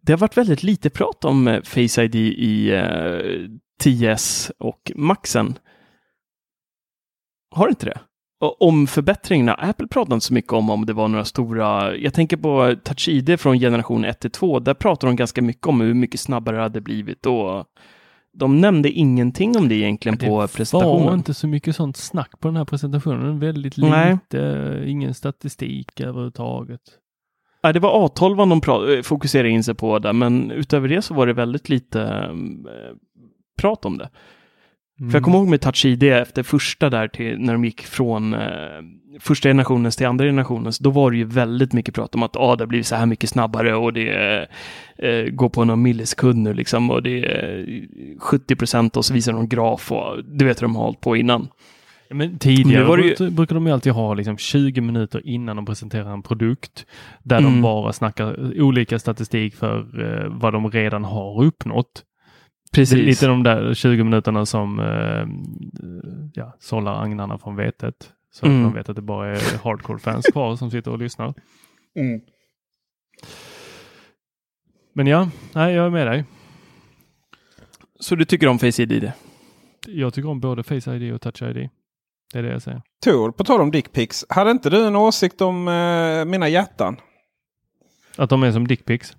[0.00, 3.48] det har varit väldigt lite prat om eh, Face ID i eh,
[3.84, 5.58] 10S och Maxen.
[7.50, 8.00] Har det inte det?
[8.40, 12.14] Och om förbättringarna, Apple pratade inte så mycket om om det var några stora, jag
[12.14, 15.80] tänker på Touch ID från generation 1 till 2, där pratar de ganska mycket om
[15.80, 17.64] hur mycket snabbare det hade blivit och
[18.32, 21.06] de nämnde ingenting om det egentligen på det presentationen.
[21.06, 23.38] var inte så mycket sånt snack på den här presentationen.
[23.38, 24.12] Väldigt Nej.
[24.12, 26.80] lite, ingen statistik överhuvudtaget.
[27.62, 31.02] Ja, det var A12 de pra- eh, fokuserade in sig på där, men utöver det
[31.02, 32.34] så var det väldigt lite eh,
[33.60, 34.08] prat om det.
[35.00, 35.10] Mm.
[35.10, 38.34] För jag kommer ihåg med Touch ID efter första där till när de gick från
[38.34, 38.40] eh,
[39.20, 42.56] första generationens till andra generationens, då var det ju väldigt mycket prat om att ah,
[42.56, 44.46] det har blivit så här mycket snabbare och det
[44.98, 47.66] eh, går på några millisekund nu liksom och det är
[48.18, 51.16] 70 procent och så visar de graf och du vet hur de har hållit på
[51.16, 51.48] innan.
[52.10, 56.12] Men tidigare ju- bruk- brukar de ju alltid ha liksom 20 minuter innan de presenterar
[56.12, 56.86] en produkt
[57.22, 57.52] där Mm.
[57.52, 59.78] de bara snackar olika statistik för
[60.24, 62.02] eh, vad de redan har uppnått.
[62.72, 62.98] Precis.
[62.98, 65.26] Lite de där 20 minuterna som eh,
[66.34, 67.94] ja, sållar agnarna från vetet.
[68.38, 68.58] Så Mm.
[68.66, 71.34] att de vet att det bara är hardcore-fans kvar som sitter och lyssnar.
[74.94, 76.24] Men ja, nej, jag är med dig.
[78.00, 79.12] Så du tycker om Face ID?
[79.86, 81.68] Jag tycker om både Face ID och Touch ID.
[82.32, 82.82] Det är det jag säger.
[83.04, 84.24] Tor, på tal om dickpics.
[84.28, 86.96] Hade inte du en åsikt om eh, mina hjärtan?
[88.16, 89.16] Att de är som dickpics?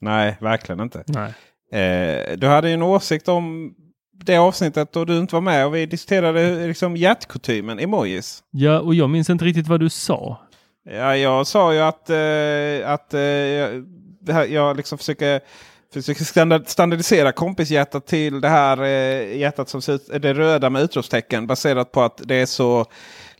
[0.00, 1.04] Nej, verkligen inte.
[1.06, 1.34] Nej.
[1.82, 3.74] Eh, du hade ju en åsikt om
[4.24, 8.42] det avsnittet då du inte var med och vi diskuterade liksom hjärtkutymen, emojis.
[8.50, 10.40] Ja, och jag minns inte riktigt vad du sa.
[10.90, 13.20] Ja, jag sa ju att, eh, att eh,
[14.48, 15.40] jag, liksom försöker,
[15.92, 20.82] försöker standard, standardisera kompishjärtat till det här eh, hjärtat som ser ut, det röda med
[20.82, 22.86] utropstecken baserat på att det är så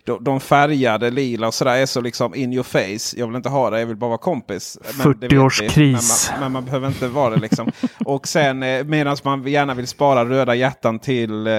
[0.06, 3.18] de, de färgade lila och sådär är så liksom in your face.
[3.20, 4.78] Jag vill inte ha det, jag vill bara vara kompis.
[4.98, 5.36] Men det vet vi.
[5.36, 6.31] 40-årskris.
[6.32, 7.72] Men man, men man behöver inte vara det liksom.
[8.05, 11.52] och sen eh, medan man gärna vill spara röda hjärtan till, eh,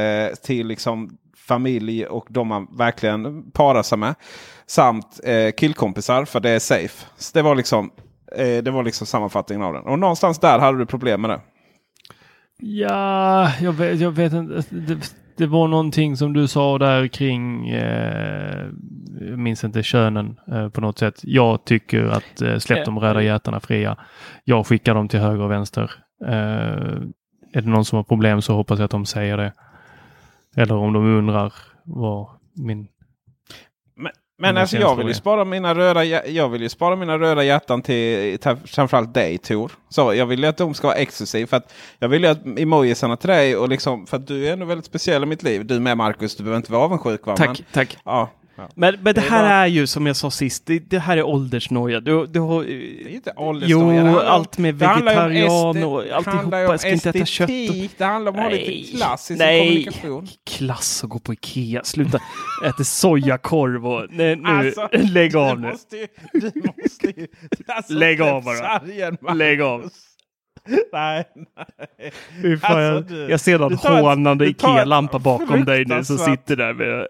[0.43, 1.17] till liksom
[1.47, 4.15] familj och de man verkligen parar sig med.
[4.67, 7.05] Samt eh, killkompisar för det är safe.
[7.17, 7.91] Så det var liksom
[8.37, 9.83] eh, det var liksom sammanfattningen av den.
[9.83, 11.41] Och någonstans där hade du problem med det.
[12.57, 14.63] Ja, jag vet, jag vet inte.
[14.69, 14.97] Det,
[15.37, 18.65] det var någonting som du sa där kring, eh,
[19.19, 21.19] jag minns inte könen eh, på något sätt.
[21.23, 23.97] Jag tycker att eh, släpp de röda hjärtarna fria.
[24.43, 25.91] Jag skickar dem till höger och vänster.
[26.25, 26.97] Eh,
[27.53, 29.53] är det någon som har problem så hoppas jag att de säger det.
[30.55, 31.53] Eller om de undrar
[31.83, 32.87] vad min
[34.37, 37.81] Men alltså jag vill, ju spara mina röda, jag vill ju spara mina röda hjärtan
[37.81, 39.71] till, till framförallt dig Tor.
[39.89, 41.47] Så jag vill ju att de ska vara exklusiva.
[41.47, 44.53] För att jag vill ju att emojisarna till dig och liksom för att du är
[44.53, 45.65] ändå väldigt speciell i mitt liv.
[45.65, 47.35] Du med Marcus, du behöver inte vara avundsjuk va?
[47.37, 47.97] Tack, Men, tack.
[48.05, 48.69] ja, ja.
[48.75, 50.99] Men, men det, Det är här bara- är ju som jag sa sist, det, det
[50.99, 51.99] här är åldersnoja.
[51.99, 53.87] Du, du har, Det är inte jo, åldersnoja.
[53.93, 56.57] Det handlar om- allt med det vegetarian och det handlar ju alltihopa.
[56.57, 57.49] om Jag ska inte äta kött.
[57.49, 57.55] Och...
[57.55, 59.67] estetik, Det handlar om att ha lite Nej, klass i sin nej.
[59.67, 60.27] kommunikation.
[60.47, 61.83] Klass och gå på Ikea.
[61.83, 62.19] Sluta
[62.65, 64.05] äta sojakorv och...
[64.09, 65.67] Nej, nu, Alltså, lägg av du nu.
[65.71, 66.51] Måste ju, du
[66.81, 67.27] måste ju,
[67.67, 68.55] alltså, Lägg av bara.
[68.55, 69.17] sargen.
[69.37, 69.89] Lägg av.
[70.93, 72.11] Nej, nej.
[72.61, 76.73] Fan, Alltså, jag, du- jag ser någon hånande Ikea-lampa bakom dig nu som sitter där
[76.73, 77.07] med...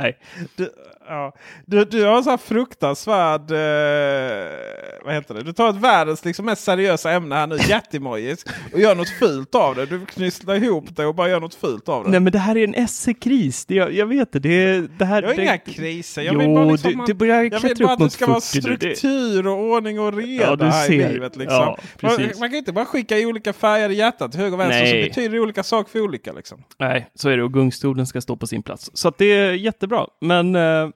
[0.00, 0.18] Nej.
[0.56, 0.70] Du,
[1.08, 1.32] ja.
[1.66, 3.50] du, du har en sån här fruktansvärd...
[3.50, 5.42] Eh, vad heter det?
[5.42, 9.54] Du tar ett världens liksom, mest seriösa ämne här nu, jättemojis, och gör något fult
[9.54, 9.86] av det.
[9.86, 12.10] Du knisslar ihop det och bara gör något fult av det.
[12.10, 13.64] Nej men det här är en SE-kris.
[13.68, 14.38] Jag, jag vet det.
[14.38, 15.22] Det, det här...
[15.22, 16.22] jag har det, inga kriser.
[16.22, 18.26] Jag jo, vill bara liksom, du, man- du börjar jag vill bara att det ska
[18.26, 18.76] vara 40 nu.
[18.76, 21.36] Det- struktur och ordning och reda Ja, här i livet.
[21.36, 21.56] Liksom.
[21.56, 24.80] Ja, man, man kan inte bara skicka i olika färger i hjärtat höger och vänster.
[24.82, 25.02] Nej.
[25.02, 26.32] Så betyder det olika saker för olika.
[26.32, 26.64] Liksom.
[26.78, 28.90] Nej, så är det och gungstolen ska stå på sin plats.
[28.94, 29.52] Så det är
[29.88, 30.06] jättebra.
[30.20, 30.90] Men eh,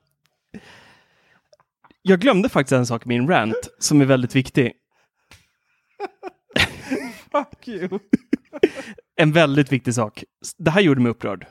[2.03, 4.73] jag glömde faktiskt en sak i min rant som är väldigt viktig.
[7.33, 7.99] Fuck you.
[9.17, 10.25] En väldigt viktig sak.
[10.59, 11.47] Det här gjorde mig upprörd.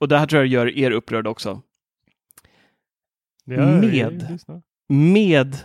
[0.00, 1.62] Och det här tror jag gör er upprörd också.
[3.44, 4.40] Med.
[4.88, 5.56] Med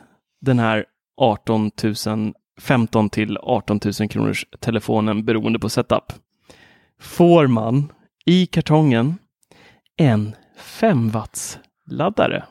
[0.41, 0.85] den här
[1.17, 1.71] 18
[2.05, 6.13] 000, 15 till 18 000 kronors telefonen beroende på setup.
[6.99, 7.91] Får man
[8.25, 9.17] i kartongen
[9.97, 12.43] en 5 watts laddare.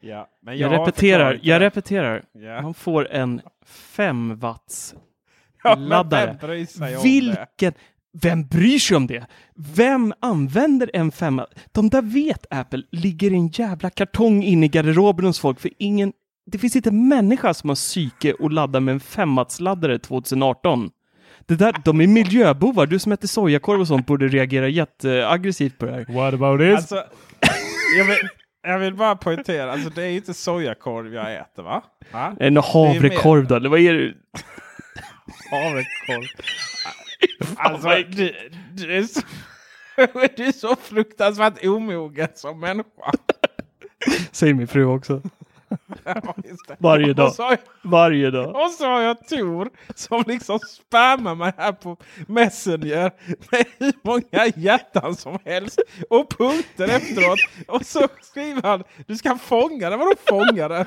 [0.00, 2.24] Ja, men Jag, har repeterar, jag repeterar.
[2.32, 2.62] Ja.
[2.62, 4.94] Man får en 5 watts
[5.62, 6.26] Ja, laddare.
[6.26, 7.08] vem bryr sig om det?
[7.08, 7.72] Vilken...
[8.12, 9.26] Vem bryr sig om det?
[9.54, 11.46] Vem använder en femma?
[11.72, 15.70] De där vet Apple ligger i en jävla kartong inne i garderoben hos folk för
[15.78, 16.12] ingen...
[16.46, 20.90] Det finns inte en människa som har psyke och laddar med en femmatsladdare 2018.
[21.46, 22.86] Det där, de är miljöbovar.
[22.86, 26.06] Du som äter sojakorv och sånt borde reagera jätteaggressivt på det här.
[26.08, 26.76] What about this?
[26.76, 27.04] Alltså,
[27.98, 28.28] jag, vill,
[28.62, 31.82] jag vill bara poängtera, alltså, det är inte sojakorv jag äter va?
[32.12, 32.36] va?
[32.40, 34.14] En havrekorv då, eller vad är det?
[35.50, 36.26] Havrekorv.
[37.44, 38.34] Fan, Alltså, du,
[38.72, 39.20] du, är så,
[40.36, 43.12] du är så fruktansvärt omogen som människa.
[44.32, 45.22] Säger min fru också.
[46.04, 46.34] Ja.
[46.78, 47.26] Varje dag.
[47.28, 48.48] Och så, Varje dag.
[48.64, 51.96] och så har jag Tor som liksom spammar mig här på
[52.28, 53.10] Messenger
[53.52, 55.80] med hur många hjärtan som helst
[56.10, 57.38] och punkter efteråt.
[57.68, 59.98] Och så skriver han du ska fånga den.
[59.98, 60.86] Vadå fånga den?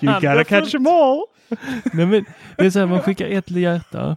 [0.00, 1.20] You gotta catch them all.
[1.92, 2.24] Nej, men
[2.56, 4.16] det är så här, man skickar ett hjärta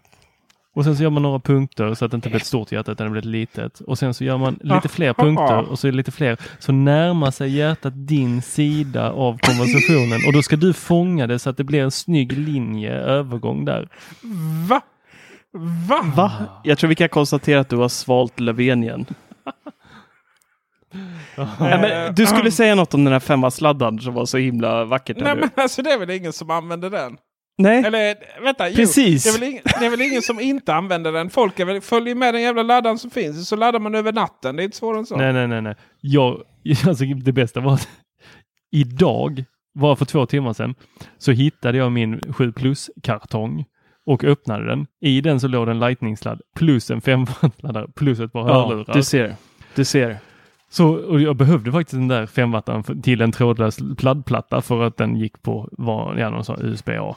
[0.79, 2.91] och sen så gör man några punkter så att det inte blir ett stort hjärta
[2.91, 3.79] utan det blir ett litet.
[3.79, 6.37] Och sen så gör man lite fler punkter och så är det lite fler.
[6.59, 11.49] Så närmar sig hjärtat din sida av konversationen och då ska du fånga det så
[11.49, 13.89] att det blir en snygg linje, övergång där.
[14.69, 14.81] Va?
[15.87, 16.01] Va?
[16.15, 16.31] Va?
[16.63, 19.05] Jag tror vi kan konstatera att du har svalt Löfven igen.
[21.59, 25.17] Nej, men du skulle säga något om den här femmasladdaren som var så himla vackert.
[25.19, 27.17] Nej men alltså det är väl ingen som använder den?
[27.59, 27.83] Nej.
[27.85, 29.23] Eller vänta, jo, Precis.
[29.23, 31.29] Det, är väl ingen, det är väl ingen som inte använder den.
[31.29, 33.47] Folk är väl, följer med den jävla laddaren som finns.
[33.49, 34.55] Så laddar man över natten.
[34.55, 35.17] Det är inte svårare än så.
[35.17, 35.75] Nej, nej, nej, nej.
[36.01, 36.41] Jag,
[36.87, 37.87] alltså, det bästa var att
[38.71, 39.43] idag,
[39.79, 40.75] bara för två timmar sedan,
[41.17, 43.65] så hittade jag min 7 plus-kartong
[44.05, 44.85] och öppnade den.
[45.01, 47.25] I den så låg det en lightning-sladd plus en 5
[47.57, 48.93] laddare plus ett par Ja, hörlurar.
[48.93, 49.35] du ser.
[49.75, 50.17] Du ser.
[50.71, 54.97] Så och jag behövde faktiskt den där femwattan för- till en trådlös pladdplatta för att
[54.97, 57.15] den gick på var, ja, någon sån USB-A.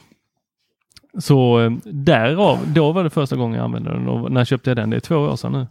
[1.19, 4.77] Så eh, därav, då var det första gången jag använde den och när köpte jag
[4.77, 4.89] den?
[4.89, 5.67] Det är två år sedan nu.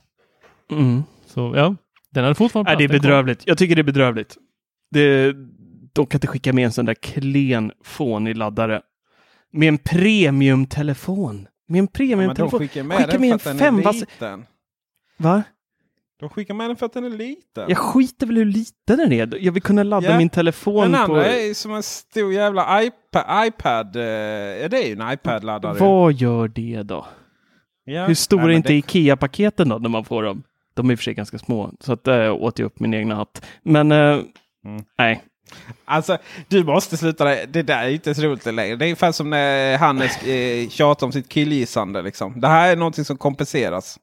[0.76, 1.02] Mm.
[1.26, 1.74] Så ja,
[2.10, 3.42] den hade fortfarande Nej, det är plats, den bedrövligt.
[3.46, 4.36] Jag tycker det är bedrövligt.
[4.90, 5.32] Det,
[5.92, 8.82] de kan inte skicka med en sån där klen fånig laddare.
[9.52, 11.36] Med en premiumtelefon.
[11.36, 12.58] Med en Men de premiumtelefon.
[12.60, 14.44] skickar med Skicka den med för en att den är liten.
[15.18, 15.42] Va?
[16.20, 17.64] De skickar med den för att den är liten.
[17.68, 19.38] Jag skiter väl hur liten den är.
[19.44, 20.18] Jag vill kunna ladda Ja.
[20.18, 20.98] min telefon Den på...
[20.98, 22.98] andra är som en stor jävla iPad.
[23.20, 25.78] iPad eh, ja, det är ju en iPad-laddare.
[25.78, 27.06] Vad gör det då?
[27.84, 28.06] Ja.
[28.06, 30.42] Hur stora är inte det- IKEA-paketen då när man får dem?
[30.74, 32.94] De är i och för sig ganska små, så att där åt jag upp min
[32.94, 33.46] egna hatt.
[33.62, 34.18] Men eh,
[34.64, 34.84] Mm.
[34.98, 35.22] nej.
[35.84, 36.18] Alltså,
[36.48, 37.46] du måste sluta det.
[37.52, 38.76] Det där är inte så roligt längre.
[38.76, 42.02] Det är ungefär som när Hannes eh, tjatar om sitt killgissande.
[42.02, 42.40] Liksom.
[42.40, 43.98] Det här är någonting som kompenseras.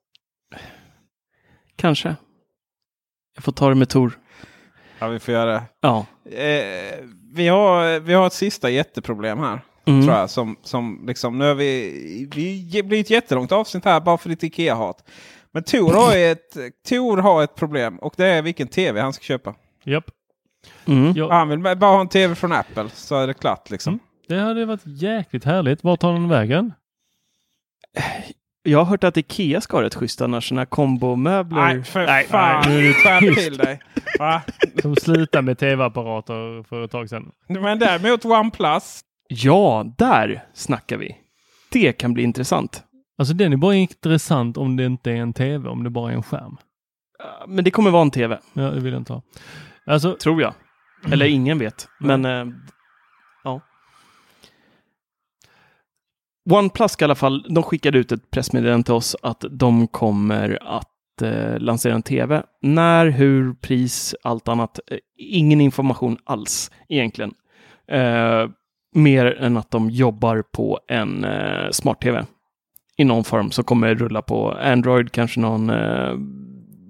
[1.76, 2.16] Kanske.
[3.36, 4.20] Jag får ta det med Tor.
[5.00, 5.64] Ja, vi får göra det.
[5.82, 6.06] Ja.
[6.32, 7.00] Eh,
[7.34, 9.62] vi, har, vi har ett sista jätteproblem här.
[9.86, 10.06] Mm.
[10.06, 10.30] Tror jag.
[10.30, 14.44] Som, som liksom, nu har vi, vi blir ett jättelångt avsnitt här bara för ditt
[14.44, 15.04] Ikea-hat.
[15.52, 16.58] Men Tor har, ett,
[16.90, 19.56] Tor har ett problem och det är vilken tv han ska köpa.
[19.84, 20.06] Japp.
[20.86, 21.14] Mm.
[21.16, 23.70] Ja, Han vill bara ha en tv från Apple så är det klart.
[23.70, 23.94] Liksom.
[23.94, 24.00] Mm.
[24.28, 25.84] det hade varit jäkligt härligt.
[25.84, 26.74] Vart tar den vägen?
[28.64, 31.62] Jag har hört att Ikea ska ha rätt schysst annars, sådana här kombomöbler.
[31.66, 32.64] Nej, för Nej, fan.
[32.68, 33.80] nu är det till dig.
[34.20, 34.42] Va?
[34.82, 37.32] Som slutade med tv-apparater för ett tag sedan.
[37.48, 39.02] Men däremot OnePlus.
[39.28, 41.18] Ja, där snackar vi.
[41.72, 42.84] Det kan bli intressant.
[43.18, 46.16] Alltså den är bara intressant om det inte är en tv, om det bara är
[46.16, 46.58] en skärm.
[47.48, 49.22] Men det kommer vara en tv, Ja, det vill jag inte ha.
[49.86, 50.54] Alltså, tror jag.
[51.12, 51.88] Eller ingen vet.
[52.00, 52.46] Men eh,
[56.52, 61.22] OnePlus i alla fall, de skickade ut ett pressmeddelande till oss att de kommer att
[61.22, 62.44] eh, lansera en tv.
[62.62, 64.80] När, hur, pris, allt annat.
[64.92, 67.34] Eh, ingen information alls egentligen.
[67.92, 68.50] Eh,
[68.96, 72.26] mer än att de jobbar på en eh, smart-tv
[72.98, 76.14] i någon form som kommer rulla på Android, kanske någon eh,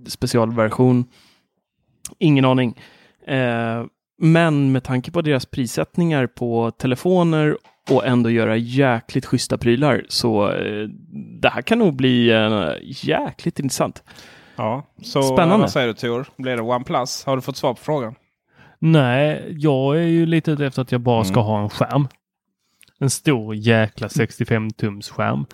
[0.07, 1.05] specialversion.
[2.19, 2.77] Ingen aning.
[3.27, 3.85] Eh,
[4.21, 7.57] men med tanke på deras prissättningar på telefoner
[7.91, 10.87] och ändå göra jäkligt schyssta prylar så eh,
[11.41, 14.03] det här kan nog bli eh, jäkligt intressant.
[14.55, 15.57] Ja, så Spännande.
[15.57, 16.27] vad säger du Tor?
[16.37, 17.23] Blir det OnePlus?
[17.25, 18.15] Har du fått svar på frågan?
[18.81, 22.07] nej, jag är ju lite ute efter att jag bara ska ha en skärm.
[22.99, 25.45] En stor jäkla 65 tums skärm.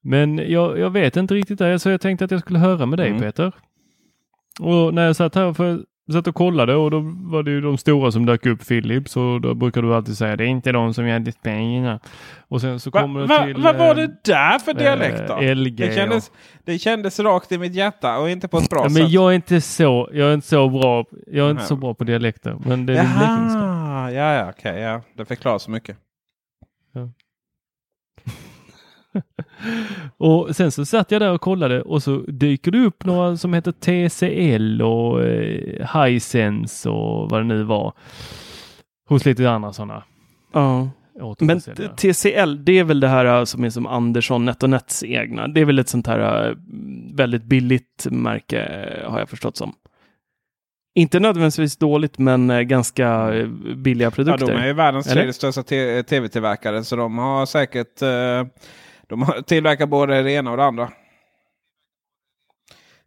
[0.00, 2.98] Men jag, jag vet inte riktigt det, så jag tänkte att jag skulle höra med
[2.98, 3.20] dig Mm.
[3.20, 3.52] Peter.
[4.60, 5.80] Och när jag satt här för
[6.12, 9.40] satt och kollade och då var det ju de stora som dök upp, Philips, och
[9.40, 11.98] då brukar du alltid säga det är inte de som gör displayen.
[12.48, 13.62] Och sen så Va, kommer va, det till...
[13.62, 15.36] vad var eh, det där för dialekt då?
[15.38, 16.30] eh, LG det, kändes,
[16.64, 19.02] det kändes rakt i mitt hjärta och inte på ett bra Ja, sätt.
[19.02, 21.94] men jag är inte så, jag är inte så bra, jag är inte så bra
[21.94, 22.56] på dialekter.
[22.66, 23.04] Men det är.
[23.04, 25.00] Jaha, ja, ja, okej, ja.
[25.16, 25.96] Det förklarar så mycket.
[30.16, 33.54] Och sen så satt jag där och kollade och så dyker det upp några som
[33.54, 37.92] heter TCL och eh, Hisense och vad det nu var.
[39.08, 40.02] Hos lite andra sådana.
[40.52, 40.88] Ja.
[41.40, 41.60] Men.
[41.96, 45.48] TCL, det är väl det här eh, som är som Andersson NetOnNets egna.
[45.48, 46.54] Det är väl ett sånt här eh,
[47.14, 49.72] väldigt billigt märke eh, har jag förstått som.
[50.94, 53.32] Inte nödvändigtvis dåligt, men ganska
[53.76, 54.46] billiga Ja, produkter.
[54.46, 55.62] de är ju världens tredje största
[56.02, 58.46] tv-tillverkare så de har säkert eh,
[59.08, 60.90] de har tillverkat både det ena och det andra.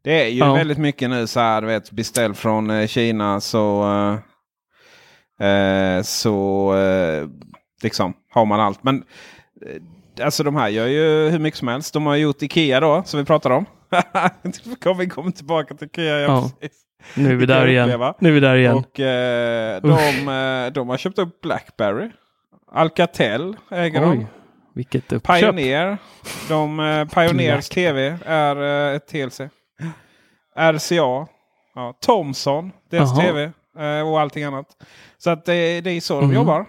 [0.03, 0.53] Det är ju Ja.
[0.53, 3.84] väldigt mycket nu så här, vet, beställ från eh, Kina så
[5.40, 7.28] eh, eh, så eh,
[7.84, 8.84] liksom har man allt.
[8.84, 9.03] Men
[9.65, 11.94] eh, alltså de här gör ju hur mycket som helst.
[11.94, 13.65] De har gjort Ikea då som vi pratade om.
[14.98, 16.19] vi kommer tillbaka till Ikea.
[16.19, 16.82] Ja, precis.
[17.15, 17.84] Nu är vi där igen.
[17.86, 18.15] uppleva.
[18.19, 18.76] Nu är vi där igen.
[18.76, 18.91] Och
[19.90, 22.10] de, de har köpt upp Blackberry.
[22.72, 24.26] Alcatel äger de.
[24.73, 25.39] Vilket uppköp.
[25.39, 25.98] Pioneer.
[26.49, 29.39] De, eh, Pioneers TV är eh, ett TLC.
[30.56, 31.27] RCA.
[31.76, 32.72] Ja, Thomson.
[32.89, 33.19] Deras.
[33.19, 33.43] TV.
[33.80, 34.68] Eh, och allting annat.
[35.18, 36.35] Så att det, det är så de Mhm.
[36.35, 36.65] jobbar.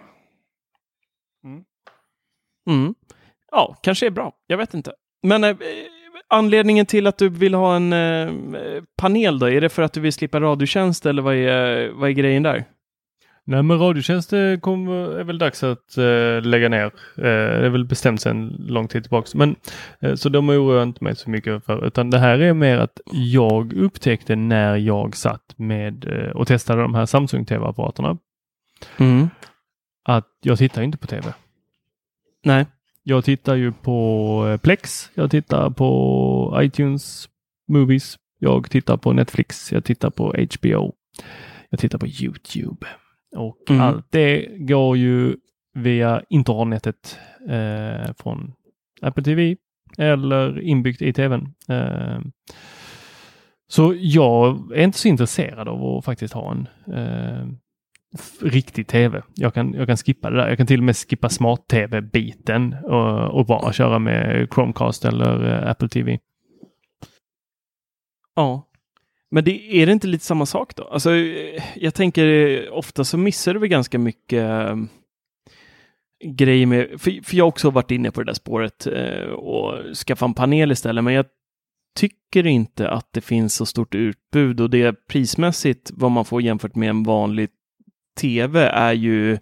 [2.66, 2.95] Mm.
[3.51, 4.33] Ja, kanske är bra.
[4.47, 4.93] Jag vet inte.
[5.23, 5.57] Men eh,
[6.29, 8.33] anledningen till att du vill ha en eh,
[8.97, 9.47] panel då?
[9.51, 12.65] Är det för att du vill slippa radiotjänst eller vad är, vad är grejen där?
[13.44, 16.85] Nej men Radiotjänst eh, kommer, är väl dags att eh, lägga ner.
[16.85, 19.35] Eh, det är väl bestämt sedan lång tid tillbaks.
[19.35, 19.56] Men,
[20.01, 21.86] eh, så de oroar jag inte mig så mycket för.
[21.86, 26.82] Utan det här är mer att jag upptäckte när jag satt med eh, och testade
[26.82, 28.19] de här Samsung TV-apparaterna.
[28.97, 29.31] Mm.
[30.05, 31.32] Att jag tittar inte på TV.
[32.44, 32.66] Nej.
[33.02, 35.10] Jag tittar ju på eh, Plex.
[35.14, 37.28] Jag tittar på iTunes
[37.69, 38.19] Movies.
[38.44, 40.93] Jag tittar på Netflix, jag tittar på HBO,
[41.70, 42.86] jag tittar på YouTube.
[43.37, 43.83] Och Mm.
[43.83, 45.37] allt det går ju
[45.75, 47.19] via internetet
[47.49, 48.53] eh, från
[49.03, 49.57] Apple TV
[49.99, 51.55] eller inbyggt i tvn.
[51.69, 52.21] Eh,
[53.69, 57.47] så jag är inte så intresserad av att faktiskt ha en eh,
[58.41, 59.23] riktig tv.
[59.35, 60.49] Jag kan, jag kan skippa det där.
[60.49, 65.71] Jag kan till och med skippa smart-tv-biten och, och bara köra med Chromecast eller eh,
[65.71, 66.19] Apple TV.
[68.35, 68.69] Ja.
[69.35, 70.85] Men det, är det inte lite samma sak då?
[70.85, 74.77] Alltså, eh, jag tänker eh, ofta så missar du väl ganska mycket eh,
[76.25, 78.87] grejer med, för, för jag har också varit inne på det där spåret
[79.37, 81.27] och skaffa en panel istället, men jag
[81.97, 86.75] tycker inte att det finns så stort utbud och det prismässigt vad man får jämfört
[86.75, 87.49] med en vanlig
[88.21, 89.39] tv är ju,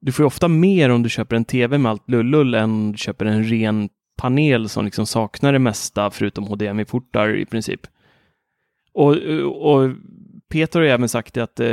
[0.00, 2.92] du får ju ofta mer om du köper en tv med allt lullull än om
[2.92, 7.80] du köper en ren panel som liksom saknar det mesta förutom HDMI-portar i princip.
[8.98, 9.16] Och,
[9.72, 9.90] och
[10.48, 11.68] Peter har även sagt att eh,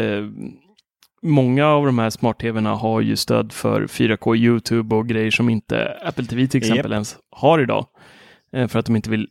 [1.22, 5.98] många av de här smart-tvna har ju stöd för 4K YouTube och grejer som inte
[6.06, 6.92] Apple TV till exempel Japp.
[6.92, 7.86] ens har idag.
[8.54, 9.28] Eh, för att de inte vill,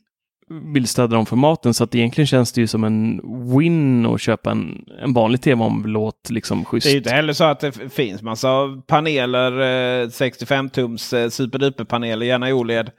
[0.74, 1.74] vill stödja de formaten.
[1.74, 3.20] Så att egentligen känns det ju som en
[3.58, 6.84] win att köpa en, en vanlig tv om låt liksom schysst.
[6.84, 12.26] Det är ju inte heller så att det finns massa paneler, eh, 65-tums eh, superduper-paneler,
[12.26, 12.90] gärna i OLED.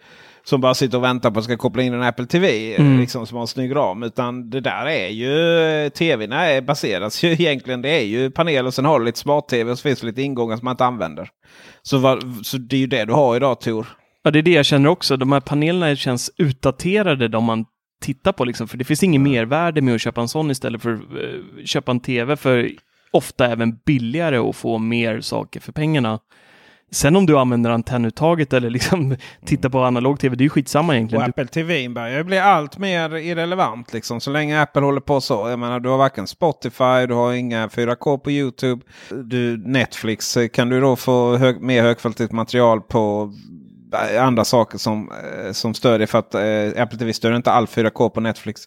[0.46, 2.76] Som bara sitter och väntar på att ska koppla in en Apple TV.
[2.76, 3.00] Mm.
[3.00, 4.04] Liksom, som har en snygg ram.
[4.04, 7.82] Utan det där är ju, tvn är baseras ju egentligen.
[7.82, 10.22] Det är ju paneler och sen har du lite smart-tv och så finns det lite
[10.22, 11.30] ingångar som man inte använder.
[11.82, 13.88] Så, vad, så det är ju det du har idag Tor.
[14.24, 15.18] Ja, det är det jag känner också.
[15.18, 17.66] De här panelerna känns utdaterade de man
[18.02, 18.68] tittar på liksom.
[18.68, 21.92] För det finns ingen mervärde med att köpa en sån istället för att eh, köpa
[21.92, 22.72] en tv för
[23.12, 26.20] ofta även billigare och få mer saker för pengarna.
[26.96, 29.16] Sen om du använder antennuttaget eller liksom
[29.46, 31.26] tittar på analog tv, det är ju skitsamma Och egentligen.
[31.26, 33.94] Du, Apple TV börjar bli allt mer irrelevant.
[33.94, 34.22] Liksom.
[34.22, 35.50] Så länge Apple håller på så.
[35.50, 38.82] Jag menar, du har varken Spotify, du har inga 4K på YouTube.
[39.10, 43.34] Du, Netflix kan du då få hög, mer högkvalitativt material på
[44.14, 46.08] eh, andra saker som, eh, som stödjer.
[46.08, 48.62] För att eh, Apple TV stödjer inte all 4K på Netflix.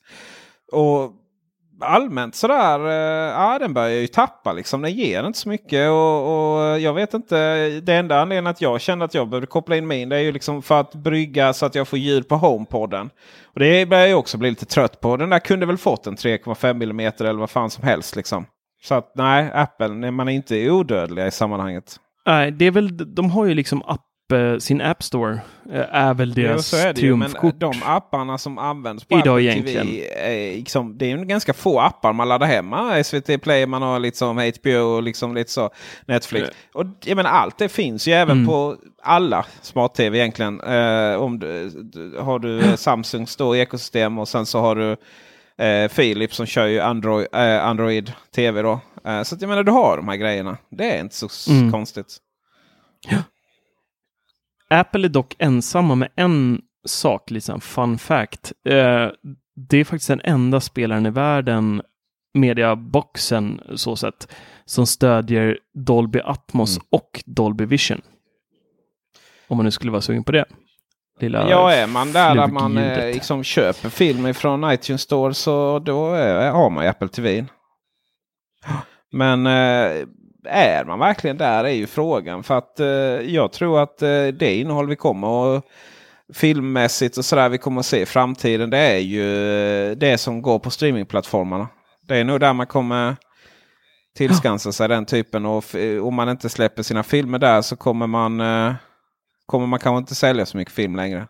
[0.72, 1.12] Och
[1.80, 4.82] allmänt sådär, eh, ja den börjar ju tappa liksom.
[4.82, 5.90] Den ger inte så mycket.
[5.90, 9.76] Och, och jag vet inte, det enda anledningen att jag kände att jag behövde koppla
[9.76, 12.36] in min det är ju liksom för att brygga så att jag får ljud på
[12.36, 13.10] HomePodden.
[13.54, 15.16] Och det börjar jag också bli lite trött på.
[15.16, 18.46] Den där kunde väl fått en 3,5 mm eller vad fan som helst liksom.
[18.82, 21.96] Så att nej, Apple, man är inte odödliga i sammanhanget.
[22.26, 24.04] nej, det är väl, de har ju liksom app,
[24.60, 25.40] sin App Store,
[25.72, 27.16] eh, är väl deras så är det ju.
[27.16, 27.60] Men triumfkort.
[27.60, 29.86] de apparna som används på Idag Apple egentligen.
[29.86, 30.06] TV.
[30.08, 33.04] Är, liksom, det är ju ganska få appar man laddar hemma.
[33.04, 35.70] SVT Play, man har liksom HBO och liksom lite så.
[36.06, 36.48] Netflix.
[36.74, 38.46] Och jag menar, allt det finns ju även Mm.
[38.46, 40.60] på alla smart-tv egentligen.
[40.60, 44.96] Eh, om du, du, har du Samsungs då ekosystem och sen så har du
[45.64, 48.80] eh, Philips som kör ju Android, eh, Android TV då.
[49.04, 50.56] Eh, så att jag menar, du har de här grejerna.
[50.70, 51.72] Det är inte så Mm.
[51.72, 52.16] konstigt.
[54.70, 58.52] Apple är dock ensamma med en sak, liksom fun fact.
[58.68, 59.08] Eh,
[59.68, 61.82] det är faktiskt den enda spelaren i världen,
[62.34, 64.28] mediaboxen så sett,
[64.64, 66.86] som stödjer Dolby Atmos Mm.
[66.90, 68.00] och Dolby Vision.
[69.48, 70.44] Om man nu skulle vara sugen på det.
[71.20, 75.78] Lilla Ja, är man där där man eh, liksom köper film från iTunes Store så
[75.78, 77.46] då är, har man ju Apple TV.
[79.12, 80.06] Men eh,
[80.48, 82.42] är man verkligen där är ju frågan.
[82.42, 82.86] För att eh,
[83.34, 85.64] jag tror att eh, det innehåll vi kommer och
[86.34, 88.70] filmmässigt och sådär vi kommer att se i framtiden.
[88.70, 89.50] Det är ju
[89.90, 91.68] eh, det som går på streamingplattformarna.
[92.02, 93.16] Det är nog där man kommer
[94.16, 95.46] tillskansa sig den typen.
[95.46, 98.74] Och eh, om man inte släpper sina filmer där så kommer man, eh,
[99.46, 101.26] kommer man kanske inte sälja så mycket film längre.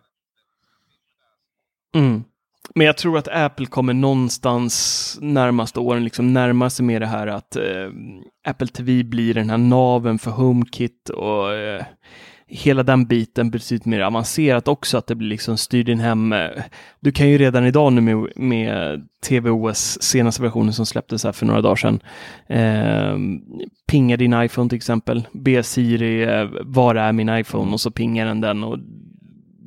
[1.95, 2.23] Mm.
[2.75, 7.27] Men jag tror att Apple kommer någonstans närmaste åren liksom närma sig med det här
[7.27, 7.89] att eh,
[8.47, 11.83] Apple TV blir den här naven för HomeKit och eh,
[12.49, 16.33] hela den biten betydligt mer avancerat också, att det blir liksom styr din hem.
[16.33, 16.49] Eh.
[16.99, 21.45] Du kan ju redan idag nu med, med TVOS senaste versionen som släpptes här för
[21.45, 21.99] några dagar sedan,
[22.47, 23.17] eh,
[23.87, 28.25] pinga din iPhone till exempel, be Siri, eh, var är min iPhone och så pingar
[28.25, 28.77] den den och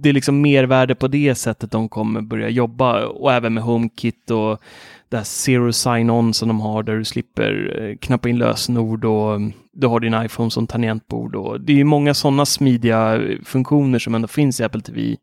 [0.02, 4.30] det är liksom mervärde på det sättet de kommer börja jobba och även med HomeKit
[4.30, 4.62] och
[5.08, 9.34] det här Zero Sign-On som de har där du slipper eh, knappa in lösenord och
[9.34, 13.38] mm, du har din iPhone som tangentbord och det är ju många sådana smidiga eh,
[13.44, 15.16] funktioner som ändå finns i Apple TV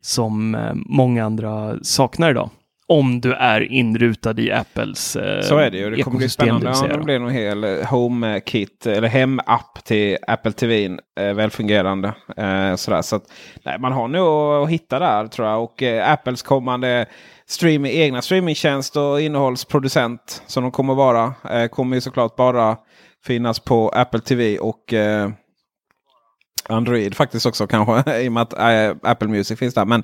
[0.00, 2.50] som eh, många andra saknar idag.
[2.88, 5.90] Om du är inrutad i Apples eh, Så är det ju.
[5.90, 10.52] Det kommer bli spännande om det blir någon hel eh, home-kit eller hemapp till Apple
[10.52, 10.98] TV.
[11.20, 12.14] Eh, välfungerande.
[12.36, 13.02] Eh, sådär.
[13.02, 13.22] Så att,
[13.64, 15.62] nej, man har nog att hitta där tror jag.
[15.62, 17.06] Och eh, Apples kommande
[17.46, 21.34] streaming, egna streamingtjänst och innehållsproducent som de kommer vara.
[21.50, 22.76] Eh, kommer ju såklart bara
[23.24, 25.30] finnas på Apple TV och eh,
[26.68, 28.20] Android faktiskt också kanske.
[28.22, 28.54] I och med att
[29.02, 29.84] Apple Music finns där.
[29.84, 30.02] Men,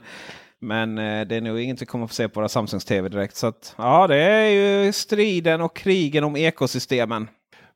[0.62, 3.36] men eh, det är nog inget vi kommer få se på våra Samsungs TV direkt.
[3.36, 7.28] Så att, ja, det är ju striden och krigen om ekosystemen.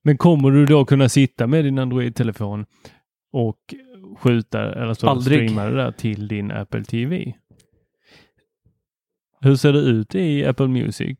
[0.02, 2.66] Men kommer du då kunna sitta med din Android-telefon
[3.32, 3.74] och
[4.18, 5.50] skjuta eller så Aldrig.
[5.50, 7.34] streama det där till din Apple TV?
[9.40, 11.18] Hur ser det ut i Apple Music?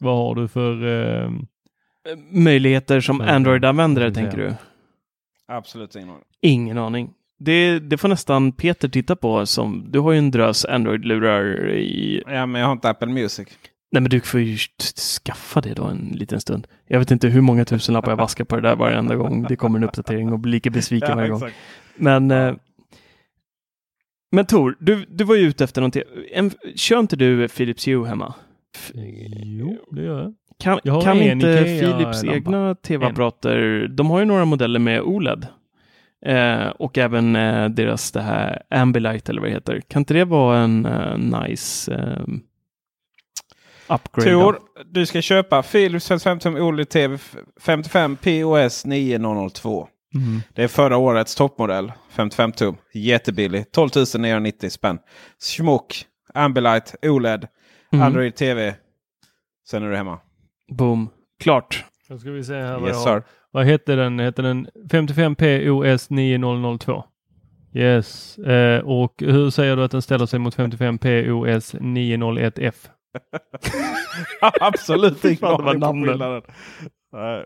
[0.00, 0.86] Vad har du för...
[0.86, 1.30] Eh,
[2.30, 3.20] Möjligheter som.
[3.20, 4.54] Android-användare, tänker du?
[5.46, 6.24] Absolut ingen aning.
[6.40, 7.14] Ingen aning.
[7.38, 9.46] Det, det får nästan Peter titta på.
[9.46, 12.22] Som, du har ju en drös Android-lurar i...
[12.26, 13.48] Ja, men jag har inte Apple Music.
[13.90, 14.56] Nej, men du får ju
[15.24, 16.66] skaffa det då en liten stund.
[16.86, 19.78] Jag vet inte hur många tusenlappar jag vaskar på det där varenda gång det kommer
[19.78, 21.42] en uppdatering och blir lika besviken varje gång.
[21.96, 22.54] Men, eh,
[24.32, 26.02] men Tor, du, du var ju ute efter någonting.
[26.32, 28.34] En, kör inte du Philips Hue hemma?
[29.42, 30.34] jo, det gör jag.
[30.60, 35.46] Kan, Jag kan inte Philips egna tv-apparater, de har ju några modeller med OLED.
[36.26, 39.80] Eh, och även eh, deras det här Ambilight eller vad det heter.
[39.80, 42.24] Kan inte det vara en eh, nice eh,
[43.88, 44.30] upgrade?
[44.30, 47.18] Tor, du ska köpa Philips 55 tum OLED TV
[47.60, 49.88] 55 POS 9002.
[50.14, 50.40] Mm.
[50.54, 51.92] Det är förra årets toppmodell.
[52.10, 52.76] 55 tum.
[52.94, 53.72] Jättebillig.
[53.72, 54.98] 12 990 spänn.
[55.56, 56.04] Schmuck.
[56.34, 56.94] Ambilight.
[57.02, 57.46] OLED.
[57.92, 58.06] Mm.
[58.06, 58.74] Android TV.
[59.70, 60.18] Sen är du hemma.
[60.68, 61.08] Boom.
[61.40, 61.84] Klart.
[62.08, 63.20] Då ska vi se här vad Yes jag har.
[63.20, 63.26] sir.
[63.50, 64.18] Vad heter den?
[64.18, 67.04] Heter den 55P OS 9002?
[67.74, 68.38] Yes.
[68.38, 72.88] Eh, och hur säger du att den ställer sig mot 55P OS 901F?
[74.60, 76.42] Absolut ingen aning skillnaden.
[77.12, 77.44] Nej.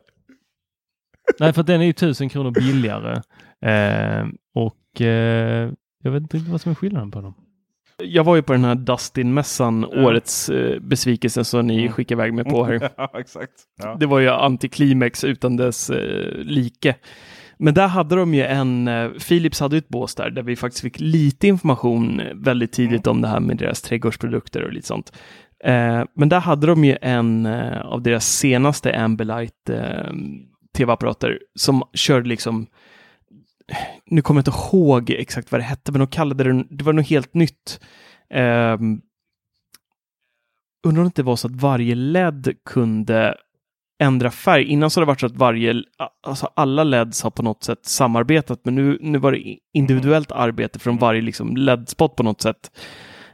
[1.40, 3.22] Nej, för den är ju 1000 kronor billigare.
[3.60, 5.72] Eh, och eh,
[6.02, 7.34] jag vet inte riktigt vad som är skillnaden på dem.
[8.04, 10.04] Jag var ju på den här Dustin-mässan, Ja.
[10.06, 11.92] årets eh, besvikelse som ni Mm.
[11.92, 12.90] skickade iväg mig på här.
[12.96, 13.52] ja, exakt.
[13.82, 13.96] Ja.
[14.00, 16.94] Det var ju antiklimax utan dess eh, like.
[17.58, 20.56] Men där hade de ju en, eh, Philips hade ju ett bås där, där vi
[20.56, 24.86] faktiskt fick lite information eh, väldigt tidigt om det här med deras trädgårdsprodukter och lite
[24.86, 25.12] sånt.
[25.64, 29.70] Eh, men där hade de ju en eh, av deras senaste Ambilight
[30.76, 32.66] tv-apparater som körde liksom
[34.06, 36.92] nu kommer jag inte ihåg exakt vad det hette, men de kallade det, det var
[36.92, 37.80] något helt nytt.
[38.34, 39.00] Um,
[40.86, 43.36] undrar om det inte var så att varje LED kunde
[44.02, 44.64] ändra färg.
[44.64, 45.82] Innan så har det varit så att varje,
[46.26, 50.78] alltså alla LEDs har på något sätt samarbetat, men nu, nu var det individuellt arbete
[50.78, 52.70] från varje liksom LED-spot på något sätt.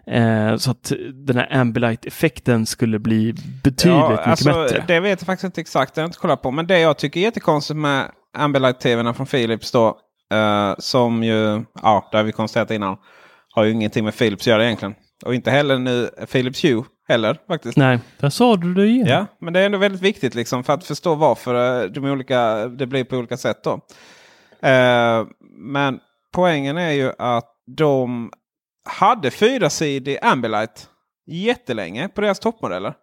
[0.07, 3.35] Eh, så att den här Ambilight-effekten skulle bli
[3.65, 4.85] betydligt mycket alltså, bättre.
[4.87, 5.95] Det vet jag faktiskt inte exakt.
[5.95, 6.51] Det har jag inte kollat på.
[6.51, 9.99] Men det jag tycker är jättekonstigt med Ambilight-tvn från Philips då.
[10.33, 12.97] Eh, som ju, ja, det har vi konstaterat innan.
[13.55, 14.95] Har ju ingenting med Philips att göra egentligen.
[15.25, 17.77] Och inte heller nu Philips Hue heller faktiskt.
[17.77, 17.99] Nej.
[18.21, 19.07] Där sa du det igen.
[19.07, 22.69] Ja, men det är ändå väldigt viktigt liksom för att förstå varför eh, de olika,
[22.69, 23.65] det blir på olika sätt.
[23.65, 23.81] då.
[24.69, 25.27] Eh,
[25.59, 26.01] men
[26.35, 28.33] poängen är ju att de
[28.89, 30.89] hade fyrasidig Ambilight
[31.27, 32.95] jättelänge på deras toppmodeller.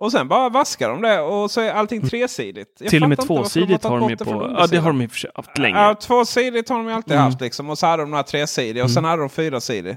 [0.00, 2.76] Och sen bara vaskar de det och så är allting tresidigt.
[2.80, 5.58] Jag Till och med tvåsidigt har de ju på, ja det har de sig haft
[5.58, 5.78] länge.
[5.78, 7.24] Ja, tvåsidigt har de ju alltid Mm.
[7.24, 7.70] haft liksom.
[7.70, 9.96] Och så hade de några tresidiga och sen hade de fyrasidig.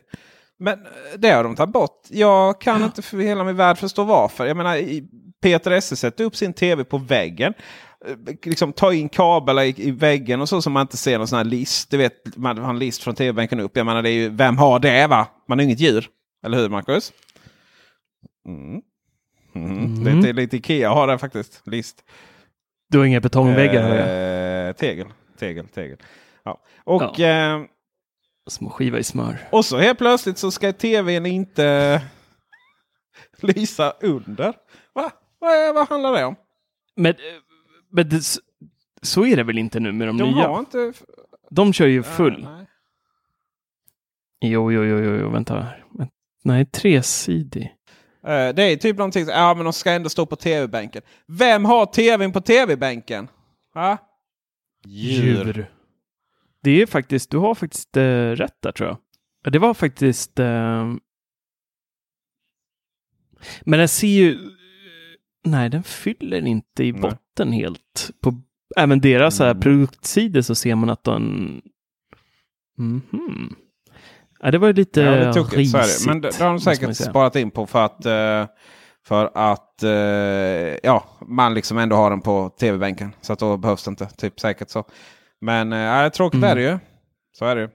[0.59, 2.01] Men eh, det har de tagit bort.
[2.09, 4.45] Jag kan inte för hela min värld förstå varför.
[4.45, 4.77] Jag menar,
[5.41, 7.53] Peter Esse sätter upp sin tv på väggen.
[8.07, 8.15] Eh,
[8.45, 11.37] Liksom ta in kablar i, i väggen och så som man inte ser någon sån
[11.37, 11.91] här list.
[11.91, 13.77] Du vet, man har en list från tv-bänken upp.
[13.77, 15.27] Jag menar, det är ju, vem har det va?
[15.49, 16.07] Man är inget djur.
[16.45, 17.13] Eller hur Marcus?
[18.47, 18.81] Mm.
[19.55, 19.95] Mm.
[19.95, 20.03] Mm.
[20.21, 21.61] Lite, lite Ikea har det faktiskt.
[21.67, 22.03] List.
[22.89, 23.89] Du har inga betongväggar.
[24.67, 25.07] Eh, tegel,
[25.39, 25.97] tegel, tegel.
[26.43, 26.61] Ja.
[26.83, 27.63] Och, eh,
[28.49, 29.37] Små skiva i smör.
[29.51, 32.01] och så helt plötsligt så ska tvn inte
[33.41, 34.53] lysa under.
[34.93, 35.11] Va?
[35.39, 36.35] Vad, vad handlar det om?
[36.95, 37.17] Men, eh,
[37.91, 38.21] men det,
[39.01, 40.47] så är det väl inte nu med de, De nya?
[40.47, 40.93] har inte...
[41.49, 42.43] De kör ju full.
[42.43, 42.65] Nej.
[44.41, 45.67] Jo, jo, jo, jo, jo, vänta.
[45.99, 46.11] Vänt-
[46.43, 47.73] Nej, tresidig.
[48.27, 51.01] Eh, Det är typ någonting, ja men de ska ändå stå på tv-bänken.
[51.27, 53.27] Vem har tvn på tv-bänken?
[53.73, 53.97] Va?
[56.63, 58.97] Det är faktiskt, du har faktiskt eh, rätt där tror jag.
[59.43, 60.39] Ja, Det var faktiskt...
[60.39, 60.93] Eh...
[63.61, 64.39] Men den ser ju...
[65.45, 67.01] Nej, den fyller inte i Nej.
[67.01, 68.11] botten helt.
[68.21, 68.41] På
[68.77, 69.51] även deras mm.
[69.51, 69.61] Mm.
[69.61, 71.61] produktsidor så ser man att den...
[72.77, 73.55] Mhm.
[74.43, 75.87] Ja, det var lite Ja, det är tokigt, så är det.
[75.87, 78.45] risigt, Men det, det har de säkert sparat in på för att, eh,
[79.07, 79.89] för att eh,
[80.83, 83.15] ja, man liksom ändå har den på tv-bänken.
[83.21, 84.05] Så att då behövs det inte.
[84.05, 84.83] Typ säkert så.
[85.41, 86.49] Men eh, tråkigt Mm.
[86.49, 86.79] är det ju.
[87.37, 87.69] Så är det ju.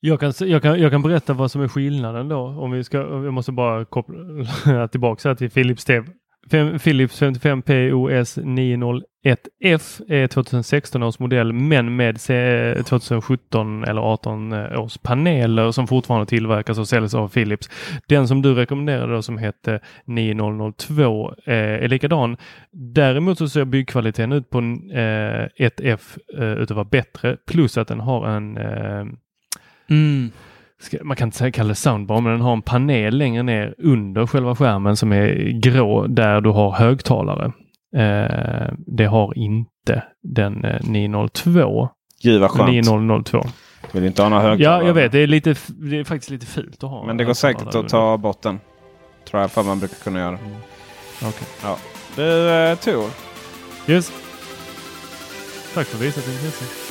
[0.00, 2.38] Jag kan, jag, kan, jag kan berätta vad som är skillnaden då.
[2.38, 6.08] Om vi ska, jag måste bara koppla tillbaka till Philips TV.
[6.50, 12.20] Philips 55P OS 901F är 2016 års modell men med
[12.84, 17.70] 2017 eh, eller 18 eh, års paneler som fortfarande tillverkas och säljs av Philips.
[18.08, 22.36] Den som du rekommenderade då som hette 9002 eh, är likadan.
[22.70, 27.88] Däremot så ser byggkvaliteten ut på eh, 1F eh, ut att vara bättre plus att
[27.88, 29.04] den har en eh,
[29.90, 30.30] Mm
[31.02, 34.26] man kan inte säga kalla det soundbar, men den har en panel längre ner under
[34.26, 37.52] själva skärmen som är grå där du har högtalare.
[37.96, 41.88] Eh, det har inte den eh, 902.
[42.22, 42.70] Gud vad skönt.
[42.70, 43.42] 9002.
[43.92, 44.82] Vill inte ha några högtalare.
[44.82, 45.12] Ja, jag vet.
[45.12, 47.06] Det är, lite, det är faktiskt lite fult att ha.
[47.06, 48.60] Men det går säkert att ta bort den.
[49.30, 50.28] Tror jag för man brukar kunna göra.
[50.28, 50.58] under.
[51.28, 51.48] Okej.
[51.62, 51.76] Ja.
[52.16, 53.10] Du, eh, Tor.
[53.88, 54.12] Yes.
[55.74, 56.81] Tack för visat intresse.